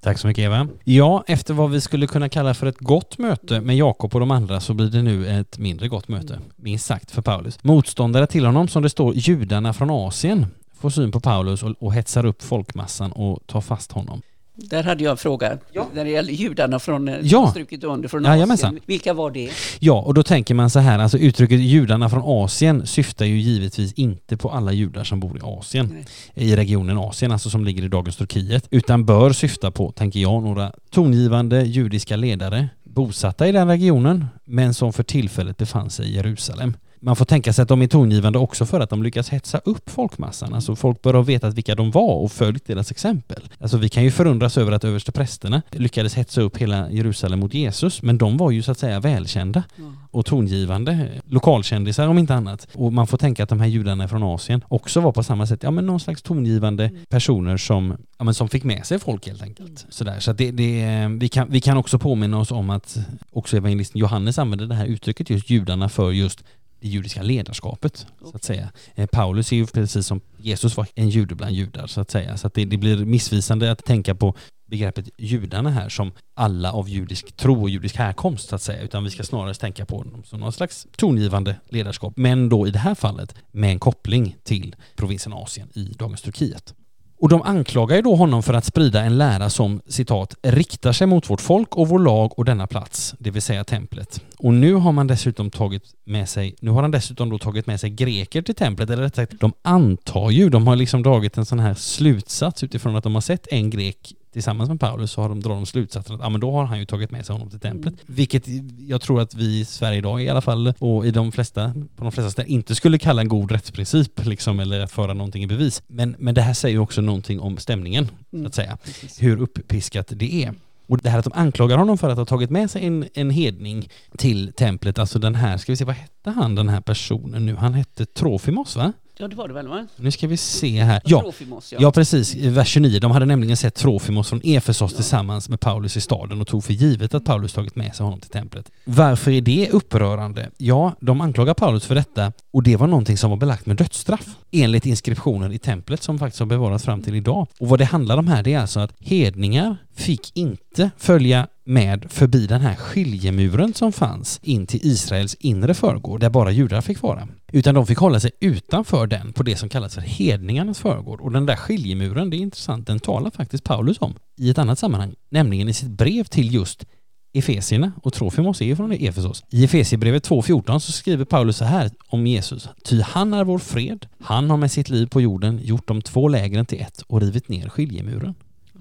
Tack 0.00 0.18
så 0.18 0.26
mycket 0.26 0.42
Eva. 0.42 0.68
Ja, 0.84 1.24
efter 1.26 1.54
vad 1.54 1.70
vi 1.70 1.80
skulle 1.80 2.06
kunna 2.06 2.28
kalla 2.28 2.54
för 2.54 2.66
ett 2.66 2.78
gott 2.78 3.18
möte 3.18 3.60
med 3.60 3.76
Jakob 3.76 4.14
och 4.14 4.20
de 4.20 4.30
andra 4.30 4.60
så 4.60 4.74
blir 4.74 4.86
det 4.86 5.02
nu 5.02 5.28
ett 5.40 5.58
mindre 5.58 5.88
gott 5.88 6.08
möte, 6.08 6.38
minst 6.56 6.86
sagt 6.86 7.10
för 7.10 7.22
Paulus. 7.22 7.58
Motståndare 7.62 8.26
till 8.26 8.46
honom, 8.46 8.68
som 8.68 8.82
det 8.82 8.90
står, 8.90 9.14
judarna 9.14 9.72
från 9.72 9.90
Asien, 9.90 10.46
får 10.74 10.90
syn 10.90 11.12
på 11.12 11.20
Paulus 11.20 11.62
och, 11.62 11.74
och 11.78 11.94
hetsar 11.94 12.26
upp 12.26 12.42
folkmassan 12.42 13.12
och 13.12 13.46
tar 13.46 13.60
fast 13.60 13.92
honom. 13.92 14.22
Där 14.60 14.82
hade 14.82 15.04
jag 15.04 15.10
en 15.10 15.16
fråga 15.16 15.58
när 15.94 16.04
det 16.04 16.10
gäller 16.10 16.32
judarna 16.32 16.78
från 16.78 17.08
eh, 17.08 17.16
Ja. 17.22 17.50
strukit 17.50 17.84
under 17.84 18.08
från 18.08 18.24
Jajamensan. 18.24 18.68
Asien. 18.68 18.82
Vilka 18.86 19.12
var 19.14 19.30
det? 19.30 19.50
Ja, 19.80 20.00
och 20.00 20.14
då 20.14 20.22
tänker 20.22 20.54
man 20.54 20.70
så 20.70 20.78
här, 20.78 20.98
alltså 20.98 21.18
uttrycket 21.18 21.60
judarna 21.60 22.10
från 22.10 22.22
Asien 22.24 22.86
syftar 22.86 23.24
ju 23.24 23.38
givetvis 23.38 23.92
inte 23.92 24.36
på 24.36 24.50
alla 24.50 24.72
judar 24.72 25.04
som 25.04 25.20
bor 25.20 25.36
i 25.36 25.40
Asien, 25.42 26.04
Nej. 26.34 26.50
i 26.50 26.56
regionen 26.56 26.98
Asien, 26.98 27.32
alltså 27.32 27.50
som 27.50 27.64
ligger 27.64 27.82
i 27.84 27.88
dagens 27.88 28.16
Turkiet, 28.16 28.66
utan 28.70 29.04
bör 29.04 29.32
syfta 29.32 29.70
på, 29.70 29.92
tänker 29.92 30.20
jag, 30.20 30.42
några 30.42 30.72
tongivande 30.90 31.62
judiska 31.62 32.16
ledare 32.16 32.68
bosatta 32.84 33.48
i 33.48 33.52
den 33.52 33.68
regionen, 33.68 34.26
men 34.44 34.74
som 34.74 34.92
för 34.92 35.02
tillfället 35.02 35.56
befann 35.56 35.90
sig 35.90 36.06
i 36.06 36.14
Jerusalem. 36.14 36.76
Man 37.00 37.16
får 37.16 37.24
tänka 37.24 37.52
sig 37.52 37.62
att 37.62 37.68
de 37.68 37.82
är 37.82 37.86
tongivande 37.86 38.38
också 38.38 38.66
för 38.66 38.80
att 38.80 38.90
de 38.90 39.02
lyckas 39.02 39.28
hetsa 39.28 39.58
upp 39.58 39.90
folkmassan. 39.90 40.54
Alltså 40.54 40.76
folk 40.76 41.02
bör 41.02 41.14
ha 41.14 41.22
vetat 41.22 41.54
vilka 41.54 41.74
de 41.74 41.90
var 41.90 42.14
och 42.14 42.32
följt 42.32 42.66
deras 42.66 42.90
exempel. 42.90 43.48
Alltså 43.58 43.76
vi 43.76 43.88
kan 43.88 44.04
ju 44.04 44.10
förundras 44.10 44.58
över 44.58 44.72
att 44.72 44.84
översteprästerna 44.84 45.62
lyckades 45.70 46.14
hetsa 46.14 46.40
upp 46.40 46.56
hela 46.56 46.90
Jerusalem 46.90 47.40
mot 47.40 47.54
Jesus, 47.54 48.02
men 48.02 48.18
de 48.18 48.36
var 48.36 48.50
ju 48.50 48.62
så 48.62 48.72
att 48.72 48.78
säga 48.78 49.00
välkända 49.00 49.62
och 50.10 50.26
tongivande, 50.26 51.08
lokalkändisar 51.24 52.08
om 52.08 52.18
inte 52.18 52.34
annat. 52.34 52.68
Och 52.74 52.92
man 52.92 53.06
får 53.06 53.18
tänka 53.18 53.42
att 53.42 53.48
de 53.48 53.60
här 53.60 53.66
judarna 53.66 54.08
från 54.08 54.22
Asien 54.22 54.64
också 54.68 55.00
var 55.00 55.12
på 55.12 55.22
samma 55.22 55.46
sätt, 55.46 55.62
ja 55.62 55.70
men 55.70 55.86
någon 55.86 56.00
slags 56.00 56.22
tongivande 56.22 56.90
personer 57.08 57.56
som, 57.56 57.96
ja, 58.18 58.24
men 58.24 58.34
som 58.34 58.48
fick 58.48 58.64
med 58.64 58.86
sig 58.86 58.98
folk 58.98 59.26
helt 59.26 59.42
enkelt. 59.42 59.86
Sådär. 59.88 60.20
Så 60.20 60.30
att 60.30 60.38
det, 60.38 60.50
det, 60.50 61.08
vi, 61.20 61.28
kan, 61.28 61.50
vi 61.50 61.60
kan 61.60 61.76
också 61.76 61.98
påminna 61.98 62.38
oss 62.38 62.50
om 62.50 62.70
att 62.70 62.98
också 63.32 63.56
evangelisten 63.56 63.98
Johannes 63.98 64.38
använder 64.38 64.66
det 64.66 64.74
här 64.74 64.86
uttrycket 64.86 65.30
just 65.30 65.50
judarna 65.50 65.88
för 65.88 66.10
just 66.10 66.44
det 66.80 66.88
judiska 66.88 67.22
ledarskapet, 67.22 68.06
så 68.24 68.36
att 68.36 68.44
säga. 68.44 68.70
Eh, 68.94 69.06
Paulus 69.06 69.52
är 69.52 69.56
ju 69.56 69.66
precis 69.66 70.06
som 70.06 70.20
Jesus 70.38 70.76
var 70.76 70.86
en 70.94 71.08
jude 71.08 71.34
bland 71.34 71.54
judar, 71.54 71.86
så 71.86 72.00
att 72.00 72.10
säga. 72.10 72.36
Så 72.36 72.46
att 72.46 72.54
det, 72.54 72.64
det 72.64 72.76
blir 72.76 73.04
missvisande 73.04 73.70
att 73.70 73.84
tänka 73.84 74.14
på 74.14 74.34
begreppet 74.66 75.08
judarna 75.18 75.70
här 75.70 75.88
som 75.88 76.12
alla 76.34 76.72
av 76.72 76.88
judisk 76.88 77.36
tro 77.36 77.62
och 77.62 77.70
judisk 77.70 77.96
härkomst, 77.96 78.48
så 78.48 78.54
att 78.54 78.62
säga. 78.62 78.82
Utan 78.82 79.04
vi 79.04 79.10
ska 79.10 79.22
snarare 79.22 79.54
tänka 79.54 79.86
på 79.86 80.02
dem 80.02 80.22
som 80.24 80.40
någon 80.40 80.52
slags 80.52 80.86
tongivande 80.96 81.56
ledarskap. 81.68 82.12
Men 82.16 82.48
då 82.48 82.66
i 82.66 82.70
det 82.70 82.78
här 82.78 82.94
fallet 82.94 83.34
med 83.52 83.70
en 83.70 83.78
koppling 83.78 84.36
till 84.42 84.76
provinsen 84.96 85.32
Asien 85.32 85.68
i 85.74 85.84
dagens 85.84 86.22
Turkiet. 86.22 86.74
Och 87.20 87.28
de 87.28 87.42
anklagar 87.42 87.96
ju 87.96 88.02
då 88.02 88.14
honom 88.14 88.42
för 88.42 88.54
att 88.54 88.64
sprida 88.64 89.02
en 89.02 89.18
lära 89.18 89.50
som 89.50 89.80
citat 89.86 90.34
riktar 90.42 90.92
sig 90.92 91.06
mot 91.06 91.30
vårt 91.30 91.40
folk 91.40 91.76
och 91.76 91.88
vår 91.88 91.98
lag 91.98 92.38
och 92.38 92.44
denna 92.44 92.66
plats, 92.66 93.14
det 93.18 93.30
vill 93.30 93.42
säga 93.42 93.64
templet. 93.64 94.22
Och 94.38 94.54
nu 94.54 94.74
har 94.74 94.92
man 94.92 95.06
dessutom 95.06 95.50
tagit 95.50 95.82
med 96.04 96.28
sig, 96.28 96.54
nu 96.60 96.70
har 96.70 96.82
han 96.82 96.90
dessutom 96.90 97.30
då 97.30 97.38
tagit 97.38 97.66
med 97.66 97.80
sig 97.80 97.90
greker 97.90 98.42
till 98.42 98.54
templet, 98.54 98.90
eller 98.90 99.02
rättare 99.02 99.26
sagt, 99.26 99.40
de 99.40 99.52
antar 99.62 100.30
ju, 100.30 100.48
de 100.50 100.66
har 100.66 100.76
liksom 100.76 101.02
dragit 101.02 101.36
en 101.36 101.46
sån 101.46 101.60
här 101.60 101.74
slutsats 101.74 102.64
utifrån 102.64 102.96
att 102.96 103.04
de 103.04 103.14
har 103.14 103.20
sett 103.20 103.46
en 103.50 103.70
grek 103.70 104.14
tillsammans 104.32 104.68
med 104.68 104.80
Paulus 104.80 105.12
så 105.12 105.20
har 105.20 105.28
de, 105.28 105.40
drar 105.40 105.54
de 105.54 105.66
slutsatsen 105.66 106.14
att 106.14 106.20
ja, 106.20 106.28
men 106.28 106.40
då 106.40 106.52
har 106.52 106.64
han 106.64 106.78
ju 106.78 106.84
tagit 106.84 107.10
med 107.10 107.26
sig 107.26 107.32
honom 107.32 107.50
till 107.50 107.60
templet. 107.60 107.94
Mm. 107.94 108.04
Vilket 108.06 108.44
jag 108.78 109.00
tror 109.00 109.20
att 109.20 109.34
vi 109.34 109.60
i 109.60 109.64
Sverige 109.64 109.98
idag 109.98 110.22
i 110.22 110.28
alla 110.28 110.40
fall 110.40 110.74
och 110.78 111.06
i 111.06 111.10
de 111.10 111.32
flesta, 111.32 111.72
på 111.96 112.04
de 112.04 112.12
flesta 112.12 112.30
ställen 112.30 112.50
inte 112.50 112.74
skulle 112.74 112.98
kalla 112.98 113.22
en 113.22 113.28
god 113.28 113.52
rättsprincip 113.52 114.24
liksom 114.24 114.60
eller 114.60 114.80
att 114.80 114.92
föra 114.92 115.14
någonting 115.14 115.42
i 115.42 115.46
bevis. 115.46 115.82
Men, 115.86 116.16
men 116.18 116.34
det 116.34 116.42
här 116.42 116.54
säger 116.54 116.74
ju 116.74 116.80
också 116.80 117.00
någonting 117.00 117.40
om 117.40 117.56
stämningen 117.56 118.08
så 118.30 118.46
att 118.46 118.54
säga. 118.54 118.78
Precis. 118.84 119.22
Hur 119.22 119.40
uppiskat 119.40 120.06
det 120.10 120.44
är. 120.44 120.54
Och 120.88 120.98
det 120.98 121.10
här 121.10 121.18
att 121.18 121.24
de 121.24 121.32
anklagar 121.34 121.78
honom 121.78 121.98
för 121.98 122.10
att 122.10 122.18
ha 122.18 122.24
tagit 122.24 122.50
med 122.50 122.70
sig 122.70 122.86
en, 122.86 123.08
en 123.14 123.30
hedning 123.30 123.88
till 124.18 124.52
templet, 124.52 124.98
alltså 124.98 125.18
den 125.18 125.34
här, 125.34 125.56
ska 125.56 125.72
vi 125.72 125.76
se, 125.76 125.84
vad 125.84 125.94
hette 125.94 126.30
han 126.30 126.54
den 126.54 126.68
här 126.68 126.80
personen 126.80 127.46
nu? 127.46 127.56
Han 127.56 127.74
hette 127.74 128.06
Trofimos 128.06 128.76
va? 128.76 128.92
Ja, 129.20 129.28
det 129.28 129.36
var 129.36 129.48
det 129.48 129.54
väl 129.54 129.68
va? 129.68 129.86
Nu 129.96 130.10
ska 130.10 130.26
vi 130.26 130.36
se 130.36 130.82
här. 130.82 131.02
Ja, 131.04 131.20
Trofimos, 131.20 131.74
Ja 131.78 131.92
precis, 131.92 132.36
i 132.36 132.48
vers 132.48 132.68
29. 132.68 133.00
De 133.00 133.10
hade 133.10 133.26
nämligen 133.26 133.56
sett 133.56 133.74
Trofimos 133.74 134.28
från 134.28 134.40
Efesos 134.44 134.94
tillsammans 134.94 135.48
med 135.48 135.60
Paulus 135.60 135.96
i 135.96 136.00
staden 136.00 136.40
och 136.40 136.46
tog 136.46 136.64
för 136.64 136.72
givet 136.72 137.14
att 137.14 137.24
Paulus 137.24 137.52
tagit 137.52 137.76
med 137.76 137.94
sig 137.94 138.04
honom 138.04 138.20
till 138.20 138.30
templet. 138.30 138.70
Varför 138.84 139.30
är 139.30 139.40
det 139.40 139.68
upprörande? 139.70 140.50
Ja, 140.56 140.92
de 141.00 141.20
anklagar 141.20 141.54
Paulus 141.54 141.84
för 141.84 141.94
detta 141.94 142.32
och 142.50 142.62
det 142.62 142.76
var 142.76 142.86
någonting 142.86 143.16
som 143.16 143.30
var 143.30 143.36
belagt 143.36 143.66
med 143.66 143.76
dödsstraff 143.76 144.26
enligt 144.50 144.86
inskriptionen 144.86 145.52
i 145.52 145.58
templet 145.58 146.02
som 146.02 146.18
faktiskt 146.18 146.40
har 146.40 146.46
bevarats 146.46 146.84
fram 146.84 147.02
till 147.02 147.14
idag. 147.14 147.46
Och 147.60 147.68
vad 147.68 147.78
det 147.78 147.84
handlar 147.84 148.16
om 148.16 148.28
här 148.28 148.42
det 148.42 148.54
är 148.54 148.58
alltså 148.58 148.80
att 148.80 148.92
hedningar 149.00 149.76
fick 149.94 150.36
inte 150.36 150.90
följa 150.96 151.48
med 151.68 152.06
förbi 152.08 152.46
den 152.46 152.60
här 152.60 152.74
skiljemuren 152.74 153.74
som 153.74 153.92
fanns 153.92 154.40
in 154.42 154.66
till 154.66 154.80
Israels 154.82 155.34
inre 155.34 155.74
förgård 155.74 156.20
där 156.20 156.30
bara 156.30 156.50
judar 156.50 156.80
fick 156.80 157.02
vara. 157.02 157.28
Utan 157.52 157.74
de 157.74 157.86
fick 157.86 157.98
hålla 157.98 158.20
sig 158.20 158.30
utanför 158.40 159.06
den 159.06 159.32
på 159.32 159.42
det 159.42 159.56
som 159.56 159.68
kallas 159.68 159.94
för 159.94 160.00
hedningarnas 160.00 160.78
förgård. 160.78 161.20
Och 161.20 161.32
den 161.32 161.46
där 161.46 161.56
skiljemuren, 161.56 162.30
det 162.30 162.36
är 162.36 162.38
intressant, 162.38 162.86
den 162.86 163.00
talar 163.00 163.30
faktiskt 163.30 163.64
Paulus 163.64 163.96
om 164.00 164.14
i 164.38 164.50
ett 164.50 164.58
annat 164.58 164.78
sammanhang, 164.78 165.14
nämligen 165.30 165.68
i 165.68 165.74
sitt 165.74 165.88
brev 165.88 166.24
till 166.24 166.54
just 166.54 166.84
Efesierna 167.32 167.92
och 168.02 168.12
Trofimos 168.12 168.60
är 168.60 168.64
ju 168.64 168.76
från 168.76 168.92
Efesos. 168.92 169.44
I 169.50 169.64
Efesierbrevet 169.64 170.28
2.14 170.28 170.78
så 170.78 170.92
skriver 170.92 171.24
Paulus 171.24 171.56
så 171.56 171.64
här 171.64 171.90
om 172.08 172.26
Jesus. 172.26 172.68
Ty 172.84 173.00
han 173.00 173.34
är 173.34 173.44
vår 173.44 173.58
fred. 173.58 174.06
Han 174.20 174.50
har 174.50 174.56
med 174.56 174.70
sitt 174.70 174.88
liv 174.88 175.06
på 175.06 175.20
jorden 175.20 175.60
gjort 175.62 175.88
de 175.88 176.02
två 176.02 176.28
lägren 176.28 176.66
till 176.66 176.80
ett 176.80 177.02
och 177.06 177.20
rivit 177.20 177.48
ner 177.48 177.68
skiljemuren. 177.68 178.34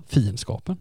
Fiendskapen. 0.08 0.78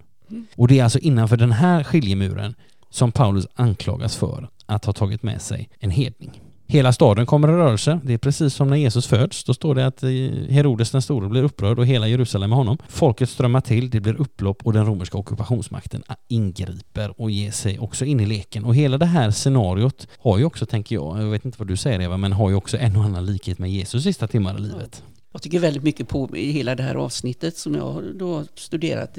Och 0.57 0.69
det 0.69 0.79
är 0.79 0.85
alltså 0.85 0.99
innanför 0.99 1.37
den 1.37 1.53
här 1.53 1.85
skiljemuren 1.85 2.55
som 2.91 3.13
Paulus 3.13 3.47
anklagas 3.55 4.17
för 4.17 4.49
att 4.67 4.85
ha 4.85 4.93
tagit 4.93 5.23
med 5.23 5.43
sig 5.43 5.69
en 5.79 5.91
hedning. 5.91 6.41
Hela 6.69 6.93
staden 6.93 7.27
kommer 7.27 7.49
i 7.49 7.53
rörelse. 7.53 8.01
Det 8.05 8.15
är 8.15 8.19
precis 8.19 8.55
som 8.55 8.71
när 8.71 8.77
Jesus 8.77 9.07
föds. 9.07 9.45
Då 9.45 9.55
står 9.55 9.75
det 9.75 9.87
att 9.87 10.03
Herodes 10.51 10.91
den 10.91 11.03
store 11.03 11.29
blir 11.29 11.43
upprörd 11.43 11.79
och 11.79 11.87
hela 11.87 12.09
Jerusalem 12.09 12.51
med 12.51 12.57
honom. 12.57 12.79
Folket 12.89 13.31
strömmar 13.31 13.61
till, 13.61 13.91
det 13.91 14.01
blir 14.01 14.21
upplopp 14.21 14.67
och 14.67 14.73
den 14.73 14.87
romerska 14.87 15.19
ockupationsmakten 15.19 16.03
ingriper 16.29 17.21
och 17.21 17.31
ger 17.31 17.51
sig 17.51 17.79
också 17.79 18.05
in 18.05 18.21
i 18.21 18.27
leken. 18.27 18.65
Och 18.65 18.75
hela 18.75 18.99
det 18.99 19.07
här 19.07 19.31
scenariot 19.31 20.09
har 20.19 20.39
ju 20.39 20.45
också, 20.45 20.67
tänker 20.67 20.95
jag, 20.95 21.23
jag 21.23 21.27
vet 21.27 21.45
inte 21.45 21.59
vad 21.59 21.69
du 21.69 21.77
säger 21.77 22.01
Eva, 22.01 22.17
men 22.17 22.33
har 22.33 22.51
ju 22.51 22.57
också 22.57 22.79
en 22.79 22.97
och 22.97 23.05
annan 23.05 23.27
likhet 23.27 23.59
med 23.59 23.71
Jesus 23.71 24.03
sista 24.03 24.27
timmar 24.27 24.59
i 24.59 24.61
livet. 24.61 25.03
Jag 25.33 25.43
tycker 25.43 25.59
väldigt 25.59 25.83
mycket 25.83 26.09
på 26.09 26.37
i 26.37 26.51
hela 26.51 26.75
det 26.75 26.83
här 26.83 26.95
avsnittet 26.95 27.57
som 27.57 27.75
jag 27.75 27.93
har 28.21 28.59
studerat. 28.59 29.19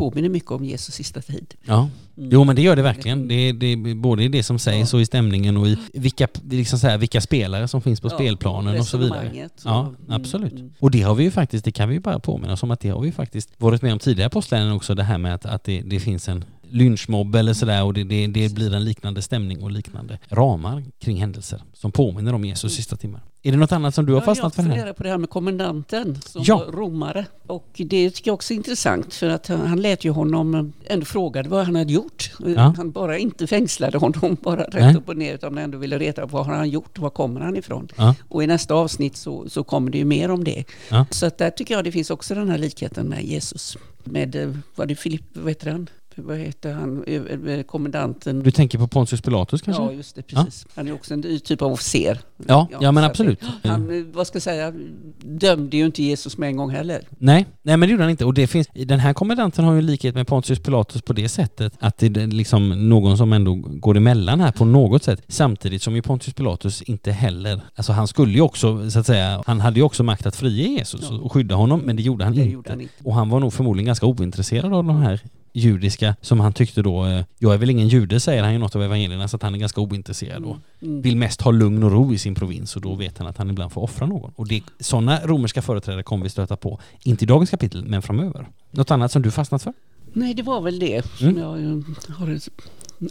Påminner 0.00 0.28
mycket 0.28 0.50
om 0.50 0.64
Jesus 0.64 0.94
sista 0.94 1.20
tid. 1.20 1.54
Ja, 1.64 1.88
jo 2.14 2.44
men 2.44 2.56
det 2.56 2.62
gör 2.62 2.76
det 2.76 2.82
verkligen. 2.82 3.28
Det, 3.28 3.52
det, 3.52 3.76
både 3.94 4.24
i 4.24 4.28
det 4.28 4.42
som 4.42 4.58
sägs 4.58 4.94
och 4.94 5.00
i 5.00 5.06
stämningen 5.06 5.56
och 5.56 5.68
i 5.68 5.76
vilka, 5.94 6.28
liksom 6.50 6.78
så 6.78 6.86
här, 6.86 6.98
vilka 6.98 7.20
spelare 7.20 7.68
som 7.68 7.82
finns 7.82 8.00
på 8.00 8.08
Ja, 8.08 8.14
spelplanen 8.14 8.78
och 8.80 8.86
så 8.86 8.98
vidare. 8.98 9.48
Ja, 9.64 9.80
Mm, 9.80 9.94
absolut. 10.08 10.52
mm. 10.52 10.70
Och 10.78 10.90
det 10.90 11.02
har 11.02 11.14
vi 11.14 11.24
ju 11.24 11.30
faktiskt, 11.30 11.64
det 11.64 11.72
kan 11.72 11.88
vi 11.88 11.94
ju 11.94 12.00
bara 12.00 12.18
påminna 12.18 12.52
oss 12.52 12.62
om 12.62 12.70
att 12.70 12.80
det 12.80 12.88
har 12.88 13.00
vi 13.00 13.06
ju 13.06 13.12
faktiskt 13.12 13.50
varit 13.58 13.82
med 13.82 13.92
om 13.92 13.98
tidigare 13.98 14.30
på 14.30 14.38
Apostlagärningarna 14.38 14.76
också, 14.76 14.94
det 14.94 15.02
här 15.02 15.18
med 15.18 15.34
att, 15.34 15.46
att 15.46 15.64
det, 15.64 15.80
det 15.80 16.00
finns 16.00 16.28
en 16.28 16.44
lynchmobb 16.70 17.34
eller 17.34 17.54
sådär 17.54 17.84
och 17.84 17.94
det, 17.94 18.04
det, 18.04 18.26
det 18.26 18.54
blir 18.54 18.74
en 18.74 18.84
liknande 18.84 19.22
stämning 19.22 19.62
och 19.62 19.70
liknande 19.70 20.18
ramar 20.28 20.84
kring 20.98 21.16
händelser 21.16 21.62
som 21.72 21.92
påminner 21.92 22.34
om 22.34 22.44
Jesus 22.44 22.74
sista 22.74 22.96
timmar. 22.96 23.20
Är 23.42 23.52
det 23.52 23.58
något 23.58 23.72
annat 23.72 23.94
som 23.94 24.06
du 24.06 24.12
har 24.12 24.20
fastnat 24.20 24.54
för 24.54 24.62
jag 24.62 24.70
funderar 24.70 24.92
på 24.92 25.02
det 25.02 25.08
här 25.08 25.18
med 25.18 25.30
kommendanten 25.30 26.18
som 26.26 26.42
Ja. 26.46 26.56
var 26.58 26.72
romare. 26.72 27.26
Och 27.46 27.68
det 27.74 28.10
tycker 28.10 28.28
jag 28.28 28.34
också 28.34 28.52
är 28.52 28.56
intressant 28.56 29.14
för 29.14 29.28
att 29.28 29.46
han, 29.46 29.66
han 29.66 29.82
lät 29.82 30.04
ju 30.04 30.10
honom 30.10 30.72
ändå 30.86 31.06
frågade 31.06 31.48
vad 31.48 31.64
han 31.64 31.76
hade 31.76 31.92
gjort. 31.92 32.30
Ja. 32.46 32.74
Han 32.76 32.90
bara 32.90 33.18
inte 33.18 33.46
fängslade 33.46 33.98
honom 33.98 34.36
bara 34.42 34.64
rätt 34.64 34.74
Nej. 34.74 34.96
upp 34.96 35.08
och 35.08 35.16
ner 35.16 35.34
utan 35.34 35.58
ändå 35.58 35.78
ville 35.78 35.98
reta 35.98 36.26
vad 36.26 36.46
har 36.46 36.54
han 36.54 36.70
gjort, 36.70 36.98
var 36.98 37.10
kommer 37.10 37.40
han 37.40 37.56
ifrån? 37.56 37.88
Ja. 37.96 38.14
Och 38.28 38.44
i 38.44 38.46
nästa 38.46 38.74
avsnitt 38.74 39.16
så, 39.16 39.48
så 39.48 39.64
kommer 39.64 39.90
det 39.90 39.98
ju 39.98 40.04
mer 40.04 40.30
om 40.30 40.44
det. 40.44 40.64
Så 41.10 41.26
att 41.26 41.38
där 41.38 41.50
tycker 41.50 41.74
jag 41.74 41.84
det 41.84 41.92
finns 41.92 42.10
också 42.10 42.34
den 42.34 42.48
här 42.50 42.58
likheten 42.58 43.06
med 43.08 43.24
Jesus. 43.24 43.76
Med, 44.04 44.36
eh, 44.36 44.54
vad 44.74 44.88
det 44.88 44.94
Filipp, 44.96 45.24
vad 45.32 45.48
heter 45.48 45.70
han? 45.70 45.88
Vad 46.16 46.38
heter 46.38 46.72
han, 46.72 47.04
Ö- 47.06 47.38
ö- 47.46 47.62
kommendanten? 47.62 48.42
Du 48.42 48.50
tänker 48.50 48.78
på 48.78 48.86
Pontius 48.88 49.20
Pilatus 49.20 49.62
kanske? 49.62 49.82
Ja, 49.82 49.92
just 49.92 50.16
det, 50.16 50.22
precis. 50.22 50.66
Han 50.74 50.88
är 50.88 50.92
också 50.92 51.14
en 51.14 51.20
ny 51.20 51.38
typ 51.38 51.62
av 51.62 51.72
officer. 51.72 52.18
Ja, 52.46 52.68
ja, 52.80 52.92
men 52.92 53.04
absolut. 53.04 53.40
Han, 53.64 53.98
eh, 53.98 54.04
vad 54.12 54.26
ska 54.26 54.36
jag 54.36 54.42
säga, 54.42 54.72
dömde 55.18 55.76
ju 55.76 55.86
inte 55.86 56.02
Jesus 56.02 56.38
med 56.38 56.46
en 56.48 56.56
gång 56.56 56.70
heller. 56.70 57.00
Nej, 57.18 57.46
nej 57.62 57.76
men 57.76 57.88
det 57.88 57.90
gjorde 57.92 58.02
han 58.04 58.10
inte. 58.10 58.24
Och 58.24 58.34
det 58.34 58.46
finns, 58.46 58.68
den 58.74 59.00
här 59.00 59.12
kommendanten 59.12 59.64
har 59.64 59.74
ju 59.74 59.82
likhet 59.82 60.14
med 60.14 60.26
Pontius 60.26 60.58
Pilatus 60.58 61.02
på 61.02 61.12
det 61.12 61.28
sättet 61.28 61.72
att 61.80 61.98
det 61.98 62.06
är 62.16 62.26
liksom 62.26 62.88
någon 62.88 63.16
som 63.16 63.32
ändå 63.32 63.54
går 63.54 63.96
emellan 63.96 64.40
här 64.40 64.52
på 64.52 64.64
något 64.64 65.04
sätt. 65.04 65.22
Samtidigt 65.28 65.82
som 65.82 65.94
ju 65.94 66.02
Pontius 66.02 66.34
Pilatus 66.34 66.82
inte 66.82 67.12
heller, 67.12 67.60
alltså 67.74 67.92
han 67.92 68.06
skulle 68.08 68.32
ju 68.32 68.40
också 68.40 68.90
så 68.90 68.98
att 68.98 69.06
säga, 69.06 69.42
han 69.46 69.60
hade 69.60 69.76
ju 69.76 69.82
också 69.82 70.02
makt 70.02 70.26
att 70.26 70.36
frige 70.36 70.62
Jesus 70.62 71.00
Ja. 71.10 71.16
och 71.18 71.32
skydda 71.32 71.54
honom, 71.54 71.80
men 71.80 71.96
det 71.96 72.02
gjorde 72.02 72.24
han 72.24 72.34
Det 72.34 72.40
inte. 72.40 72.52
gjorde 72.52 72.70
han 72.70 72.80
inte. 72.80 72.94
Och 73.04 73.14
han 73.14 73.28
var 73.28 73.40
nog 73.40 73.52
förmodligen 73.52 73.86
ganska 73.86 74.06
ointresserad 74.06 74.74
av 74.74 74.84
de 74.84 74.96
här 74.96 75.20
judiska 75.52 76.16
som 76.20 76.40
han 76.40 76.52
tyckte 76.52 76.82
då, 76.82 77.04
eh, 77.06 77.24
jag 77.38 77.54
är 77.54 77.58
väl 77.58 77.70
ingen 77.70 77.88
jude 77.88 78.20
säger 78.20 78.42
han 78.42 78.52
ju 78.52 78.58
något 78.58 78.76
av 78.76 78.82
evangelierna 78.82 79.28
så 79.28 79.36
att 79.36 79.42
han 79.42 79.54
är 79.54 79.58
ganska 79.58 79.80
ointresserad 79.80 80.44
och 80.44 80.56
Mm. 80.82 81.02
vill 81.02 81.16
mest 81.16 81.40
ha 81.40 81.50
lugn 81.50 81.82
och 81.82 81.90
ro 81.92 82.14
i 82.14 82.18
sin 82.18 82.34
provins 82.34 82.76
och 82.76 82.82
då 82.82 82.94
vet 82.94 83.18
han 83.18 83.26
att 83.26 83.36
han 83.38 83.50
ibland 83.50 83.72
får 83.72 83.80
offra 83.82 84.06
någon. 84.06 84.32
Och 84.36 84.48
det, 84.48 84.62
sådana 84.80 85.20
romerska 85.24 85.62
företrädare 85.62 86.02
kommer 86.02 86.24
vi 86.24 86.30
stöta 86.30 86.56
på, 86.56 86.80
inte 87.04 87.24
i 87.24 87.26
dagens 87.26 87.50
kapitel 87.50 87.84
men 87.84 88.02
framöver. 88.02 88.46
Något 88.70 88.90
annat 88.90 89.12
som 89.12 89.22
du 89.22 89.30
fastnat 89.30 89.62
för? 89.62 89.72
Nej, 90.12 90.34
det 90.34 90.42
var 90.42 90.60
väl 90.60 90.78
det 90.78 91.06
som 91.18 91.28
Mm. 91.28 91.38
jag 91.42 91.62
eh, 91.64 91.78
har 92.16 92.26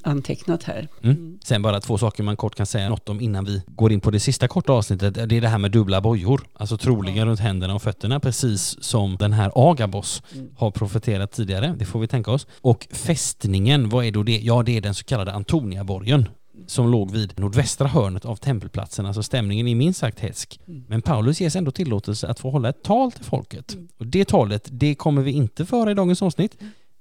antecknat 0.04 0.64
här. 0.64 0.88
Mm. 1.04 1.40
Sen 1.44 1.62
bara 1.62 1.80
två 1.80 1.98
saker 1.98 2.24
man 2.24 2.38
kort 2.38 2.56
kan 2.56 2.66
säga 2.66 2.90
något 2.90 3.10
om 3.10 3.22
innan 3.22 3.46
vi 3.46 3.62
går 3.68 3.92
in 3.92 4.00
på 4.02 4.12
det 4.12 4.20
sista 4.20 4.48
korta 4.48 4.74
avsnittet. 4.74 5.14
Det 5.14 5.38
är 5.38 5.42
det 5.42 5.48
här 5.48 5.58
med 5.58 5.72
dubbla 5.72 6.02
bojor, 6.02 6.42
alltså 6.54 6.78
troligen 6.78 7.28
runt 7.28 7.40
händerna 7.40 7.76
och 7.76 7.82
fötterna, 7.82 8.20
precis 8.20 8.84
som 8.84 9.18
den 9.18 9.34
här 9.34 9.52
Agabos 9.56 10.24
Mm. 10.34 10.50
har 10.58 10.72
profeterat 10.72 11.32
tidigare. 11.32 11.76
Det 11.80 11.86
får 11.86 12.00
vi 12.00 12.08
tänka 12.08 12.32
oss. 12.32 12.48
Och 12.62 12.88
fästningen, 12.92 13.90
vad 13.90 14.06
är 14.06 14.12
då 14.12 14.24
det? 14.24 14.40
Ja, 14.40 14.64
det 14.64 14.78
är 14.78 14.82
den 14.82 14.94
så 14.96 15.04
kallade 15.04 15.34
Antoniaborgen 15.34 16.30
som 16.68 16.92
låg 16.92 17.12
vid 17.12 17.40
nordvästra 17.40 17.88
hörnet 17.88 18.26
av 18.26 18.36
tempelplatsen. 18.36 19.06
Alltså 19.06 19.24
stämningen 19.24 19.68
är 19.68 19.76
minst 19.76 20.00
sagt 20.00 20.20
hätsk. 20.20 20.60
Mm. 20.68 20.84
Men 20.88 21.02
Paulus 21.02 21.42
ges 21.42 21.56
ändå 21.56 21.72
tillåtelse 21.72 22.28
att 22.28 22.40
få 22.40 22.50
hålla 22.50 22.70
ett 22.70 22.84
tal 22.84 23.12
till 23.12 23.26
folket. 23.26 23.78
Och 23.98 24.08
det 24.08 24.28
talet, 24.28 24.68
det 24.72 24.96
kommer 24.96 25.22
vi 25.22 25.32
inte 25.32 25.66
föra 25.66 25.92
i 25.92 25.94
dagens 25.94 26.22
avsnitt. 26.22 26.58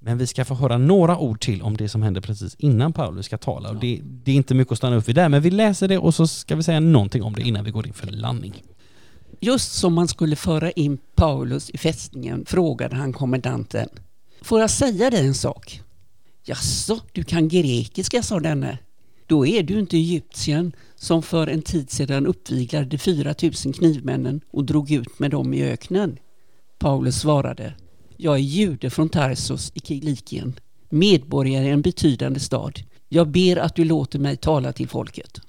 Men 0.09 0.18
vi 0.18 0.26
ska 0.26 0.44
få 0.44 0.54
höra 0.54 0.78
några 0.78 1.18
ord 1.18 1.40
till 1.40 1.62
om 1.62 1.76
det 1.76 1.88
som 1.88 2.02
händer 2.02 2.20
precis 2.20 2.54
innan 2.54 2.92
Paulus 2.92 3.26
ska 3.26 3.38
tala. 3.38 3.70
Och 3.70 3.76
det, 3.76 4.00
det 4.04 4.30
är 4.30 4.36
inte 4.36 4.54
mycket 4.54 4.72
att 4.72 4.78
stanna 4.78 4.96
upp 4.96 5.09
vid 5.09 5.14
där, 5.14 5.28
men 5.28 5.42
vi 5.42 5.50
läser 5.50 5.88
det 5.88 5.98
och 5.98 6.14
så 6.14 6.26
ska 6.26 6.56
vi 6.56 6.62
säga 6.62 6.80
någonting 6.80 7.22
om 7.22 7.32
det 7.32 7.42
innan 7.42 7.64
vi 7.64 7.70
går 7.70 7.86
in 7.86 7.92
för 7.92 8.06
landning. 8.06 8.62
Just 9.40 9.72
som 9.72 9.94
man 9.94 10.09
skulle 10.09 10.36
föra 10.36 10.70
in 10.70 10.98
Paulus 11.14 11.70
i 11.70 11.78
fästningen 11.78 12.44
frågade 12.46 12.96
han 12.96 13.12
kommendanten. 13.12 13.88
Får 14.42 14.61
jag 14.61 14.70
säga 14.70 15.11
dig 15.11 15.26
en 15.26 15.34
sak? 15.34 15.80
Jaså, 16.44 17.00
du 17.12 17.24
kan 17.24 17.48
grekiska, 17.48 18.22
sa 18.22 18.40
denne. 18.40 18.78
Då 19.26 19.46
är 19.46 19.62
du 19.62 19.78
inte 19.78 19.96
egyptien 19.96 20.72
som 20.96 21.22
för 21.22 21.46
en 21.46 21.62
tid 21.62 21.90
sedan 21.90 22.26
uppviglade 22.26 22.86
de 22.86 22.98
4000 22.98 23.72
knivmännen 23.72 24.40
och 24.50 24.64
drog 24.64 24.90
ut 24.90 25.18
med 25.18 25.30
dem 25.30 25.54
i 25.54 25.62
öknen. 25.62 26.18
Paulus 26.78 27.16
svarade. 27.16 27.74
Jag 28.21 28.35
är 28.35 28.39
jude 28.39 28.91
från 28.91 29.09
Tarsos 29.09 29.73
i 29.75 29.81
Kilikien, 29.81 30.55
medborgare 30.89 31.64
i 31.66 31.71
en 31.71 31.83
betydande 31.83 32.41
stad. 32.41 32.79
Jag 33.09 33.29
ber 33.29 33.57
att 33.57 33.75
du 33.75 33.85
låter 33.85 34.19
mig 34.19 34.37
tala 34.37 34.73
till 34.73 34.89
folket. 34.89 35.41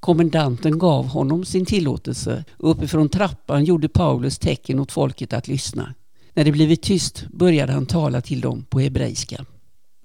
Kommendanten 0.00 0.78
gav 0.78 1.06
honom 1.06 1.44
sin 1.44 1.66
tillåtelse 1.66 2.44
och 2.56 2.70
uppifrån 2.70 3.08
trappan 3.08 3.64
gjorde 3.64 3.88
Paulus 3.88 4.38
tecken 4.38 4.78
åt 4.78 4.92
folket 4.92 5.32
att 5.32 5.48
lyssna. 5.48 5.94
När 6.34 6.44
det 6.44 6.52
blivit 6.52 6.82
tyst 6.82 7.26
började 7.32 7.72
han 7.72 7.86
tala 7.86 8.20
till 8.20 8.40
dem 8.40 8.64
på 8.68 8.80
hebreiska. 8.80 9.44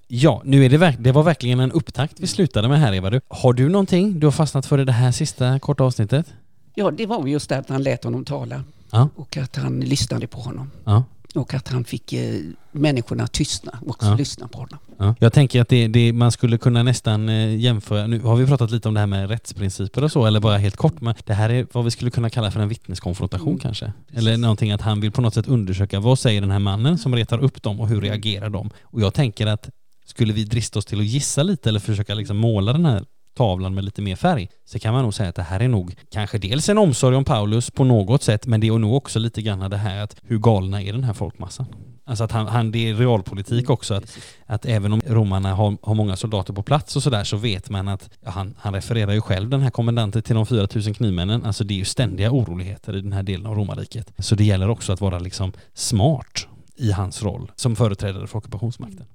Ja, 0.08 0.42
nu 0.44 0.64
är 0.64 0.68
det, 0.68 0.96
det 1.00 1.12
var 1.12 1.22
verkligen 1.22 1.60
en 1.60 1.72
upptakt 1.72 2.20
vi 2.20 2.26
slutade 2.26 2.68
med 2.68 2.80
här 2.80 2.92
Eva. 2.94 3.10
Du, 3.10 3.20
har 3.28 3.52
du 3.52 3.68
någonting 3.68 4.20
du 4.20 4.26
har 4.26 4.32
fastnat 4.32 4.66
för 4.66 4.80
i 4.80 4.84
det 4.84 4.92
här 4.92 5.12
sista 5.12 5.58
korta 5.58 5.84
avsnittet? 5.84 6.26
Ja, 6.74 6.90
det 6.90 7.06
var 7.06 7.26
just 7.26 7.48
det 7.48 7.58
att 7.58 7.68
han 7.68 7.82
lät 7.82 8.04
honom 8.04 8.24
tala 8.24 8.64
Ja. 8.90 9.08
och 9.16 9.36
att 9.36 9.56
han 9.56 9.80
lyssnade 9.80 10.26
på 10.26 10.40
honom. 10.40 10.70
Ja. 10.84 11.04
Och 11.34 11.54
att 11.54 11.68
han 11.68 11.84
fick 11.84 12.12
eh, 12.12 12.40
människorna 12.72 13.26
tystna 13.26 13.78
och 13.86 13.96
Ja. 14.00 14.14
lyssna 14.14 14.48
på 14.48 14.58
honom. 14.58 14.78
Ja. 14.98 15.14
Jag 15.20 15.32
tänker 15.32 15.60
att 15.60 15.68
det, 15.68 15.88
det, 15.88 16.12
man 16.12 16.32
skulle 16.32 16.58
kunna 16.58 16.82
nästan 16.82 17.28
eh, 17.28 17.56
jämföra, 17.56 18.06
nu 18.06 18.20
har 18.20 18.36
vi 18.36 18.46
pratat 18.46 18.70
lite 18.70 18.88
om 18.88 18.94
det 18.94 19.00
här 19.00 19.06
med 19.06 19.28
rättsprinciper 19.30 20.04
och 20.04 20.12
så, 20.12 20.26
eller 20.26 20.40
bara 20.40 20.56
helt 20.58 20.76
kort, 20.76 21.00
men 21.00 21.14
det 21.24 21.34
här 21.34 21.50
är 21.50 21.66
vad 21.72 21.84
vi 21.84 21.90
skulle 21.90 22.10
kunna 22.10 22.30
kalla 22.30 22.50
för 22.50 22.60
en 22.60 22.68
vittneskonfrontation 22.68 23.48
Mm. 23.48 23.58
kanske. 23.58 23.92
Eller 24.12 24.36
någonting 24.36 24.72
att 24.72 24.80
han 24.80 25.00
vill 25.00 25.12
på 25.12 25.20
något 25.22 25.34
sätt 25.34 25.48
undersöka, 25.48 26.00
vad 26.00 26.18
säger 26.18 26.40
den 26.40 26.50
här 26.50 26.58
mannen 26.58 26.98
som 26.98 27.14
retar 27.16 27.38
upp 27.38 27.62
dem 27.62 27.80
och 27.80 27.88
hur 27.88 28.00
reagerar 28.00 28.50
de? 28.50 28.70
Och 28.82 29.00
jag 29.00 29.14
tänker 29.14 29.46
att 29.46 29.70
skulle 30.06 30.32
vi 30.32 30.44
drista 30.44 30.78
oss 30.78 30.84
till 30.86 30.98
att 31.00 31.04
gissa 31.06 31.42
lite 31.42 31.68
eller 31.68 31.80
försöka 31.80 32.14
liksom 32.14 32.36
måla 32.36 32.72
den 32.72 32.84
här 32.86 33.04
tavlan 33.34 33.74
med 33.74 33.84
lite 33.84 34.02
mer 34.02 34.16
färg 34.16 34.48
så 34.64 34.78
kan 34.78 34.94
man 34.94 35.02
nog 35.02 35.14
säga 35.14 35.28
att 35.28 35.34
det 35.34 35.42
här 35.42 35.60
är 35.60 35.68
nog 35.68 35.94
kanske 36.10 36.38
dels 36.38 36.68
en 36.68 36.78
omsorg 36.78 37.16
om 37.16 37.24
Paulus 37.24 37.70
på 37.70 37.84
något 37.84 38.22
sätt 38.22 38.46
men 38.46 38.60
det 38.60 38.66
är 38.66 38.78
nog 38.78 38.94
också 38.94 39.18
lite 39.18 39.42
grann 39.42 39.70
det 39.70 39.76
här 39.76 40.02
att 40.02 40.16
hur 40.22 40.38
galna 40.38 40.82
är 40.82 40.92
den 40.92 41.04
här 41.04 41.12
folkmassan? 41.12 41.66
Alltså 42.06 42.24
att 42.24 42.32
han, 42.32 42.46
han 42.46 42.70
det 42.70 42.90
är 42.90 42.94
realpolitik 42.94 43.70
också 43.70 43.94
att 43.94 44.18
att 44.46 44.66
även 44.66 44.92
om 44.92 45.00
romarna 45.06 45.54
har, 45.54 45.76
har 45.82 45.94
många 45.94 46.16
soldater 46.16 46.52
på 46.52 46.62
plats 46.62 46.96
och 46.96 47.02
sådär 47.02 47.24
så 47.24 47.36
vet 47.36 47.70
man 47.70 47.88
att 47.88 48.10
ja, 48.20 48.30
han, 48.30 48.54
han 48.58 48.74
refererar 48.74 49.12
ju 49.12 49.20
själv 49.20 49.50
den 49.50 49.60
här 49.60 49.70
kommendanten 49.70 50.22
till 50.22 50.34
de 50.34 50.46
4000 50.46 50.94
knivmännen. 50.94 51.44
Alltså 51.44 51.64
det 51.64 51.74
är 51.74 51.78
ju 51.78 51.84
ständiga 51.84 52.30
oroligheter 52.30 52.96
i 52.96 53.00
den 53.00 53.12
här 53.12 53.22
delen 53.22 53.46
av 53.46 53.54
romarriket. 53.54 54.12
Så 54.18 54.34
det 54.34 54.44
gäller 54.44 54.68
också 54.68 54.92
att 54.92 55.00
vara 55.00 55.18
liksom 55.18 55.52
smart 55.74 56.46
i 56.76 56.92
hans 56.92 57.22
roll 57.22 57.52
som 57.56 57.76
företrädare 57.76 58.26
för 58.26 58.38
ockupationsmakten. 58.38 59.06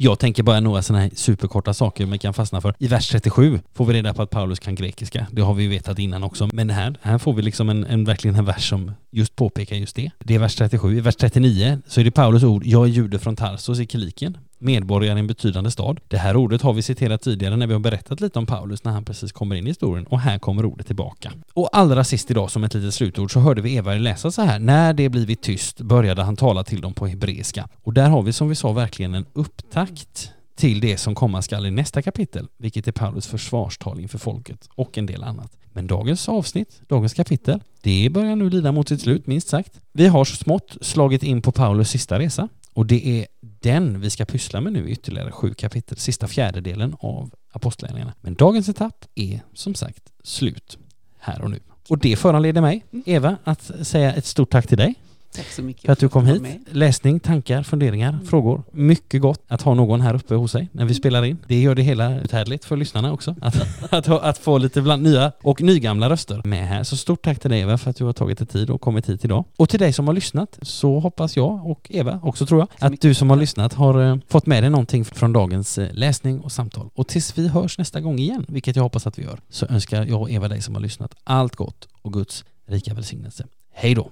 Jag 0.00 0.18
tänker 0.18 0.42
bara 0.42 0.60
några 0.60 0.82
sådana 0.82 1.02
här 1.02 1.10
superkorta 1.14 1.74
saker 1.74 2.06
man 2.06 2.18
kan 2.18 2.34
fastna 2.34 2.60
för. 2.60 2.74
I 2.78 2.88
vers 2.88 3.08
37 3.08 3.60
får 3.74 3.84
vi 3.86 3.94
reda 3.94 4.14
på 4.14 4.22
att 4.22 4.30
Paulus 4.30 4.58
kan 4.58 4.74
grekiska. 4.74 5.26
Det 5.32 5.42
har 5.42 5.54
vi 5.54 5.62
ju 5.62 5.68
vetat 5.68 5.98
innan 5.98 6.22
också. 6.22 6.48
Men 6.52 6.70
här, 6.70 6.98
här 7.02 7.18
får 7.18 7.32
vi 7.32 7.42
liksom 7.42 7.68
en, 7.68 7.84
en, 7.84 8.04
verkligen 8.04 8.36
en 8.36 8.44
vers 8.44 8.68
som 8.68 8.92
just 9.10 9.36
påpekar 9.36 9.76
just 9.76 9.96
det. 9.96 10.10
Det 10.18 10.34
är 10.34 10.38
vers 10.38 10.56
37. 10.56 10.96
I 10.96 11.00
vers 11.00 11.16
39 11.16 11.78
så 11.86 12.00
är 12.00 12.04
det 12.04 12.10
Paulus 12.10 12.42
ord 12.42 12.64
Jag 12.64 12.84
är 12.84 12.88
jude 12.88 13.18
från 13.18 13.36
Tarsos 13.36 13.80
i 13.80 13.86
Kiliken 13.86 14.38
medborgare 14.58 15.16
i 15.16 15.20
en 15.20 15.26
betydande 15.26 15.70
stad. 15.70 16.00
Det 16.08 16.18
här 16.18 16.36
ordet 16.36 16.62
har 16.62 16.72
vi 16.72 16.82
citerat 16.82 17.22
tidigare 17.22 17.56
när 17.56 17.66
vi 17.66 17.72
har 17.72 17.80
berättat 17.80 18.20
lite 18.20 18.38
om 18.38 18.46
Paulus 18.46 18.84
när 18.84 18.92
han 18.92 19.04
precis 19.04 19.32
kommer 19.32 19.56
in 19.56 19.66
i 19.66 19.70
historien 19.70 20.06
och 20.06 20.20
här 20.20 20.38
kommer 20.38 20.64
ordet 20.64 20.86
tillbaka. 20.86 21.32
Och 21.52 21.68
allra 21.72 22.04
sist 22.04 22.30
idag 22.30 22.50
som 22.50 22.64
ett 22.64 22.74
litet 22.74 22.94
slutord 22.94 23.32
så 23.32 23.40
hörde 23.40 23.62
vi 23.62 23.74
Eva 23.74 23.94
läsa 23.94 24.30
så 24.30 24.42
här. 24.42 24.58
När 24.58 24.92
det 24.92 25.08
blivit 25.08 25.42
tyst 25.42 25.80
började 25.80 26.22
han 26.22 26.36
tala 26.36 26.64
till 26.64 26.80
dem 26.80 26.94
på 26.94 27.06
hebreiska. 27.06 27.68
Och 27.82 27.92
där 27.92 28.08
har 28.08 28.22
vi 28.22 28.32
som 28.32 28.48
vi 28.48 28.54
sa 28.54 28.72
verkligen 28.72 29.14
en 29.14 29.26
upptakt 29.32 30.32
till 30.56 30.80
det 30.80 30.96
som 30.96 31.14
komma 31.14 31.42
skall 31.42 31.66
i 31.66 31.70
nästa 31.70 32.02
kapitel, 32.02 32.48
vilket 32.56 32.88
är 32.88 32.92
Paulus 32.92 33.26
försvarstal 33.26 34.00
inför 34.00 34.18
folket 34.18 34.68
och 34.74 34.98
en 34.98 35.06
del 35.06 35.24
annat. 35.24 35.52
Men 35.72 35.86
dagens 35.86 36.28
avsnitt, 36.28 36.80
dagens 36.88 37.14
kapitel, 37.14 37.60
det 37.82 38.10
börjar 38.10 38.36
nu 38.36 38.50
lida 38.50 38.72
mot 38.72 38.88
sitt 38.88 39.00
slut, 39.00 39.26
minst 39.26 39.48
sagt. 39.48 39.80
Vi 39.92 40.06
har 40.06 40.24
så 40.24 40.36
smått 40.36 40.76
slagit 40.80 41.22
in 41.22 41.42
på 41.42 41.52
Paulus 41.52 41.90
sista 41.90 42.18
resa 42.18 42.48
och 42.72 42.86
det 42.86 43.06
är 43.06 43.26
den 43.60 44.00
vi 44.00 44.10
ska 44.10 44.24
pyssla 44.24 44.60
med 44.60 44.72
nu 44.72 44.88
i 44.88 44.92
ytterligare 44.92 45.32
sju 45.32 45.54
kapitel, 45.54 45.98
sista 45.98 46.28
fjärdedelen 46.28 46.96
av 47.00 47.30
apostlagärningarna. 47.52 48.14
Men 48.20 48.34
dagens 48.34 48.68
etapp 48.68 49.04
är 49.14 49.40
som 49.54 49.74
sagt 49.74 50.12
slut 50.22 50.78
här 51.18 51.42
och 51.42 51.50
nu. 51.50 51.60
Och 51.88 51.98
det 51.98 52.16
föranleder 52.16 52.60
mig, 52.60 52.84
Eva, 53.06 53.36
att 53.44 53.70
säga 53.82 54.14
ett 54.14 54.26
stort 54.26 54.50
tack 54.50 54.66
till 54.66 54.78
dig 54.78 54.94
Tack 55.34 55.46
så 55.46 55.62
mycket 55.62 55.84
för 55.84 55.92
att 55.92 55.98
du 55.98 56.08
kom 56.08 56.26
hit. 56.26 56.42
med. 56.42 56.58
Läsning, 56.70 57.20
tankar, 57.20 57.62
funderingar, 57.62 58.18
frågor. 58.26 58.62
Mycket 58.72 59.20
gott 59.20 59.42
att 59.48 59.62
ha 59.62 59.74
någon 59.74 60.00
här 60.00 60.14
uppe 60.14 60.34
hos 60.34 60.52
sig 60.52 60.68
när 60.72 60.84
vi 60.84 60.94
spelar 60.94 61.24
in. 61.24 61.38
Det 61.46 61.60
gör 61.60 61.74
det 61.74 61.82
hela 61.82 62.20
uthärdligt 62.20 62.64
för 62.64 62.76
lyssnarna 62.76 63.12
också. 63.12 63.34
Att, 63.40 63.56
att, 63.92 64.08
att 64.08 64.38
få 64.38 64.58
lite 64.58 64.82
bland 64.82 65.02
nya 65.02 65.32
och 65.42 65.62
nygamla 65.62 66.10
röster 66.10 66.42
med 66.44 66.68
här. 66.68 66.84
Så 66.84 66.96
stort 66.96 67.22
tack 67.22 67.40
till 67.40 67.50
dig 67.50 67.60
Eva 67.60 67.78
för 67.78 67.90
att 67.90 67.96
du 67.96 68.04
har 68.04 68.12
tagit 68.12 68.38
dig 68.38 68.46
tid 68.46 68.70
och 68.70 68.80
kommit 68.80 69.08
hit 69.08 69.24
idag. 69.24 69.44
Och 69.56 69.68
till 69.68 69.78
dig 69.78 69.92
som 69.92 70.06
har 70.06 70.14
lyssnat 70.14 70.58
så 70.62 70.98
hoppas 70.98 71.36
jag 71.36 71.66
och 71.66 71.86
Eva 71.90 72.20
också 72.22 72.46
tror 72.46 72.60
jag 72.60 72.68
att 72.78 73.00
du 73.00 73.14
som 73.14 73.30
har 73.30 73.36
lyssnat 73.36 73.74
har 73.74 74.10
eh, 74.10 74.16
fått 74.28 74.46
med 74.46 74.62
dig 74.62 74.70
någonting 74.70 75.04
från 75.04 75.32
dagens 75.32 75.78
eh, 75.78 75.88
läsning 75.92 76.40
och 76.40 76.52
samtal. 76.52 76.90
Och 76.94 77.08
tills 77.08 77.38
vi 77.38 77.48
hörs 77.48 77.78
nästa 77.78 78.00
gång 78.00 78.18
igen, 78.18 78.44
vilket 78.48 78.76
jag 78.76 78.82
hoppas 78.82 79.06
att 79.06 79.18
vi 79.18 79.22
gör, 79.22 79.40
så 79.50 79.66
önskar 79.66 80.04
jag 80.04 80.22
och 80.22 80.30
Eva 80.30 80.48
dig 80.48 80.62
som 80.62 80.74
har 80.74 80.82
lyssnat 80.82 81.14
allt 81.24 81.56
gott 81.56 81.88
och 82.02 82.12
Guds 82.12 82.44
rika 82.66 82.94
välsignelse. 82.94 83.46
Hej 83.74 83.94
då! 83.94 84.10